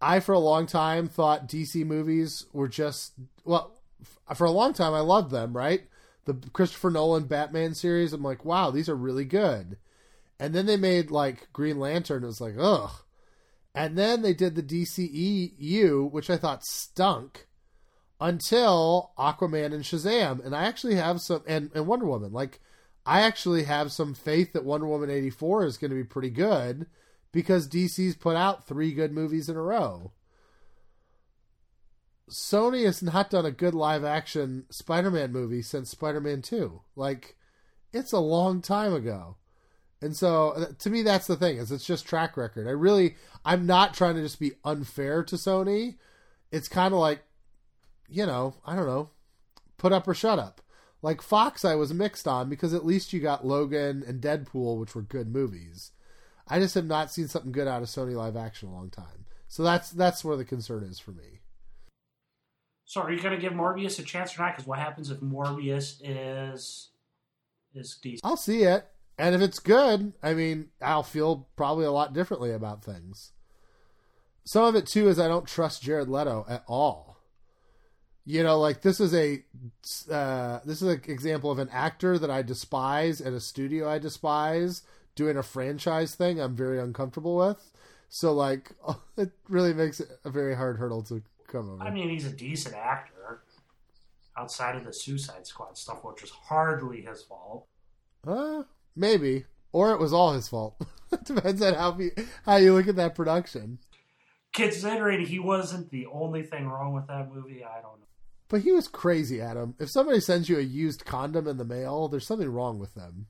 I 0.00 0.18
for 0.18 0.32
a 0.32 0.40
long 0.40 0.66
time 0.66 1.06
thought 1.06 1.48
DC 1.48 1.86
movies 1.86 2.46
were 2.52 2.66
just 2.66 3.12
well, 3.44 3.73
for 4.34 4.44
a 4.44 4.50
long 4.50 4.72
time 4.72 4.94
I 4.94 5.00
loved 5.00 5.30
them, 5.30 5.56
right? 5.56 5.82
The 6.24 6.34
Christopher 6.52 6.90
Nolan 6.90 7.24
Batman 7.24 7.74
series, 7.74 8.12
I'm 8.12 8.22
like, 8.22 8.44
wow, 8.44 8.70
these 8.70 8.88
are 8.88 8.96
really 8.96 9.26
good. 9.26 9.76
And 10.40 10.54
then 10.54 10.66
they 10.66 10.76
made 10.76 11.10
like 11.10 11.52
Green 11.52 11.78
Lantern, 11.78 12.24
it 12.24 12.26
was 12.26 12.40
like, 12.40 12.54
ugh. 12.58 12.90
And 13.74 13.98
then 13.98 14.22
they 14.22 14.34
did 14.34 14.54
the 14.54 14.62
DCEU, 14.62 16.10
which 16.10 16.30
I 16.30 16.36
thought 16.36 16.64
stunk, 16.64 17.46
until 18.20 19.10
Aquaman 19.18 19.74
and 19.74 19.82
Shazam. 19.82 20.44
And 20.44 20.54
I 20.54 20.64
actually 20.64 20.94
have 20.94 21.20
some, 21.20 21.42
and, 21.46 21.70
and 21.74 21.86
Wonder 21.86 22.06
Woman. 22.06 22.32
Like, 22.32 22.60
I 23.04 23.22
actually 23.22 23.64
have 23.64 23.92
some 23.92 24.14
faith 24.14 24.52
that 24.52 24.64
Wonder 24.64 24.86
Woman 24.86 25.10
84 25.10 25.66
is 25.66 25.76
going 25.76 25.90
to 25.90 25.96
be 25.96 26.04
pretty 26.04 26.30
good 26.30 26.86
because 27.32 27.68
DC's 27.68 28.14
put 28.14 28.36
out 28.36 28.66
three 28.66 28.92
good 28.92 29.12
movies 29.12 29.48
in 29.48 29.56
a 29.56 29.62
row. 29.62 30.12
Sony 32.30 32.84
has 32.86 33.02
not 33.02 33.30
done 33.30 33.44
a 33.44 33.50
good 33.50 33.74
live 33.74 34.04
action 34.04 34.64
Spider 34.70 35.10
Man 35.10 35.32
movie 35.32 35.62
since 35.62 35.90
Spider 35.90 36.20
Man 36.20 36.42
2. 36.42 36.80
Like, 36.96 37.36
it's 37.92 38.12
a 38.12 38.18
long 38.18 38.60
time 38.60 38.94
ago. 38.94 39.36
And 40.04 40.14
so 40.14 40.50
uh, 40.50 40.66
to 40.80 40.90
me 40.90 41.00
that's 41.00 41.26
the 41.26 41.36
thing 41.36 41.56
is 41.56 41.72
it's 41.72 41.86
just 41.86 42.06
track 42.06 42.36
record. 42.36 42.68
I 42.68 42.72
really 42.72 43.16
I'm 43.42 43.64
not 43.64 43.94
trying 43.94 44.16
to 44.16 44.22
just 44.22 44.38
be 44.38 44.52
unfair 44.62 45.22
to 45.24 45.36
Sony. 45.36 45.96
It's 46.52 46.68
kind 46.68 46.92
of 46.92 47.00
like 47.00 47.20
you 48.06 48.26
know, 48.26 48.54
I 48.66 48.76
don't 48.76 48.86
know, 48.86 49.08
put 49.78 49.92
up 49.92 50.06
or 50.06 50.12
shut 50.12 50.38
up. 50.38 50.60
Like 51.00 51.22
Fox 51.22 51.64
I 51.64 51.74
was 51.76 51.94
mixed 51.94 52.28
on 52.28 52.50
because 52.50 52.74
at 52.74 52.84
least 52.84 53.14
you 53.14 53.20
got 53.20 53.46
Logan 53.46 54.04
and 54.06 54.20
Deadpool 54.20 54.78
which 54.78 54.94
were 54.94 55.00
good 55.00 55.32
movies. 55.32 55.92
I 56.46 56.58
just 56.58 56.74
have 56.74 56.84
not 56.84 57.10
seen 57.10 57.28
something 57.28 57.52
good 57.52 57.66
out 57.66 57.80
of 57.80 57.88
Sony 57.88 58.14
live 58.14 58.36
action 58.36 58.68
a 58.68 58.74
long 58.74 58.90
time. 58.90 59.24
So 59.48 59.62
that's 59.62 59.90
that's 59.90 60.22
where 60.22 60.36
the 60.36 60.44
concern 60.44 60.84
is 60.84 60.98
for 60.98 61.12
me. 61.12 61.40
So 62.84 63.00
are 63.00 63.12
you 63.12 63.20
going 63.20 63.34
to 63.34 63.40
give 63.40 63.52
Morbius 63.52 63.98
a 63.98 64.02
chance 64.02 64.38
or 64.38 64.42
not? 64.42 64.52
Because 64.54 64.66
what 64.66 64.78
happens 64.78 65.10
if 65.10 65.18
Morbius 65.20 66.00
is 66.02 66.90
is 67.74 67.96
decent? 68.02 68.20
I'll 68.24 68.36
see 68.36 68.62
it. 68.62 68.86
And 69.18 69.34
if 69.34 69.40
it's 69.40 69.58
good, 69.58 70.12
I 70.22 70.34
mean, 70.34 70.70
I'll 70.82 71.04
feel 71.04 71.48
probably 71.56 71.86
a 71.86 71.92
lot 71.92 72.12
differently 72.12 72.50
about 72.50 72.84
things. 72.84 73.32
Some 74.44 74.64
of 74.64 74.74
it 74.74 74.86
too 74.86 75.08
is 75.08 75.18
I 75.18 75.28
don't 75.28 75.46
trust 75.46 75.82
Jared 75.82 76.08
Leto 76.08 76.44
at 76.48 76.64
all. 76.66 77.18
You 78.26 78.42
know, 78.42 78.58
like 78.58 78.82
this 78.82 79.00
is 79.00 79.14
a 79.14 79.44
uh, 80.10 80.60
this 80.64 80.82
is 80.82 80.88
an 80.88 81.02
example 81.06 81.50
of 81.50 81.58
an 81.58 81.68
actor 81.70 82.18
that 82.18 82.30
I 82.30 82.42
despise 82.42 83.20
and 83.20 83.34
a 83.34 83.40
studio 83.40 83.88
I 83.88 83.98
despise 83.98 84.82
doing 85.14 85.36
a 85.36 85.42
franchise 85.42 86.14
thing. 86.14 86.40
I'm 86.40 86.56
very 86.56 86.80
uncomfortable 86.80 87.36
with. 87.36 87.70
So 88.08 88.32
like, 88.32 88.72
it 89.16 89.30
really 89.48 89.74
makes 89.74 90.00
it 90.00 90.08
a 90.24 90.30
very 90.30 90.56
hard 90.56 90.78
hurdle 90.78 91.02
to 91.04 91.22
come. 91.54 91.80
I 91.80 91.90
mean, 91.90 92.08
he's 92.08 92.26
a 92.26 92.30
decent 92.32 92.74
actor 92.74 93.42
outside 94.36 94.76
of 94.76 94.84
the 94.84 94.92
Suicide 94.92 95.46
Squad 95.46 95.78
stuff, 95.78 96.04
which 96.04 96.22
was 96.22 96.30
hardly 96.30 97.02
his 97.02 97.22
fault. 97.22 97.66
Uh, 98.26 98.64
maybe, 98.96 99.44
or 99.72 99.92
it 99.92 100.00
was 100.00 100.12
all 100.12 100.32
his 100.32 100.48
fault. 100.48 100.76
Depends 101.24 101.62
on 101.62 101.74
how 101.74 101.96
you, 101.98 102.10
how 102.44 102.56
you 102.56 102.74
look 102.74 102.88
at 102.88 102.96
that 102.96 103.14
production. 103.14 103.78
Considering 104.52 105.26
he 105.26 105.38
wasn't 105.38 105.90
the 105.90 106.06
only 106.06 106.42
thing 106.42 106.66
wrong 106.66 106.94
with 106.94 107.06
that 107.08 107.32
movie, 107.32 107.64
I 107.64 107.80
don't 107.80 108.00
know. 108.00 108.06
But 108.48 108.60
he 108.62 108.72
was 108.72 108.88
crazy, 108.88 109.40
Adam. 109.40 109.74
If 109.78 109.90
somebody 109.90 110.20
sends 110.20 110.48
you 110.48 110.58
a 110.58 110.62
used 110.62 111.04
condom 111.04 111.48
in 111.48 111.56
the 111.56 111.64
mail, 111.64 112.08
there's 112.08 112.26
something 112.26 112.48
wrong 112.48 112.78
with 112.78 112.94
them. 112.94 113.26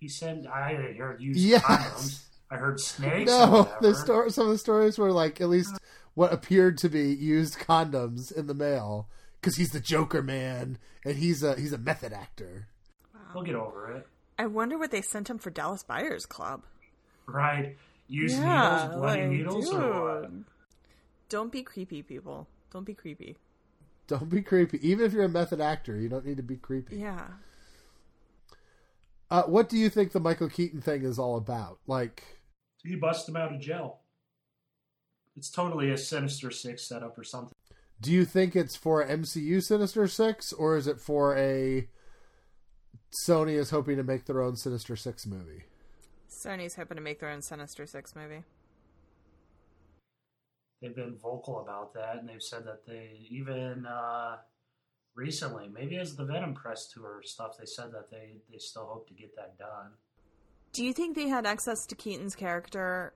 He 0.00 0.08
said, 0.08 0.46
"I 0.46 0.74
heard 0.74 1.20
used 1.20 1.40
Yes. 1.40 1.62
condoms. 1.64 2.27
I 2.50 2.56
heard 2.56 2.80
snakes." 2.80 3.30
No, 3.30 3.50
whatever. 3.64 3.76
the 3.80 3.94
story. 3.94 4.30
Some 4.30 4.46
of 4.46 4.52
the 4.52 4.58
stories 4.58 4.98
were 4.98 5.12
like 5.12 5.40
at 5.40 5.48
least 5.48 5.76
what 6.14 6.32
appeared 6.32 6.78
to 6.78 6.88
be 6.88 7.12
used 7.14 7.58
condoms 7.58 8.32
in 8.32 8.46
the 8.46 8.54
mail 8.54 9.08
because 9.40 9.56
he's 9.56 9.70
the 9.70 9.80
Joker 9.80 10.22
man 10.22 10.78
and 11.04 11.16
he's 11.16 11.42
a 11.42 11.54
he's 11.58 11.72
a 11.72 11.78
method 11.78 12.12
actor. 12.12 12.68
We'll 13.34 13.44
get 13.44 13.54
over 13.54 13.92
it, 13.92 14.06
I 14.38 14.46
wonder 14.46 14.78
what 14.78 14.90
they 14.90 15.02
sent 15.02 15.28
him 15.28 15.38
for 15.38 15.50
Dallas 15.50 15.82
Buyers 15.82 16.24
Club. 16.26 16.64
right? 17.26 17.76
Used 18.08 18.38
Yeah, 18.38 18.84
needles, 18.86 18.96
bloody 19.00 19.20
like, 19.22 19.30
needles, 19.30 19.70
or 19.70 20.02
what? 20.20 20.30
dude. 20.30 20.44
Don't 21.28 21.52
be 21.52 21.62
creepy, 21.62 22.02
people. 22.02 22.48
Don't 22.72 22.84
be 22.86 22.94
creepy. 22.94 23.36
Don't 24.06 24.30
be 24.30 24.40
creepy. 24.40 24.78
Even 24.88 25.04
if 25.04 25.12
you're 25.12 25.24
a 25.24 25.28
method 25.28 25.60
actor, 25.60 25.94
you 26.00 26.08
don't 26.08 26.24
need 26.24 26.38
to 26.38 26.42
be 26.42 26.56
creepy. 26.56 26.96
Yeah. 26.96 27.26
Uh, 29.30 29.42
what 29.42 29.68
do 29.68 29.76
you 29.76 29.90
think 29.90 30.12
the 30.12 30.20
Michael 30.20 30.48
Keaton 30.48 30.80
thing 30.80 31.02
is 31.04 31.18
all 31.18 31.36
about? 31.36 31.78
Like, 31.86 32.37
He 32.84 32.94
bust 32.94 33.28
him 33.28 33.36
out 33.36 33.52
of 33.54 33.60
jail. 33.60 34.00
It's 35.36 35.50
totally 35.50 35.90
a 35.90 35.98
Sinister 35.98 36.50
Six 36.50 36.88
setup 36.88 37.16
or 37.18 37.24
something. 37.24 37.54
do 38.00 38.12
you 38.12 38.24
think 38.24 38.56
it's 38.56 38.76
for 38.76 39.04
MCU 39.04 39.62
Sinister 39.62 40.06
Six 40.08 40.52
or 40.52 40.76
is 40.76 40.86
it 40.86 41.00
for 41.00 41.36
a 41.36 41.88
Sony 43.26 43.54
is 43.54 43.70
hoping 43.70 43.96
to 43.96 44.02
make 44.02 44.26
their 44.26 44.42
own 44.42 44.56
Sinister 44.56 44.96
Six 44.96 45.26
movie? 45.26 45.64
Sony's 46.28 46.74
hoping 46.74 46.96
to 46.96 47.02
make 47.02 47.20
their 47.20 47.30
own 47.30 47.42
Sinister 47.42 47.86
Six 47.86 48.14
movie. 48.14 48.44
They've 50.80 50.94
been 50.94 51.16
vocal 51.16 51.60
about 51.60 51.94
that, 51.94 52.18
and 52.18 52.28
they've 52.28 52.42
said 52.42 52.64
that 52.66 52.86
they 52.86 53.26
even 53.30 53.84
uh, 53.86 54.36
recently, 55.16 55.68
maybe 55.68 55.96
as 55.96 56.14
the 56.14 56.24
Venom 56.24 56.54
press 56.54 56.86
tour 56.86 57.20
stuff, 57.24 57.56
they 57.58 57.66
said 57.66 57.92
that 57.92 58.10
they 58.10 58.36
they 58.50 58.58
still 58.58 58.86
hope 58.86 59.08
to 59.08 59.14
get 59.14 59.34
that 59.36 59.58
done. 59.58 59.92
Do 60.72 60.84
you 60.84 60.92
think 60.92 61.16
they 61.16 61.28
had 61.28 61.46
access 61.46 61.86
to 61.86 61.94
Keaton's 61.94 62.36
character 62.36 63.12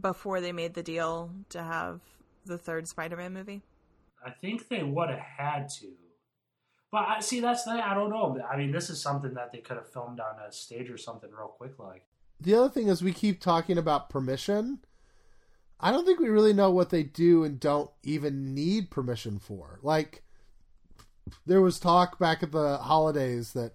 before 0.00 0.40
they 0.40 0.52
made 0.52 0.74
the 0.74 0.82
deal 0.82 1.30
to 1.50 1.62
have 1.62 2.00
the 2.44 2.58
third 2.58 2.88
Spider-Man 2.88 3.32
movie? 3.32 3.62
I 4.24 4.30
think 4.30 4.68
they 4.68 4.82
would 4.82 5.08
have 5.08 5.18
had 5.18 5.68
to. 5.80 5.88
But 6.90 7.06
I 7.08 7.20
see 7.20 7.40
that's 7.40 7.64
the 7.64 7.72
I 7.72 7.94
don't 7.94 8.10
know. 8.10 8.38
I 8.50 8.56
mean, 8.56 8.72
this 8.72 8.88
is 8.88 9.00
something 9.00 9.34
that 9.34 9.52
they 9.52 9.58
could 9.58 9.76
have 9.76 9.92
filmed 9.92 10.20
on 10.20 10.40
a 10.46 10.50
stage 10.50 10.90
or 10.90 10.96
something 10.96 11.30
real 11.30 11.48
quick, 11.48 11.78
like. 11.78 12.04
The 12.40 12.54
other 12.54 12.68
thing 12.68 12.88
is 12.88 13.02
we 13.02 13.12
keep 13.12 13.40
talking 13.40 13.78
about 13.78 14.10
permission. 14.10 14.80
I 15.80 15.92
don't 15.92 16.04
think 16.04 16.18
we 16.18 16.28
really 16.28 16.52
know 16.52 16.70
what 16.70 16.90
they 16.90 17.02
do 17.02 17.44
and 17.44 17.60
don't 17.60 17.90
even 18.02 18.54
need 18.54 18.90
permission 18.90 19.38
for. 19.38 19.78
Like 19.82 20.22
there 21.46 21.60
was 21.60 21.78
talk 21.78 22.18
back 22.18 22.42
at 22.42 22.52
the 22.52 22.78
holidays 22.78 23.52
that 23.52 23.72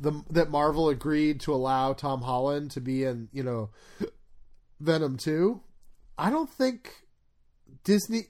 the 0.00 0.22
that 0.30 0.50
Marvel 0.50 0.88
agreed 0.88 1.40
to 1.40 1.54
allow 1.54 1.92
Tom 1.92 2.22
Holland 2.22 2.70
to 2.72 2.80
be 2.80 3.04
in, 3.04 3.28
you 3.32 3.42
know, 3.42 3.70
Venom 4.80 5.16
2. 5.16 5.60
I 6.16 6.30
don't 6.30 6.50
think 6.50 6.92
Disney 7.84 8.26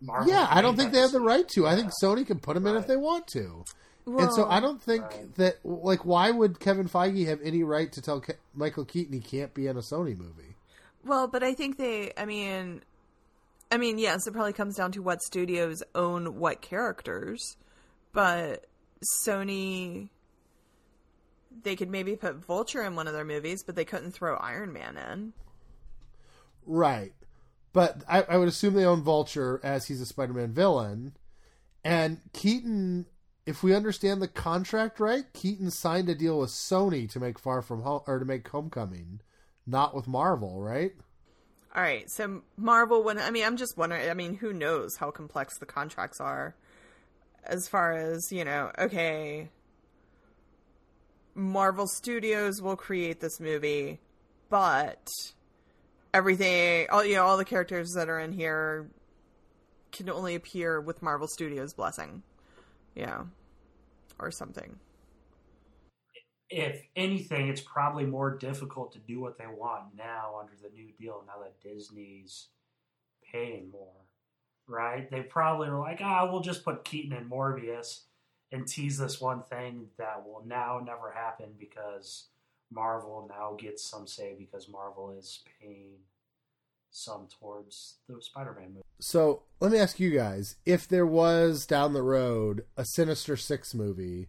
Marvel 0.00 0.32
Yeah, 0.32 0.46
I 0.50 0.60
don't 0.62 0.76
think 0.76 0.92
they 0.92 1.00
have 1.00 1.12
the 1.12 1.20
right 1.20 1.48
to. 1.50 1.66
I 1.66 1.74
think 1.76 1.90
Sony 2.02 2.26
can 2.26 2.38
put 2.38 2.56
him 2.56 2.66
in 2.66 2.76
if 2.76 2.86
they 2.86 2.96
want 2.96 3.26
to. 3.28 3.64
and 4.06 4.32
so 4.32 4.48
I 4.48 4.58
don't 4.60 4.80
think 4.82 5.04
Right. 5.04 5.34
that 5.36 5.58
like 5.64 6.04
why 6.04 6.30
would 6.30 6.60
Kevin 6.60 6.88
Feige 6.88 7.26
have 7.26 7.40
any 7.42 7.62
right 7.62 7.92
to 7.92 8.00
tell 8.00 8.20
Ke- 8.20 8.38
Michael 8.54 8.84
Keaton 8.84 9.12
he 9.12 9.20
can't 9.20 9.52
be 9.54 9.66
in 9.66 9.76
a 9.76 9.80
Sony 9.80 10.16
movie? 10.16 10.54
Well, 11.04 11.26
but 11.28 11.42
I 11.42 11.54
think 11.54 11.76
they. 11.78 12.12
I 12.16 12.24
mean, 12.24 12.82
I 13.70 13.76
mean, 13.76 13.98
yes, 13.98 14.26
it 14.26 14.32
probably 14.32 14.52
comes 14.52 14.76
down 14.76 14.92
to 14.92 15.02
what 15.02 15.20
studios 15.22 15.82
own 15.94 16.38
what 16.38 16.60
characters, 16.62 17.56
but 18.12 18.66
Sony. 19.26 20.08
They 21.62 21.76
could 21.76 21.90
maybe 21.90 22.16
put 22.16 22.36
Vulture 22.36 22.82
in 22.82 22.94
one 22.94 23.06
of 23.06 23.14
their 23.14 23.24
movies, 23.24 23.62
but 23.62 23.74
they 23.76 23.84
couldn't 23.84 24.12
throw 24.12 24.36
Iron 24.36 24.72
Man 24.72 24.96
in. 24.96 25.32
Right. 26.66 27.12
But 27.72 28.02
I, 28.08 28.22
I 28.22 28.36
would 28.36 28.48
assume 28.48 28.74
they 28.74 28.84
own 28.84 29.02
Vulture 29.02 29.60
as 29.62 29.86
he's 29.86 30.00
a 30.00 30.06
Spider 30.06 30.32
Man 30.32 30.52
villain. 30.52 31.12
And 31.84 32.20
Keaton, 32.32 33.06
if 33.46 33.62
we 33.62 33.74
understand 33.74 34.20
the 34.20 34.28
contract 34.28 35.00
right, 35.00 35.24
Keaton 35.32 35.70
signed 35.70 36.08
a 36.08 36.14
deal 36.14 36.38
with 36.40 36.50
Sony 36.50 37.08
to 37.10 37.20
make 37.20 37.38
Far 37.38 37.62
From 37.62 37.82
Home 37.82 38.02
or 38.06 38.18
to 38.18 38.24
make 38.24 38.46
Homecoming, 38.48 39.20
not 39.66 39.94
with 39.94 40.08
Marvel, 40.08 40.60
right? 40.60 40.92
All 41.74 41.82
right, 41.82 42.10
so 42.10 42.42
Marvel. 42.56 43.02
When 43.02 43.18
I 43.18 43.30
mean, 43.30 43.44
I'm 43.44 43.56
just 43.56 43.76
wondering. 43.76 44.08
I 44.10 44.14
mean, 44.14 44.34
who 44.34 44.52
knows 44.52 44.96
how 44.96 45.10
complex 45.10 45.58
the 45.58 45.66
contracts 45.66 46.20
are, 46.20 46.56
as 47.44 47.68
far 47.68 47.92
as 47.92 48.32
you 48.32 48.44
know. 48.44 48.72
Okay, 48.78 49.50
Marvel 51.38 51.86
Studios 51.86 52.60
will 52.60 52.76
create 52.76 53.20
this 53.20 53.38
movie, 53.38 54.00
but 54.50 55.08
everything, 56.12 56.88
all 56.90 57.04
you 57.04 57.14
know, 57.14 57.24
all 57.24 57.36
the 57.36 57.44
characters 57.44 57.92
that 57.94 58.08
are 58.08 58.18
in 58.18 58.32
here 58.32 58.90
can 59.92 60.10
only 60.10 60.34
appear 60.34 60.80
with 60.80 61.00
Marvel 61.00 61.28
Studios' 61.28 61.72
blessing, 61.72 62.24
yeah, 62.96 63.22
or 64.18 64.32
something. 64.32 64.80
If 66.50 66.82
anything, 66.96 67.48
it's 67.48 67.60
probably 67.60 68.04
more 68.04 68.36
difficult 68.36 68.92
to 68.94 68.98
do 68.98 69.20
what 69.20 69.38
they 69.38 69.46
want 69.46 69.94
now 69.96 70.40
under 70.40 70.54
the 70.60 70.74
new 70.74 70.90
deal. 70.98 71.22
Now 71.26 71.42
that 71.42 71.60
Disney's 71.60 72.48
paying 73.30 73.70
more, 73.70 74.06
right? 74.66 75.08
They 75.08 75.20
probably 75.20 75.70
were 75.70 75.78
like, 75.78 76.00
"Ah, 76.02 76.28
we'll 76.28 76.40
just 76.40 76.64
put 76.64 76.84
Keaton 76.84 77.16
and 77.16 77.30
Morbius." 77.30 78.07
And 78.52 78.66
tease 78.66 78.98
this 78.98 79.20
one 79.20 79.42
thing 79.42 79.88
that 79.98 80.24
will 80.24 80.42
now 80.46 80.80
never 80.84 81.12
happen 81.12 81.48
because 81.58 82.28
Marvel 82.70 83.28
now 83.28 83.56
gets 83.58 83.88
some 83.88 84.06
say 84.06 84.34
because 84.38 84.68
Marvel 84.68 85.10
is 85.18 85.42
paying 85.60 85.92
some 86.90 87.28
towards 87.38 87.96
the 88.08 88.20
Spider-Man 88.20 88.68
movie. 88.68 88.84
So 89.00 89.42
let 89.60 89.72
me 89.72 89.78
ask 89.78 90.00
you 90.00 90.10
guys: 90.10 90.56
if 90.64 90.88
there 90.88 91.06
was 91.06 91.66
down 91.66 91.92
the 91.92 92.02
road 92.02 92.64
a 92.76 92.84
Sinister 92.84 93.36
Six 93.36 93.74
movie 93.74 94.28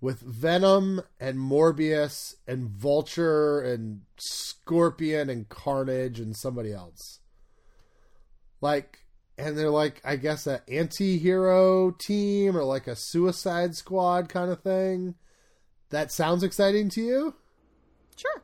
with 0.00 0.20
Venom 0.20 1.02
and 1.20 1.38
Morbius 1.38 2.34
and 2.46 2.68
Vulture 2.68 3.60
and 3.60 4.02
Scorpion 4.16 5.30
and 5.30 5.48
Carnage 5.48 6.18
and 6.18 6.36
somebody 6.36 6.72
else, 6.72 7.20
like 8.60 9.01
and 9.38 9.56
they're 9.56 9.70
like 9.70 10.00
I 10.04 10.16
guess 10.16 10.46
an 10.46 10.60
anti-hero 10.68 11.90
team 11.92 12.56
or 12.56 12.64
like 12.64 12.86
a 12.86 12.96
Suicide 12.96 13.74
Squad 13.74 14.28
kind 14.28 14.50
of 14.50 14.62
thing. 14.62 15.14
That 15.90 16.10
sounds 16.10 16.42
exciting 16.42 16.88
to 16.90 17.02
you? 17.02 17.34
Sure. 18.16 18.42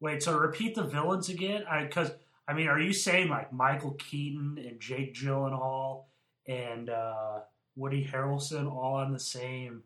Wait, 0.00 0.22
so 0.22 0.36
repeat 0.36 0.74
the 0.74 0.82
villains 0.82 1.28
again? 1.28 1.64
Because 1.82 2.10
I, 2.48 2.52
I, 2.52 2.54
mean, 2.54 2.68
are 2.68 2.80
you 2.80 2.92
saying 2.92 3.28
like 3.28 3.52
Michael 3.52 3.92
Keaton 3.92 4.58
and 4.58 4.80
Jake 4.80 5.14
Gyllenhaal 5.14 6.04
and 6.46 6.90
uh, 6.90 7.40
Woody 7.76 8.04
Harrelson 8.04 8.70
all 8.70 8.96
on 8.96 9.12
the 9.12 9.20
same 9.20 9.84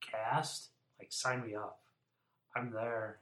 cast? 0.00 0.70
Like, 0.98 1.12
sign 1.12 1.46
me 1.46 1.54
up. 1.54 1.80
I'm 2.56 2.72
there 2.72 3.21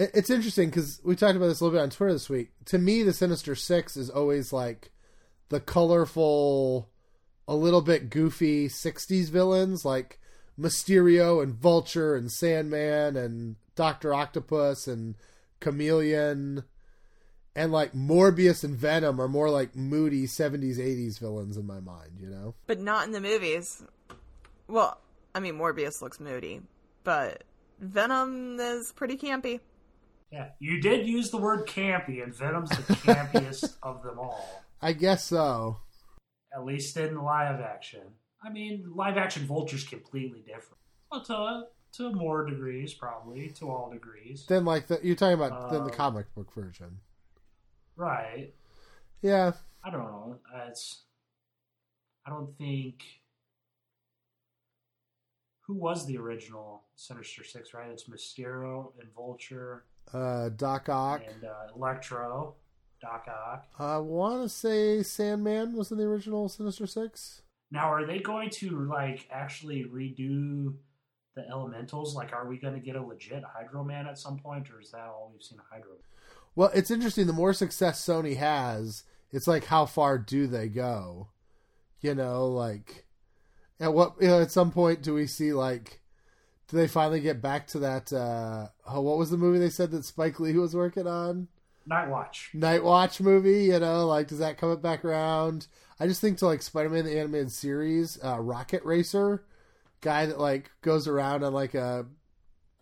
it's 0.00 0.30
interesting 0.30 0.70
because 0.70 1.00
we 1.04 1.14
talked 1.14 1.36
about 1.36 1.48
this 1.48 1.60
a 1.60 1.64
little 1.64 1.78
bit 1.78 1.82
on 1.82 1.90
Twitter 1.90 2.14
this 2.14 2.30
week. 2.30 2.50
To 2.66 2.78
me, 2.78 3.02
the 3.02 3.12
Sinister 3.12 3.54
Six 3.54 3.96
is 3.96 4.08
always 4.08 4.52
like 4.52 4.92
the 5.50 5.60
colorful, 5.60 6.88
a 7.46 7.54
little 7.54 7.82
bit 7.82 8.08
goofy 8.08 8.68
'60s 8.68 9.28
villains 9.28 9.84
like 9.84 10.18
Mysterio 10.58 11.42
and 11.42 11.54
Vulture 11.54 12.16
and 12.16 12.32
Sandman 12.32 13.16
and 13.16 13.56
Doctor 13.74 14.14
Octopus 14.14 14.86
and 14.86 15.16
Chameleon, 15.60 16.64
and 17.54 17.70
like 17.70 17.92
Morbius 17.92 18.64
and 18.64 18.76
Venom 18.76 19.20
are 19.20 19.28
more 19.28 19.50
like 19.50 19.76
moody 19.76 20.26
'70s 20.26 20.78
'80s 20.78 21.20
villains 21.20 21.58
in 21.58 21.66
my 21.66 21.80
mind. 21.80 22.12
You 22.18 22.30
know, 22.30 22.54
but 22.66 22.80
not 22.80 23.06
in 23.06 23.12
the 23.12 23.20
movies. 23.20 23.82
Well, 24.66 24.98
I 25.34 25.40
mean, 25.40 25.56
Morbius 25.56 26.00
looks 26.00 26.20
moody, 26.20 26.62
but 27.04 27.44
Venom 27.80 28.58
is 28.58 28.92
pretty 28.92 29.18
campy. 29.18 29.60
Yeah, 30.32 30.48
you 30.60 30.80
did 30.80 31.06
use 31.06 31.30
the 31.30 31.38
word 31.38 31.66
campy, 31.66 32.22
and 32.22 32.34
Venom's 32.34 32.70
the 32.70 32.94
campiest 32.94 33.74
of 33.82 34.02
them 34.02 34.18
all. 34.18 34.62
I 34.80 34.92
guess 34.92 35.24
so. 35.24 35.78
At 36.54 36.64
least 36.64 36.96
in 36.96 37.20
live 37.20 37.60
action. 37.60 38.02
I 38.42 38.50
mean, 38.50 38.92
live 38.94 39.16
action 39.16 39.44
Vulture's 39.46 39.84
completely 39.84 40.40
different. 40.40 40.78
Well, 41.10 41.24
to 41.24 41.64
to 41.92 42.12
more 42.12 42.46
degrees, 42.46 42.94
probably 42.94 43.48
to 43.50 43.68
all 43.68 43.90
degrees. 43.90 44.46
Then, 44.48 44.64
like 44.64 44.86
the, 44.86 45.00
you're 45.02 45.16
talking 45.16 45.34
about 45.34 45.52
uh, 45.52 45.70
the 45.70 45.80
um, 45.82 45.90
comic 45.90 46.32
book 46.34 46.52
version, 46.54 46.98
right? 47.96 48.54
Yeah. 49.22 49.52
I 49.84 49.90
don't 49.90 50.00
know. 50.00 50.38
It's. 50.68 51.02
I 52.26 52.30
don't 52.30 52.56
think. 52.56 53.02
Who 55.66 55.74
was 55.74 56.06
the 56.06 56.18
original 56.18 56.84
Sinister 56.94 57.44
Six? 57.44 57.74
Right, 57.74 57.90
it's 57.90 58.08
Mysterio 58.08 58.92
and 59.00 59.12
Vulture 59.14 59.84
uh, 60.12 60.50
Doc 60.50 60.88
Ock, 60.88 61.22
and 61.26 61.44
uh, 61.44 61.74
Electro, 61.74 62.54
Doc 63.00 63.26
Ock. 63.28 63.66
I 63.78 63.98
want 63.98 64.42
to 64.42 64.48
say 64.48 65.02
Sandman 65.02 65.76
was 65.76 65.90
in 65.90 65.98
the 65.98 66.04
original 66.04 66.48
Sinister 66.48 66.86
Six. 66.86 67.42
Now, 67.70 67.92
are 67.92 68.06
they 68.06 68.18
going 68.18 68.50
to 68.50 68.84
like 68.86 69.28
actually 69.30 69.84
redo 69.84 70.74
the 71.36 71.46
elementals? 71.48 72.14
Like, 72.14 72.32
are 72.32 72.48
we 72.48 72.58
going 72.58 72.74
to 72.74 72.80
get 72.80 72.96
a 72.96 73.02
legit 73.02 73.44
Hydro 73.44 73.84
Man 73.84 74.06
at 74.06 74.18
some 74.18 74.38
point, 74.38 74.70
or 74.70 74.80
is 74.80 74.90
that 74.90 75.06
all 75.06 75.30
we've 75.32 75.42
seen 75.42 75.58
a 75.58 75.74
Hydro? 75.74 75.92
Well, 76.56 76.70
it's 76.74 76.90
interesting. 76.90 77.26
The 77.26 77.32
more 77.32 77.52
success 77.52 78.04
Sony 78.04 78.36
has, 78.36 79.04
it's 79.30 79.46
like 79.46 79.66
how 79.66 79.86
far 79.86 80.18
do 80.18 80.46
they 80.46 80.68
go? 80.68 81.28
You 82.00 82.14
know, 82.14 82.46
like 82.48 83.06
at 83.78 83.94
what 83.94 84.14
you 84.20 84.28
know, 84.28 84.40
at 84.40 84.50
some 84.50 84.72
point 84.72 85.02
do 85.02 85.14
we 85.14 85.26
see 85.26 85.52
like 85.52 85.99
do 86.70 86.76
they 86.76 86.86
finally 86.86 87.20
get 87.20 87.42
back 87.42 87.66
to 87.68 87.80
that? 87.80 88.12
Uh, 88.12 88.68
oh, 88.86 89.00
what 89.00 89.18
was 89.18 89.30
the 89.30 89.36
movie 89.36 89.58
they 89.58 89.70
said 89.70 89.90
that 89.90 90.04
Spike 90.04 90.38
Lee 90.38 90.56
was 90.56 90.74
working 90.74 91.06
on? 91.06 91.48
Night 91.84 92.08
Watch. 92.08 92.50
Night 92.54 92.84
Watch 92.84 93.20
movie. 93.20 93.64
You 93.64 93.80
know, 93.80 94.06
like 94.06 94.28
does 94.28 94.38
that 94.38 94.56
come 94.56 94.80
back 94.80 95.04
around? 95.04 95.66
I 95.98 96.06
just 96.06 96.20
think 96.20 96.38
to 96.38 96.46
like 96.46 96.62
Spider 96.62 96.88
Man 96.88 97.04
the 97.04 97.18
animated 97.18 97.50
series, 97.50 98.18
uh, 98.24 98.38
Rocket 98.38 98.84
Racer, 98.84 99.44
guy 100.00 100.26
that 100.26 100.38
like 100.38 100.70
goes 100.80 101.08
around 101.08 101.42
on 101.42 101.52
like 101.52 101.74
a, 101.74 102.06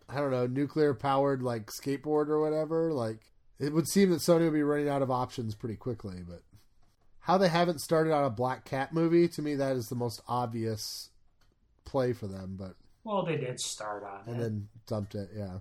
I 0.07 0.17
don't 0.17 0.31
know, 0.31 0.45
nuclear 0.45 0.93
powered 0.93 1.41
like 1.41 1.67
skateboard 1.67 2.27
or 2.27 2.39
whatever. 2.39 2.93
Like 2.93 3.21
it 3.59 3.73
would 3.73 3.87
seem 3.87 4.11
that 4.11 4.19
Sony 4.19 4.41
would 4.41 4.53
be 4.53 4.61
running 4.61 4.87
out 4.87 5.01
of 5.01 5.09
options 5.09 5.55
pretty 5.55 5.75
quickly. 5.75 6.21
But 6.27 6.43
how 7.21 7.39
they 7.39 7.49
haven't 7.49 7.81
started 7.81 8.13
on 8.13 8.23
a 8.23 8.29
Black 8.29 8.65
Cat 8.65 8.93
movie 8.93 9.27
to 9.29 9.41
me 9.41 9.55
that 9.55 9.75
is 9.75 9.87
the 9.87 9.95
most 9.95 10.21
obvious 10.27 11.09
play 11.85 12.13
for 12.13 12.27
them. 12.27 12.55
But 12.55 12.75
well, 13.03 13.23
they 13.23 13.37
did 13.37 13.59
start 13.59 14.03
on 14.03 14.19
it. 14.21 14.31
and 14.31 14.35
it. 14.35 14.39
then 14.43 14.67
dumped 14.87 15.15
it. 15.15 15.29
Yeah. 15.35 15.59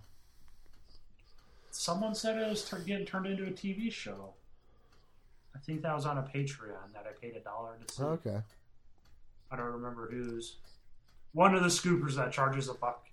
Someone 1.70 2.14
said 2.14 2.36
it 2.38 2.48
was 2.48 2.64
getting 2.86 3.06
turned 3.06 3.26
into 3.26 3.44
a 3.44 3.50
TV 3.50 3.92
show. 3.92 4.34
I 5.54 5.58
think 5.60 5.82
that 5.82 5.94
was 5.94 6.06
on 6.06 6.18
a 6.18 6.22
Patreon 6.22 6.92
that 6.92 7.04
I 7.06 7.12
paid 7.20 7.36
a 7.36 7.40
dollar 7.40 7.76
to 7.86 7.94
see. 7.94 8.02
Okay. 8.02 8.38
I 9.50 9.56
don't 9.56 9.72
remember 9.72 10.08
whose. 10.10 10.56
One 11.32 11.54
of 11.54 11.62
the 11.62 11.68
scoopers 11.68 12.16
that 12.16 12.32
charges 12.32 12.68
a 12.68 12.74
buck. 12.74 13.06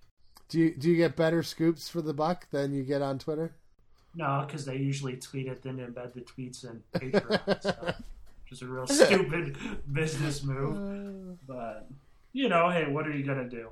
Do 0.50 0.60
you 0.60 0.76
do 0.76 0.90
you 0.90 0.96
get 0.96 1.16
better 1.16 1.42
scoops 1.44 1.90
for 1.90 2.02
the 2.02 2.14
buck 2.14 2.48
than 2.52 2.74
you 2.74 2.84
get 2.84 3.02
on 3.02 3.20
Twitter? 3.20 3.54
No, 4.16 4.44
because 4.46 4.64
they 4.66 4.78
usually 4.78 5.18
tweet 5.18 5.48
it, 5.48 5.62
then 5.62 5.78
embed 5.78 6.14
the 6.14 6.22
tweets 6.22 6.64
in 6.64 6.82
Patreon 6.94 7.62
stuff. 7.62 8.02
Just 8.48 8.62
a 8.62 8.68
real 8.68 8.88
stupid 8.88 9.58
business 9.94 10.44
move. 10.44 11.38
But 11.48 11.88
you 12.34 12.48
know, 12.50 12.70
hey, 12.70 12.88
what 12.90 13.08
are 13.08 13.12
you 13.16 13.24
gonna 13.26 13.50
do? 13.50 13.70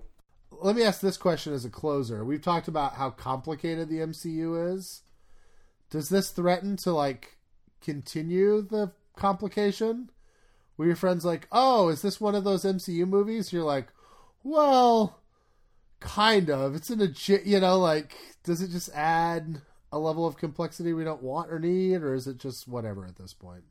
Let 0.61 0.75
me 0.75 0.83
ask 0.83 1.01
this 1.01 1.17
question 1.17 1.53
as 1.53 1.65
a 1.65 1.69
closer. 1.69 2.23
We've 2.23 2.41
talked 2.41 2.67
about 2.67 2.95
how 2.95 3.09
complicated 3.09 3.89
the 3.89 3.99
MCU 3.99 4.75
is. 4.75 5.01
Does 5.89 6.09
this 6.09 6.31
threaten 6.31 6.77
to 6.77 6.91
like 6.91 7.37
continue 7.81 8.61
the 8.61 8.91
complication? 9.15 10.09
Where 10.75 10.87
your 10.87 10.95
friends 10.95 11.23
like, 11.23 11.47
"Oh, 11.51 11.89
is 11.89 12.01
this 12.01 12.19
one 12.19 12.35
of 12.35 12.43
those 12.43 12.65
MCU 12.65 13.05
movies?" 13.05 13.53
You're 13.53 13.63
like, 13.63 13.87
"Well, 14.43 15.19
kind 15.99 16.49
of. 16.49 16.75
It's 16.75 16.89
in 16.89 17.01
a 17.01 17.13
you 17.45 17.59
know, 17.59 17.77
like 17.77 18.15
does 18.43 18.61
it 18.61 18.71
just 18.71 18.89
add 18.93 19.61
a 19.91 19.99
level 19.99 20.25
of 20.25 20.37
complexity 20.37 20.93
we 20.93 21.03
don't 21.03 21.21
want 21.21 21.51
or 21.51 21.59
need 21.59 22.01
or 22.01 22.13
is 22.13 22.25
it 22.25 22.37
just 22.37 22.67
whatever 22.67 23.05
at 23.05 23.17
this 23.17 23.33
point?" 23.33 23.63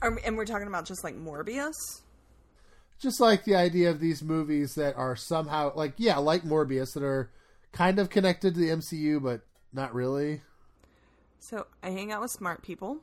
and 0.00 0.36
we're 0.36 0.44
talking 0.44 0.68
about 0.68 0.84
just 0.84 1.04
like 1.04 1.16
Morbius? 1.16 2.02
Just 2.98 3.20
like 3.20 3.44
the 3.44 3.54
idea 3.54 3.90
of 3.90 4.00
these 4.00 4.22
movies 4.22 4.74
that 4.74 4.96
are 4.96 5.16
somehow 5.16 5.72
like 5.74 5.94
yeah, 5.96 6.18
like 6.18 6.42
Morbius 6.42 6.94
that 6.94 7.02
are 7.02 7.30
kind 7.72 7.98
of 7.98 8.10
connected 8.10 8.54
to 8.54 8.60
the 8.60 8.68
MCU 8.68 9.22
but 9.22 9.42
not 9.72 9.94
really. 9.94 10.42
So 11.38 11.66
I 11.82 11.90
hang 11.90 12.12
out 12.12 12.20
with 12.20 12.30
smart 12.30 12.62
people. 12.62 12.98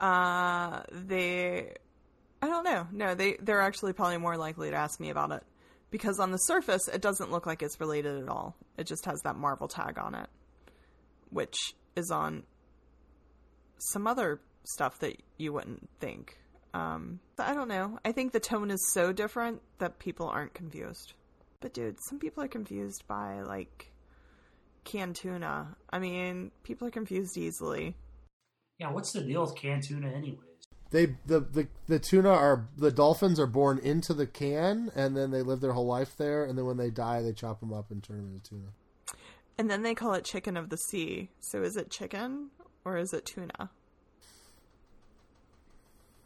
Uh, 0.00 0.82
they, 0.92 1.74
I 2.40 2.46
don't 2.46 2.64
know. 2.64 2.86
No, 2.92 3.14
they 3.14 3.36
they're 3.40 3.60
actually 3.60 3.92
probably 3.92 4.18
more 4.18 4.36
likely 4.36 4.70
to 4.70 4.76
ask 4.76 5.00
me 5.00 5.10
about 5.10 5.32
it 5.32 5.42
because 5.90 6.20
on 6.20 6.30
the 6.30 6.38
surface 6.38 6.88
it 6.88 7.00
doesn't 7.00 7.30
look 7.30 7.46
like 7.46 7.62
it's 7.62 7.80
related 7.80 8.22
at 8.22 8.28
all. 8.28 8.56
It 8.76 8.86
just 8.86 9.04
has 9.06 9.20
that 9.22 9.36
Marvel 9.36 9.68
tag 9.68 9.98
on 9.98 10.14
it, 10.14 10.28
which 11.30 11.56
is 11.96 12.10
on 12.10 12.44
some 13.78 14.06
other 14.06 14.40
stuff 14.64 14.98
that 15.00 15.16
you 15.36 15.52
wouldn't 15.52 15.88
think. 16.00 16.38
Um, 16.74 17.20
I 17.38 17.54
don't 17.54 17.68
know. 17.68 17.98
I 18.04 18.12
think 18.12 18.32
the 18.32 18.40
tone 18.40 18.70
is 18.70 18.92
so 18.92 19.12
different 19.12 19.62
that 19.78 19.98
people 19.98 20.28
aren't 20.28 20.54
confused. 20.54 21.14
But 21.60 21.74
dude, 21.74 21.96
some 22.08 22.18
people 22.18 22.42
are 22.42 22.48
confused 22.48 23.04
by 23.08 23.42
like 23.42 23.90
canned 24.84 25.16
tuna. 25.16 25.76
I 25.90 25.98
mean, 25.98 26.50
people 26.62 26.86
are 26.88 26.92
confused 26.92 27.36
easily. 27.36 27.96
Yeah, 28.78 28.92
what's 28.92 29.12
the 29.12 29.22
deal 29.22 29.42
with 29.42 29.56
canned 29.56 29.82
tuna, 29.82 30.08
anyways? 30.08 30.38
They 30.90 31.06
the, 31.26 31.40
the 31.40 31.68
the 31.86 31.98
tuna 31.98 32.30
are 32.30 32.68
the 32.76 32.90
dolphins 32.90 33.38
are 33.38 33.46
born 33.46 33.78
into 33.78 34.14
the 34.14 34.26
can 34.26 34.90
and 34.94 35.14
then 35.14 35.30
they 35.30 35.42
live 35.42 35.60
their 35.60 35.74
whole 35.74 35.86
life 35.86 36.16
there 36.16 36.44
and 36.44 36.56
then 36.56 36.64
when 36.64 36.78
they 36.78 36.88
die 36.88 37.20
they 37.20 37.32
chop 37.32 37.60
them 37.60 37.74
up 37.74 37.90
and 37.90 38.02
turn 38.02 38.16
them 38.16 38.32
into 38.32 38.50
tuna. 38.50 38.68
And 39.58 39.68
then 39.68 39.82
they 39.82 39.94
call 39.94 40.14
it 40.14 40.24
chicken 40.24 40.56
of 40.56 40.70
the 40.70 40.78
sea. 40.78 41.30
So 41.40 41.62
is 41.62 41.76
it 41.76 41.90
chicken 41.90 42.50
or 42.84 42.96
is 42.96 43.12
it 43.12 43.26
tuna? 43.26 43.70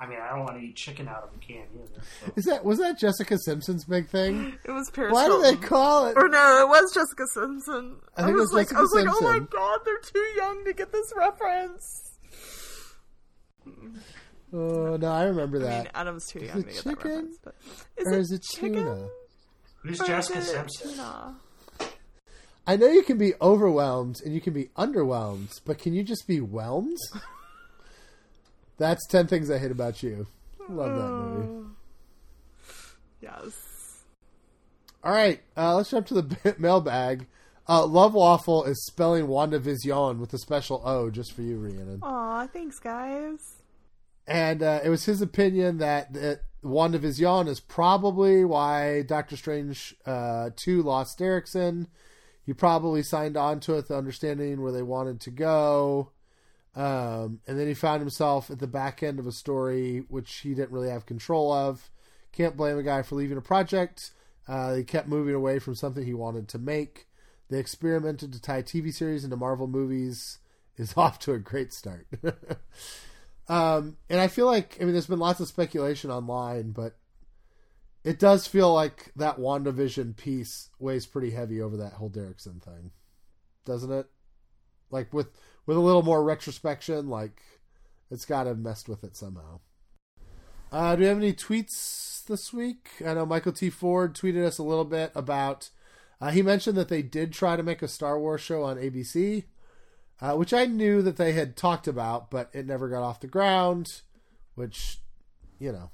I 0.03 0.07
mean, 0.09 0.19
I 0.21 0.31
don't 0.31 0.41
want 0.41 0.57
to 0.59 0.61
eat 0.65 0.75
chicken 0.75 1.07
out 1.07 1.23
of 1.23 1.31
a 1.33 1.39
can 1.39 1.63
either. 1.75 2.03
So. 2.27 2.33
Is 2.35 2.45
that 2.47 2.65
was 2.65 2.79
that 2.79 2.99
Jessica 2.99 3.39
Simpson's 3.39 3.85
big 3.85 4.09
thing? 4.09 4.59
It 4.65 4.73
was 4.73 4.91
Paris 4.91 5.13
Why 5.13 5.29
do 5.29 5.41
they 5.43 5.55
call 5.55 6.07
it? 6.09 6.17
Or 6.17 6.29
no, 6.29 6.63
it 6.63 6.69
was 6.69 6.93
Jessica 6.93 7.25
Simpson. 7.33 7.97
I 8.17 8.23
think 8.23 8.31
it 8.33 8.35
was, 8.35 8.51
was 8.51 8.53
like, 8.53 8.67
Jessica 8.67 8.79
I 8.79 8.83
was 8.83 8.93
like, 8.95 9.07
oh 9.09 9.21
my 9.23 9.39
god, 9.39 9.81
they're 9.85 9.99
too 10.01 10.29
young 10.37 10.65
to 10.65 10.73
get 10.73 10.91
this 10.91 11.13
reference. 11.17 12.19
Oh 14.53 14.97
no, 14.97 15.09
I 15.13 15.23
remember 15.25 15.59
I 15.59 15.61
mean, 15.61 15.69
that. 15.71 15.91
Adam's 15.95 16.27
too 16.27 16.41
Is 16.41 16.49
young 16.49 16.59
it 16.59 16.63
to 16.63 16.67
get 16.69 16.77
chicken? 16.83 16.95
that 16.99 17.05
reference. 17.09 17.39
But 17.45 17.55
is 17.97 18.07
or 18.09 18.13
it 18.13 18.21
is 18.21 18.33
it 18.33 18.43
chicken? 18.43 18.73
tuna? 18.75 19.09
Who's 19.83 20.01
Or 20.01 20.03
is 20.05 20.09
Jessica 20.09 20.39
it 20.39 20.45
Simpson? 20.45 20.91
tuna? 20.91 21.37
I 22.67 22.77
know 22.77 22.87
you 22.89 23.03
can 23.03 23.19
be 23.19 23.35
overwhelmed 23.41 24.21
and 24.25 24.35
you 24.35 24.41
can 24.41 24.53
be 24.53 24.67
underwhelmed, 24.77 25.61
but 25.65 25.79
can 25.79 25.95
you 25.95 26.03
just 26.03 26.27
be 26.27 26.39
whelmed? 26.41 26.99
That's 28.83 29.07
ten 29.07 29.28
things 29.28 29.49
I 29.49 29.59
hate 29.59 29.70
about 29.70 30.03
you. 30.03 30.26
Love 30.68 30.97
that 30.97 31.09
movie. 31.09 31.68
Yes. 33.20 34.03
All 35.05 35.12
right, 35.12 35.41
uh, 35.57 35.76
let's 35.76 35.91
jump 35.91 36.09
to 36.09 36.20
the 36.20 36.57
mailbag. 36.59 37.28
Uh, 37.68 37.87
Love 37.87 38.14
Waffle 38.14 38.64
is 38.64 38.85
spelling 38.85 39.28
WandaVision 39.28 40.18
with 40.18 40.35
a 40.35 40.39
special 40.39 40.83
O 40.85 41.11
just 41.11 41.33
for 41.33 41.43
you, 41.43 41.59
Rhiannon. 41.59 42.01
Aw, 42.03 42.49
thanks, 42.49 42.80
guys. 42.80 43.62
And 44.26 44.64
uh, 44.64 44.80
it 44.83 44.89
was 44.89 45.05
his 45.05 45.22
opinion 45.22 45.78
that, 45.78 46.12
that 46.14 46.41
WandaVision 46.64 47.47
is 47.47 47.61
probably 47.61 48.45
why 48.45 49.03
Doctor 49.03 49.37
Strange 49.37 49.95
uh, 50.07 50.51
2 50.57 50.83
lost 50.83 51.20
Derrickson. 51.20 51.87
He 52.45 52.53
probably 52.53 53.05
signed 53.05 53.37
on 53.37 53.61
to 53.61 53.74
it, 53.74 53.87
the 53.87 53.97
understanding 53.97 54.61
where 54.61 54.72
they 54.72 54.83
wanted 54.83 55.20
to 55.20 55.30
go. 55.30 56.11
Um, 56.75 57.41
and 57.47 57.59
then 57.59 57.66
he 57.66 57.75
found 57.75 58.01
himself 58.01 58.51
at 58.51 58.59
the 58.59 58.66
back 58.66 59.03
end 59.03 59.18
of 59.18 59.27
a 59.27 59.33
story 59.33 60.05
which 60.09 60.33
he 60.39 60.55
didn't 60.55 60.73
really 60.73 60.89
have 60.89 61.07
control 61.07 61.53
of. 61.53 61.91
Can't 62.33 62.57
blame 62.57 62.79
a 62.79 62.83
guy 62.83 63.03
for 63.03 63.16
leaving 63.16 63.37
a 63.37 63.43
project. 63.43 64.12
Uh, 64.49 64.75
he 64.75 64.85
kept 64.85 65.07
moving 65.07 65.35
away 65.35 65.59
from 65.59 65.75
something 65.75 66.05
he 66.05 66.14
wanted 66.14 66.49
to 66.49 66.59
make. 66.59 67.07
They 67.51 67.59
experimented 67.59 68.33
to 68.33 68.41
tie 68.41 68.62
TV 68.62 68.93
series 68.93 69.25
into 69.25 69.37
Marvel 69.37 69.66
movies. 69.66 70.39
Is 70.79 70.95
off 70.97 71.18
to 71.20 71.35
a 71.35 71.39
great 71.39 71.70
start. 71.70 72.07
um, 73.47 73.99
and 74.09 74.18
I 74.18 74.27
feel 74.27 74.47
like 74.47 74.79
I 74.81 74.85
mean, 74.85 74.95
there's 74.95 75.07
been 75.07 75.18
lots 75.18 75.39
of 75.39 75.49
speculation 75.49 76.11
online, 76.11 76.70
but 76.70 76.97
it 78.05 78.18
does 78.18 78.47
feel 78.47 78.73
like 78.73 79.12
that 79.16 79.39
WandaVision 79.39 80.16
piece 80.16 80.70
weighs 80.79 81.05
pretty 81.05 81.31
heavy 81.31 81.61
over 81.61 81.77
that 81.77 81.93
whole 81.93 82.09
Derrickson 82.09 82.62
thing, 82.62 82.91
doesn't 83.66 83.93
it? 83.93 84.07
Like 84.91 85.12
with 85.12 85.29
with 85.67 85.77
a 85.77 85.81
little 85.81 86.03
more 86.03 86.23
retrospection, 86.23 87.09
like 87.09 87.43
it's 88.11 88.25
got 88.25 88.45
to 88.45 88.51
have 88.51 88.59
messed 88.59 88.89
with 88.89 89.05
it 89.05 89.17
somehow. 89.17 89.61
Uh, 90.71 90.97
do 90.97 91.03
we 91.03 91.07
have 91.07 91.19
any 91.19 91.33
tweets 91.33 92.25
this 92.25 92.53
week? 92.53 92.91
I 93.07 93.15
know 93.15 93.27
Michael 93.27 93.53
T. 93.53 93.69
Ford 93.69 94.15
tweeted 94.15 94.45
us 94.45 94.59
a 94.59 94.63
little 94.63 94.85
bit 94.85 95.13
about. 95.15 95.71
Uh, 96.21 96.31
he 96.31 96.41
mentioned 96.41 96.77
that 96.77 96.89
they 96.89 97.03
did 97.03 97.33
try 97.33 97.57
to 97.57 97.63
make 97.63 97.83
a 97.83 97.89
Star 97.89 98.19
Wars 98.19 98.41
show 98.41 98.63
on 98.63 98.77
ABC, 98.77 99.45
uh, 100.21 100.35
which 100.35 100.55
I 100.55 100.67
knew 100.67 101.03
that 101.03 101.17
they 101.17 101.33
had 101.33 101.57
talked 101.57 101.87
about, 101.87 102.31
but 102.31 102.49
it 102.53 102.67
never 102.67 102.89
got 102.89 103.03
off 103.03 103.21
the 103.21 103.27
ground. 103.27 104.03
Which, 104.55 104.99
you 105.59 105.73
know, 105.73 105.91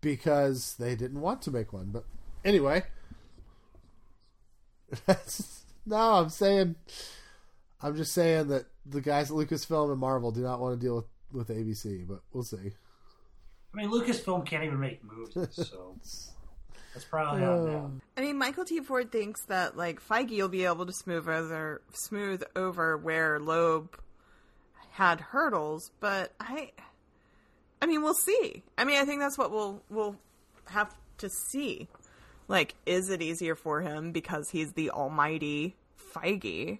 because 0.00 0.76
they 0.78 0.94
didn't 0.94 1.20
want 1.20 1.42
to 1.42 1.50
make 1.50 1.72
one. 1.72 1.90
But 1.92 2.04
anyway, 2.44 2.84
no. 5.86 5.96
I'm 5.96 6.28
saying, 6.28 6.76
I'm 7.80 7.96
just 7.96 8.12
saying 8.12 8.48
that 8.48 8.66
the 8.86 9.00
guys 9.00 9.30
at 9.30 9.36
Lucasfilm 9.36 9.90
and 9.90 10.00
Marvel 10.00 10.32
do 10.32 10.40
not 10.40 10.60
want 10.60 10.78
to 10.78 10.84
deal 10.84 10.96
with 10.96 11.06
with 11.32 11.48
ABC, 11.48 12.06
but 12.06 12.20
we'll 12.32 12.42
see. 12.42 12.72
I 13.74 13.76
mean, 13.76 13.90
Lucasfilm 13.90 14.46
can't 14.46 14.64
even 14.64 14.80
make 14.80 15.00
movies, 15.04 15.48
so 15.68 15.96
that's 16.94 17.04
probably 17.04 17.44
on 17.44 17.60
uh. 17.60 17.64
them. 17.64 18.02
I 18.16 18.22
mean, 18.22 18.38
Michael 18.38 18.64
T. 18.64 18.80
Ford 18.80 19.12
thinks 19.12 19.44
that 19.46 19.76
like 19.76 20.00
Feige 20.00 20.36
will 20.38 20.48
be 20.48 20.64
able 20.64 20.86
to 20.86 20.92
smooth 20.92 21.28
over 21.28 21.82
smooth 21.92 22.42
over 22.56 22.96
where 22.96 23.38
Loeb 23.38 23.98
had 24.92 25.20
hurdles, 25.20 25.90
but 26.00 26.32
I, 26.40 26.72
I 27.80 27.86
mean, 27.86 28.02
we'll 28.02 28.14
see. 28.14 28.62
I 28.76 28.84
mean, 28.84 29.00
I 29.00 29.04
think 29.04 29.20
that's 29.20 29.38
what 29.38 29.50
we'll 29.50 29.82
we'll 29.90 30.16
have 30.66 30.94
to 31.18 31.28
see. 31.28 31.88
Like, 32.48 32.74
is 32.86 33.10
it 33.10 33.20
easier 33.20 33.54
for 33.54 33.82
him 33.82 34.10
because 34.10 34.48
he's 34.50 34.72
the 34.72 34.90
almighty 34.90 35.76
Feige, 36.14 36.78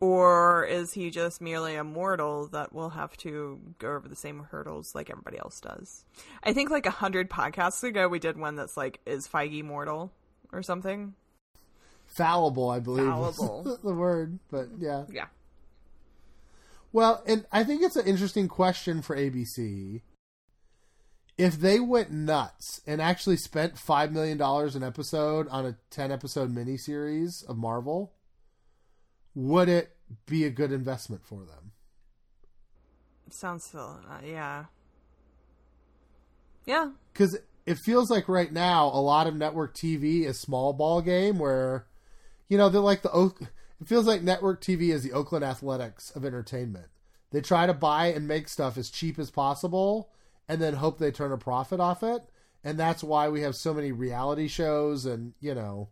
or 0.00 0.64
is 0.64 0.94
he 0.94 1.10
just 1.10 1.42
merely 1.42 1.76
a 1.76 1.84
mortal 1.84 2.46
that 2.48 2.72
will 2.72 2.90
have 2.90 3.16
to 3.18 3.60
go 3.78 3.94
over 3.94 4.08
the 4.08 4.16
same 4.16 4.46
hurdles 4.50 4.94
like 4.94 5.10
everybody 5.10 5.38
else 5.38 5.60
does? 5.60 6.04
I 6.42 6.54
think 6.54 6.70
like 6.70 6.86
a 6.86 6.90
hundred 6.90 7.28
podcasts 7.28 7.82
ago 7.84 8.08
we 8.08 8.18
did 8.18 8.38
one 8.38 8.56
that's 8.56 8.76
like, 8.76 9.00
is 9.04 9.28
Feige 9.28 9.62
mortal 9.62 10.10
or 10.52 10.62
something? 10.62 11.14
Fallible, 12.06 12.70
I 12.70 12.80
believe, 12.80 13.06
Fallible. 13.06 13.78
the 13.84 13.94
word. 13.94 14.38
But 14.50 14.68
yeah, 14.78 15.04
Yeah. 15.10 15.26
Well, 16.92 17.22
and 17.26 17.46
I 17.52 17.62
think 17.62 17.82
it's 17.82 17.96
an 17.96 18.06
interesting 18.06 18.48
question 18.48 19.00
for 19.00 19.14
ABC. 19.14 20.00
If 21.38 21.58
they 21.58 21.78
went 21.78 22.10
nuts 22.10 22.80
and 22.86 23.00
actually 23.00 23.36
spent 23.36 23.78
five 23.78 24.12
million 24.12 24.38
dollars 24.38 24.74
an 24.74 24.82
episode 24.82 25.46
on 25.48 25.66
a 25.66 25.76
ten 25.90 26.10
episode 26.10 26.52
miniseries 26.54 27.48
of 27.48 27.56
Marvel, 27.56 28.12
would 29.34 29.68
it 29.68 29.96
be 30.26 30.44
a 30.44 30.50
good 30.50 30.72
investment 30.72 31.24
for 31.24 31.44
them? 31.44 31.72
Sounds 33.30 33.64
so. 33.64 33.98
Uh, 34.08 34.18
yeah. 34.24 34.64
Yeah. 36.66 36.90
Because 37.12 37.38
it 37.66 37.78
feels 37.78 38.10
like 38.10 38.28
right 38.28 38.52
now 38.52 38.86
a 38.86 39.00
lot 39.00 39.26
of 39.26 39.36
network 39.36 39.74
TV 39.74 40.24
is 40.24 40.40
small 40.40 40.72
ball 40.72 41.00
game 41.00 41.38
where, 41.38 41.86
you 42.48 42.58
know, 42.58 42.68
they're 42.68 42.80
like 42.80 43.02
the 43.02 43.12
Oak. 43.12 43.40
It 43.80 43.88
feels 43.88 44.06
like 44.06 44.22
network 44.22 44.60
TV 44.60 44.90
is 44.90 45.02
the 45.02 45.12
Oakland 45.12 45.44
Athletics 45.44 46.10
of 46.10 46.24
entertainment. 46.24 46.88
They 47.30 47.40
try 47.40 47.66
to 47.66 47.74
buy 47.74 48.06
and 48.06 48.26
make 48.26 48.48
stuff 48.48 48.76
as 48.76 48.90
cheap 48.90 49.18
as 49.18 49.30
possible, 49.30 50.10
and 50.48 50.60
then 50.60 50.74
hope 50.74 50.98
they 50.98 51.12
turn 51.12 51.32
a 51.32 51.38
profit 51.38 51.78
off 51.78 52.02
it. 52.02 52.22
And 52.64 52.78
that's 52.78 53.04
why 53.04 53.28
we 53.28 53.42
have 53.42 53.54
so 53.54 53.72
many 53.72 53.92
reality 53.92 54.48
shows 54.48 55.06
and 55.06 55.32
you 55.40 55.54
know, 55.54 55.88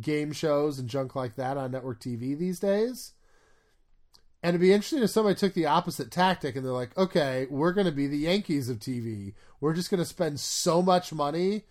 game 0.00 0.32
shows 0.32 0.78
and 0.78 0.88
junk 0.88 1.14
like 1.14 1.36
that 1.36 1.56
on 1.56 1.70
network 1.70 2.00
TV 2.00 2.36
these 2.36 2.60
days. 2.60 3.12
And 4.42 4.50
it'd 4.50 4.60
be 4.60 4.72
interesting 4.72 5.02
if 5.02 5.10
somebody 5.10 5.36
took 5.36 5.54
the 5.54 5.66
opposite 5.66 6.10
tactic 6.10 6.56
and 6.56 6.64
they're 6.64 6.72
like, 6.72 6.96
okay, 6.98 7.46
we're 7.48 7.72
going 7.72 7.86
to 7.86 7.92
be 7.92 8.08
the 8.08 8.18
Yankees 8.18 8.68
of 8.68 8.78
TV. 8.78 9.34
We're 9.60 9.74
just 9.74 9.90
going 9.90 10.02
to 10.02 10.04
spend 10.04 10.40
so 10.40 10.82
much 10.82 11.12
money 11.12 11.64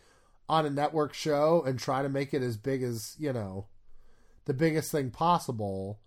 on 0.47 0.65
a 0.65 0.69
network 0.69 1.13
show 1.13 1.63
and 1.65 1.77
try 1.77 2.01
to 2.01 2.09
make 2.09 2.33
it 2.33 2.41
as 2.41 2.55
big 2.55 2.81
as, 2.81 3.15
you 3.19 3.33
know, 3.33 3.67
the 4.45 4.53
biggest 4.53 4.91
thing 4.91 5.11
possible. 5.11 5.99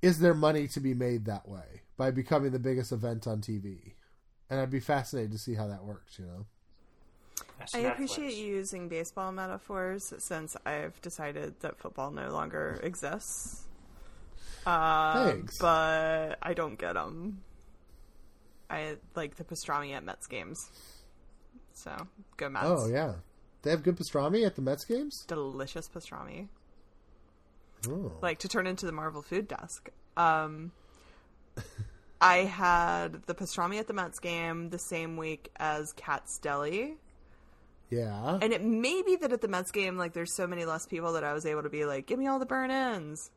Is 0.00 0.20
there 0.20 0.34
money 0.34 0.68
to 0.68 0.80
be 0.80 0.94
made 0.94 1.24
that 1.24 1.48
way 1.48 1.82
by 1.96 2.12
becoming 2.12 2.52
the 2.52 2.58
biggest 2.60 2.92
event 2.92 3.26
on 3.26 3.40
TV? 3.40 3.94
And 4.48 4.60
I'd 4.60 4.70
be 4.70 4.80
fascinated 4.80 5.32
to 5.32 5.38
see 5.38 5.54
how 5.54 5.66
that 5.66 5.84
works, 5.84 6.18
you 6.18 6.26
know? 6.26 6.46
That's 7.58 7.74
I 7.74 7.80
appreciate 7.80 8.34
you 8.34 8.46
using 8.46 8.88
baseball 8.88 9.32
metaphors 9.32 10.12
since 10.18 10.56
I've 10.66 11.00
decided 11.00 11.54
that 11.60 11.78
football 11.78 12.10
no 12.10 12.30
longer 12.30 12.80
exists. 12.82 13.64
Uh, 14.66 15.30
Thanks. 15.30 15.58
But 15.58 16.38
I 16.42 16.54
don't 16.54 16.78
get 16.78 16.94
them. 16.94 17.42
I 18.70 18.96
like 19.14 19.36
the 19.36 19.44
pastrami 19.44 19.94
at 19.94 20.04
Mets 20.04 20.26
games. 20.26 20.70
So 21.74 21.94
go 22.36 22.48
Mets. 22.48 22.66
Oh, 22.66 22.88
yeah. 22.88 23.14
They 23.62 23.70
have 23.70 23.82
good 23.82 23.96
pastrami 23.96 24.46
at 24.46 24.56
the 24.56 24.62
Mets 24.62 24.84
games? 24.84 25.24
Delicious 25.26 25.88
pastrami. 25.88 26.48
Oh. 27.86 28.12
like 28.22 28.38
to 28.38 28.48
turn 28.48 28.66
into 28.66 28.86
the 28.86 28.92
Marvel 28.92 29.20
food 29.20 29.46
desk. 29.46 29.90
Um, 30.16 30.72
I 32.20 32.38
had 32.38 33.24
the 33.26 33.34
pastrami 33.34 33.78
at 33.78 33.86
the 33.86 33.92
Mets 33.92 34.18
game 34.18 34.70
the 34.70 34.78
same 34.78 35.16
week 35.16 35.50
as 35.56 35.92
Katz's 35.92 36.38
Deli, 36.38 36.96
Yeah. 37.94 38.38
And 38.40 38.52
it 38.52 38.62
may 38.62 39.02
be 39.02 39.16
that 39.16 39.32
at 39.32 39.40
the 39.40 39.48
Mets 39.48 39.70
game, 39.70 39.96
like 39.96 40.12
there's 40.12 40.34
so 40.34 40.46
many 40.46 40.64
less 40.64 40.86
people 40.86 41.12
that 41.14 41.24
I 41.24 41.32
was 41.32 41.46
able 41.46 41.62
to 41.62 41.68
be 41.68 41.84
like, 41.84 42.06
give 42.06 42.18
me 42.18 42.26
all 42.26 42.38
the 42.38 42.46
burn 42.46 42.70
ins. 42.70 43.30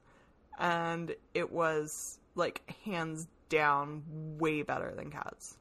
And 0.59 1.15
it 1.33 1.51
was 1.51 2.19
like 2.35 2.61
hands 2.83 3.27
down 3.49 4.03
way 4.39 4.61
better 4.63 4.93
than 4.95 5.11
Katz. 5.11 5.57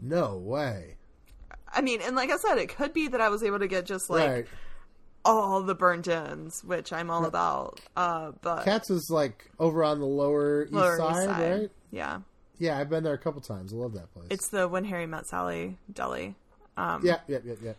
No 0.00 0.36
way. 0.36 0.96
I 1.72 1.80
mean, 1.80 2.00
and 2.02 2.14
like 2.14 2.30
I 2.30 2.36
said, 2.36 2.58
it 2.58 2.68
could 2.68 2.92
be 2.92 3.08
that 3.08 3.20
I 3.20 3.28
was 3.28 3.42
able 3.42 3.58
to 3.58 3.66
get 3.66 3.86
just 3.86 4.10
like 4.10 4.28
right. 4.28 4.46
all 5.24 5.62
the 5.62 5.74
burnt 5.74 6.06
ins, 6.08 6.62
which 6.62 6.92
I'm 6.92 7.10
all 7.10 7.24
about. 7.24 7.80
Uh, 7.96 8.32
but 8.42 8.64
Katz 8.64 8.90
is 8.90 9.08
like 9.10 9.50
over 9.58 9.82
on 9.82 9.98
the 9.98 10.06
lower, 10.06 10.66
Lower 10.70 10.94
east, 10.94 10.98
side, 10.98 11.60
right? 11.60 11.70
Yeah, 11.90 12.20
Yeah, 12.58 12.78
I've 12.78 12.90
been 12.90 13.02
there 13.02 13.14
a 13.14 13.18
couple 13.18 13.40
times. 13.40 13.72
I 13.72 13.76
love 13.76 13.94
that 13.94 14.12
place. 14.12 14.26
it's 14.30 14.48
the 14.48 14.68
When 14.68 14.84
Harry 14.84 15.06
Met 15.06 15.26
Sally 15.26 15.78
deli. 15.92 16.34
Um, 16.76 17.04
yeah, 17.04 17.18
yeah, 17.28 17.38
yeah, 17.44 17.54
yeah. 17.62 17.72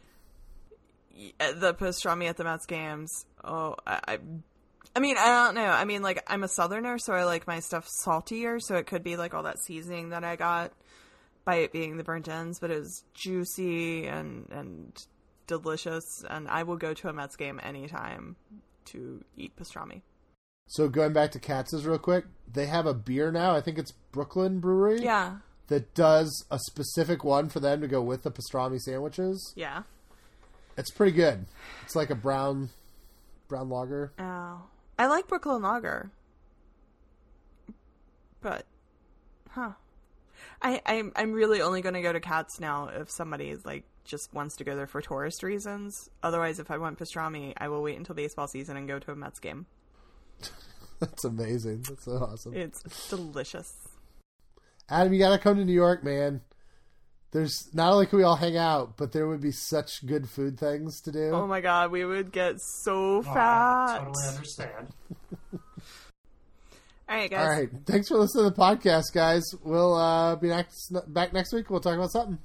The 1.39 1.73
pastrami 1.73 2.25
at 2.29 2.37
the 2.37 2.43
Mets 2.43 2.65
games. 2.65 3.25
Oh, 3.43 3.75
I, 3.85 3.99
I, 4.07 4.19
I 4.95 4.99
mean, 4.99 5.17
I 5.17 5.25
don't 5.45 5.55
know. 5.55 5.65
I 5.65 5.85
mean, 5.85 6.01
like 6.01 6.23
I'm 6.27 6.43
a 6.43 6.47
Southerner, 6.47 6.97
so 6.97 7.13
I 7.13 7.23
like 7.23 7.47
my 7.47 7.59
stuff 7.59 7.87
saltier. 7.87 8.59
So 8.59 8.75
it 8.75 8.87
could 8.87 9.03
be 9.03 9.17
like 9.17 9.33
all 9.33 9.43
that 9.43 9.59
seasoning 9.59 10.09
that 10.09 10.23
I 10.23 10.35
got 10.35 10.71
by 11.43 11.55
it 11.57 11.71
being 11.71 11.97
the 11.97 12.03
burnt 12.03 12.27
ends, 12.27 12.59
but 12.59 12.71
it 12.71 12.79
was 12.79 13.03
juicy 13.13 14.07
and 14.07 14.47
and 14.51 15.05
delicious. 15.47 16.23
And 16.29 16.47
I 16.47 16.63
will 16.63 16.77
go 16.77 16.93
to 16.93 17.09
a 17.09 17.13
Mets 17.13 17.35
game 17.35 17.59
anytime 17.63 18.35
to 18.85 19.23
eat 19.35 19.55
pastrami. 19.55 20.01
So 20.67 20.89
going 20.89 21.13
back 21.13 21.31
to 21.31 21.39
Katz's 21.39 21.85
real 21.85 21.99
quick, 21.99 22.25
they 22.51 22.65
have 22.65 22.87
a 22.87 22.93
beer 22.93 23.31
now. 23.31 23.55
I 23.55 23.61
think 23.61 23.77
it's 23.77 23.91
Brooklyn 24.11 24.59
Brewery. 24.59 25.03
Yeah, 25.03 25.37
That 25.67 25.93
does 25.93 26.43
a 26.49 26.57
specific 26.57 27.23
one 27.23 27.49
for 27.49 27.59
them 27.59 27.81
to 27.81 27.87
go 27.87 28.01
with 28.01 28.23
the 28.23 28.31
pastrami 28.31 28.79
sandwiches. 28.79 29.53
yeah. 29.55 29.83
It's 30.77 30.91
pretty 30.91 31.13
good. 31.13 31.45
It's 31.83 31.95
like 31.95 32.09
a 32.09 32.15
brown, 32.15 32.69
brown 33.47 33.69
lager. 33.69 34.11
Oh, 34.19 34.61
I 34.97 35.07
like 35.07 35.27
Brooklyn 35.27 35.61
Lager, 35.61 36.11
but, 38.41 38.65
huh? 39.51 39.71
I 40.61 40.81
I'm 40.85 41.11
I'm 41.15 41.33
really 41.33 41.61
only 41.61 41.81
going 41.81 41.95
to 41.95 42.01
go 42.01 42.13
to 42.13 42.19
Katz 42.19 42.59
now 42.59 42.89
if 42.89 43.09
somebody 43.09 43.49
is 43.49 43.65
like 43.65 43.83
just 44.03 44.33
wants 44.33 44.55
to 44.57 44.63
go 44.63 44.75
there 44.75 44.87
for 44.87 45.01
tourist 45.01 45.43
reasons. 45.43 46.09
Otherwise, 46.23 46.59
if 46.59 46.71
I 46.71 46.77
want 46.77 46.99
pastrami, 46.99 47.53
I 47.57 47.67
will 47.67 47.81
wait 47.81 47.97
until 47.97 48.15
baseball 48.15 48.47
season 48.47 48.77
and 48.77 48.87
go 48.87 48.99
to 48.99 49.11
a 49.11 49.15
Mets 49.15 49.39
game. 49.39 49.65
That's 50.99 51.23
amazing. 51.23 51.85
That's 51.89 52.05
so 52.05 52.11
awesome. 52.17 52.53
It's 52.53 53.09
delicious. 53.09 53.73
Adam, 54.87 55.13
you 55.13 55.19
got 55.19 55.31
to 55.31 55.39
come 55.39 55.57
to 55.57 55.65
New 55.65 55.73
York, 55.73 56.03
man. 56.03 56.41
There's 57.35 57.69
not 57.73 57.91
only 57.91 58.05
can 58.05 58.17
we 58.19 58.23
all 58.23 58.37
hang 58.37 58.55
out, 58.55 58.95
but 58.95 59.11
there 59.11 59.27
would 59.27 59.41
be 59.41 59.51
such 59.51 60.05
good 60.05 60.29
food 60.29 60.57
things 60.57 61.01
to 61.01 61.11
do. 61.11 61.31
Oh 61.33 61.45
my 61.45 61.59
god, 61.59 61.91
we 61.91 62.05
would 62.05 62.31
get 62.31 62.61
so 62.61 63.17
Oh, 63.17 63.19
I 63.29 63.33
fat. 63.33 63.97
totally 64.05 64.27
understand. 64.29 64.87
All 67.09 67.15
right, 67.17 67.29
guys. 67.29 67.39
all 67.39 67.49
right, 67.51 67.69
thanks 67.85 68.07
for 68.07 68.17
listening 68.17 68.45
to 68.45 68.49
the 68.49 68.55
podcast, 68.55 69.13
guys. 69.13 69.43
We'll 69.63 69.93
uh, 69.93 70.37
be 70.37 70.47
next 70.47 70.91
back 71.07 71.33
next 71.33 71.51
week. 71.53 71.69
We'll 71.69 71.79
talk 71.81 71.95
about 71.95 72.09
something. 72.11 72.39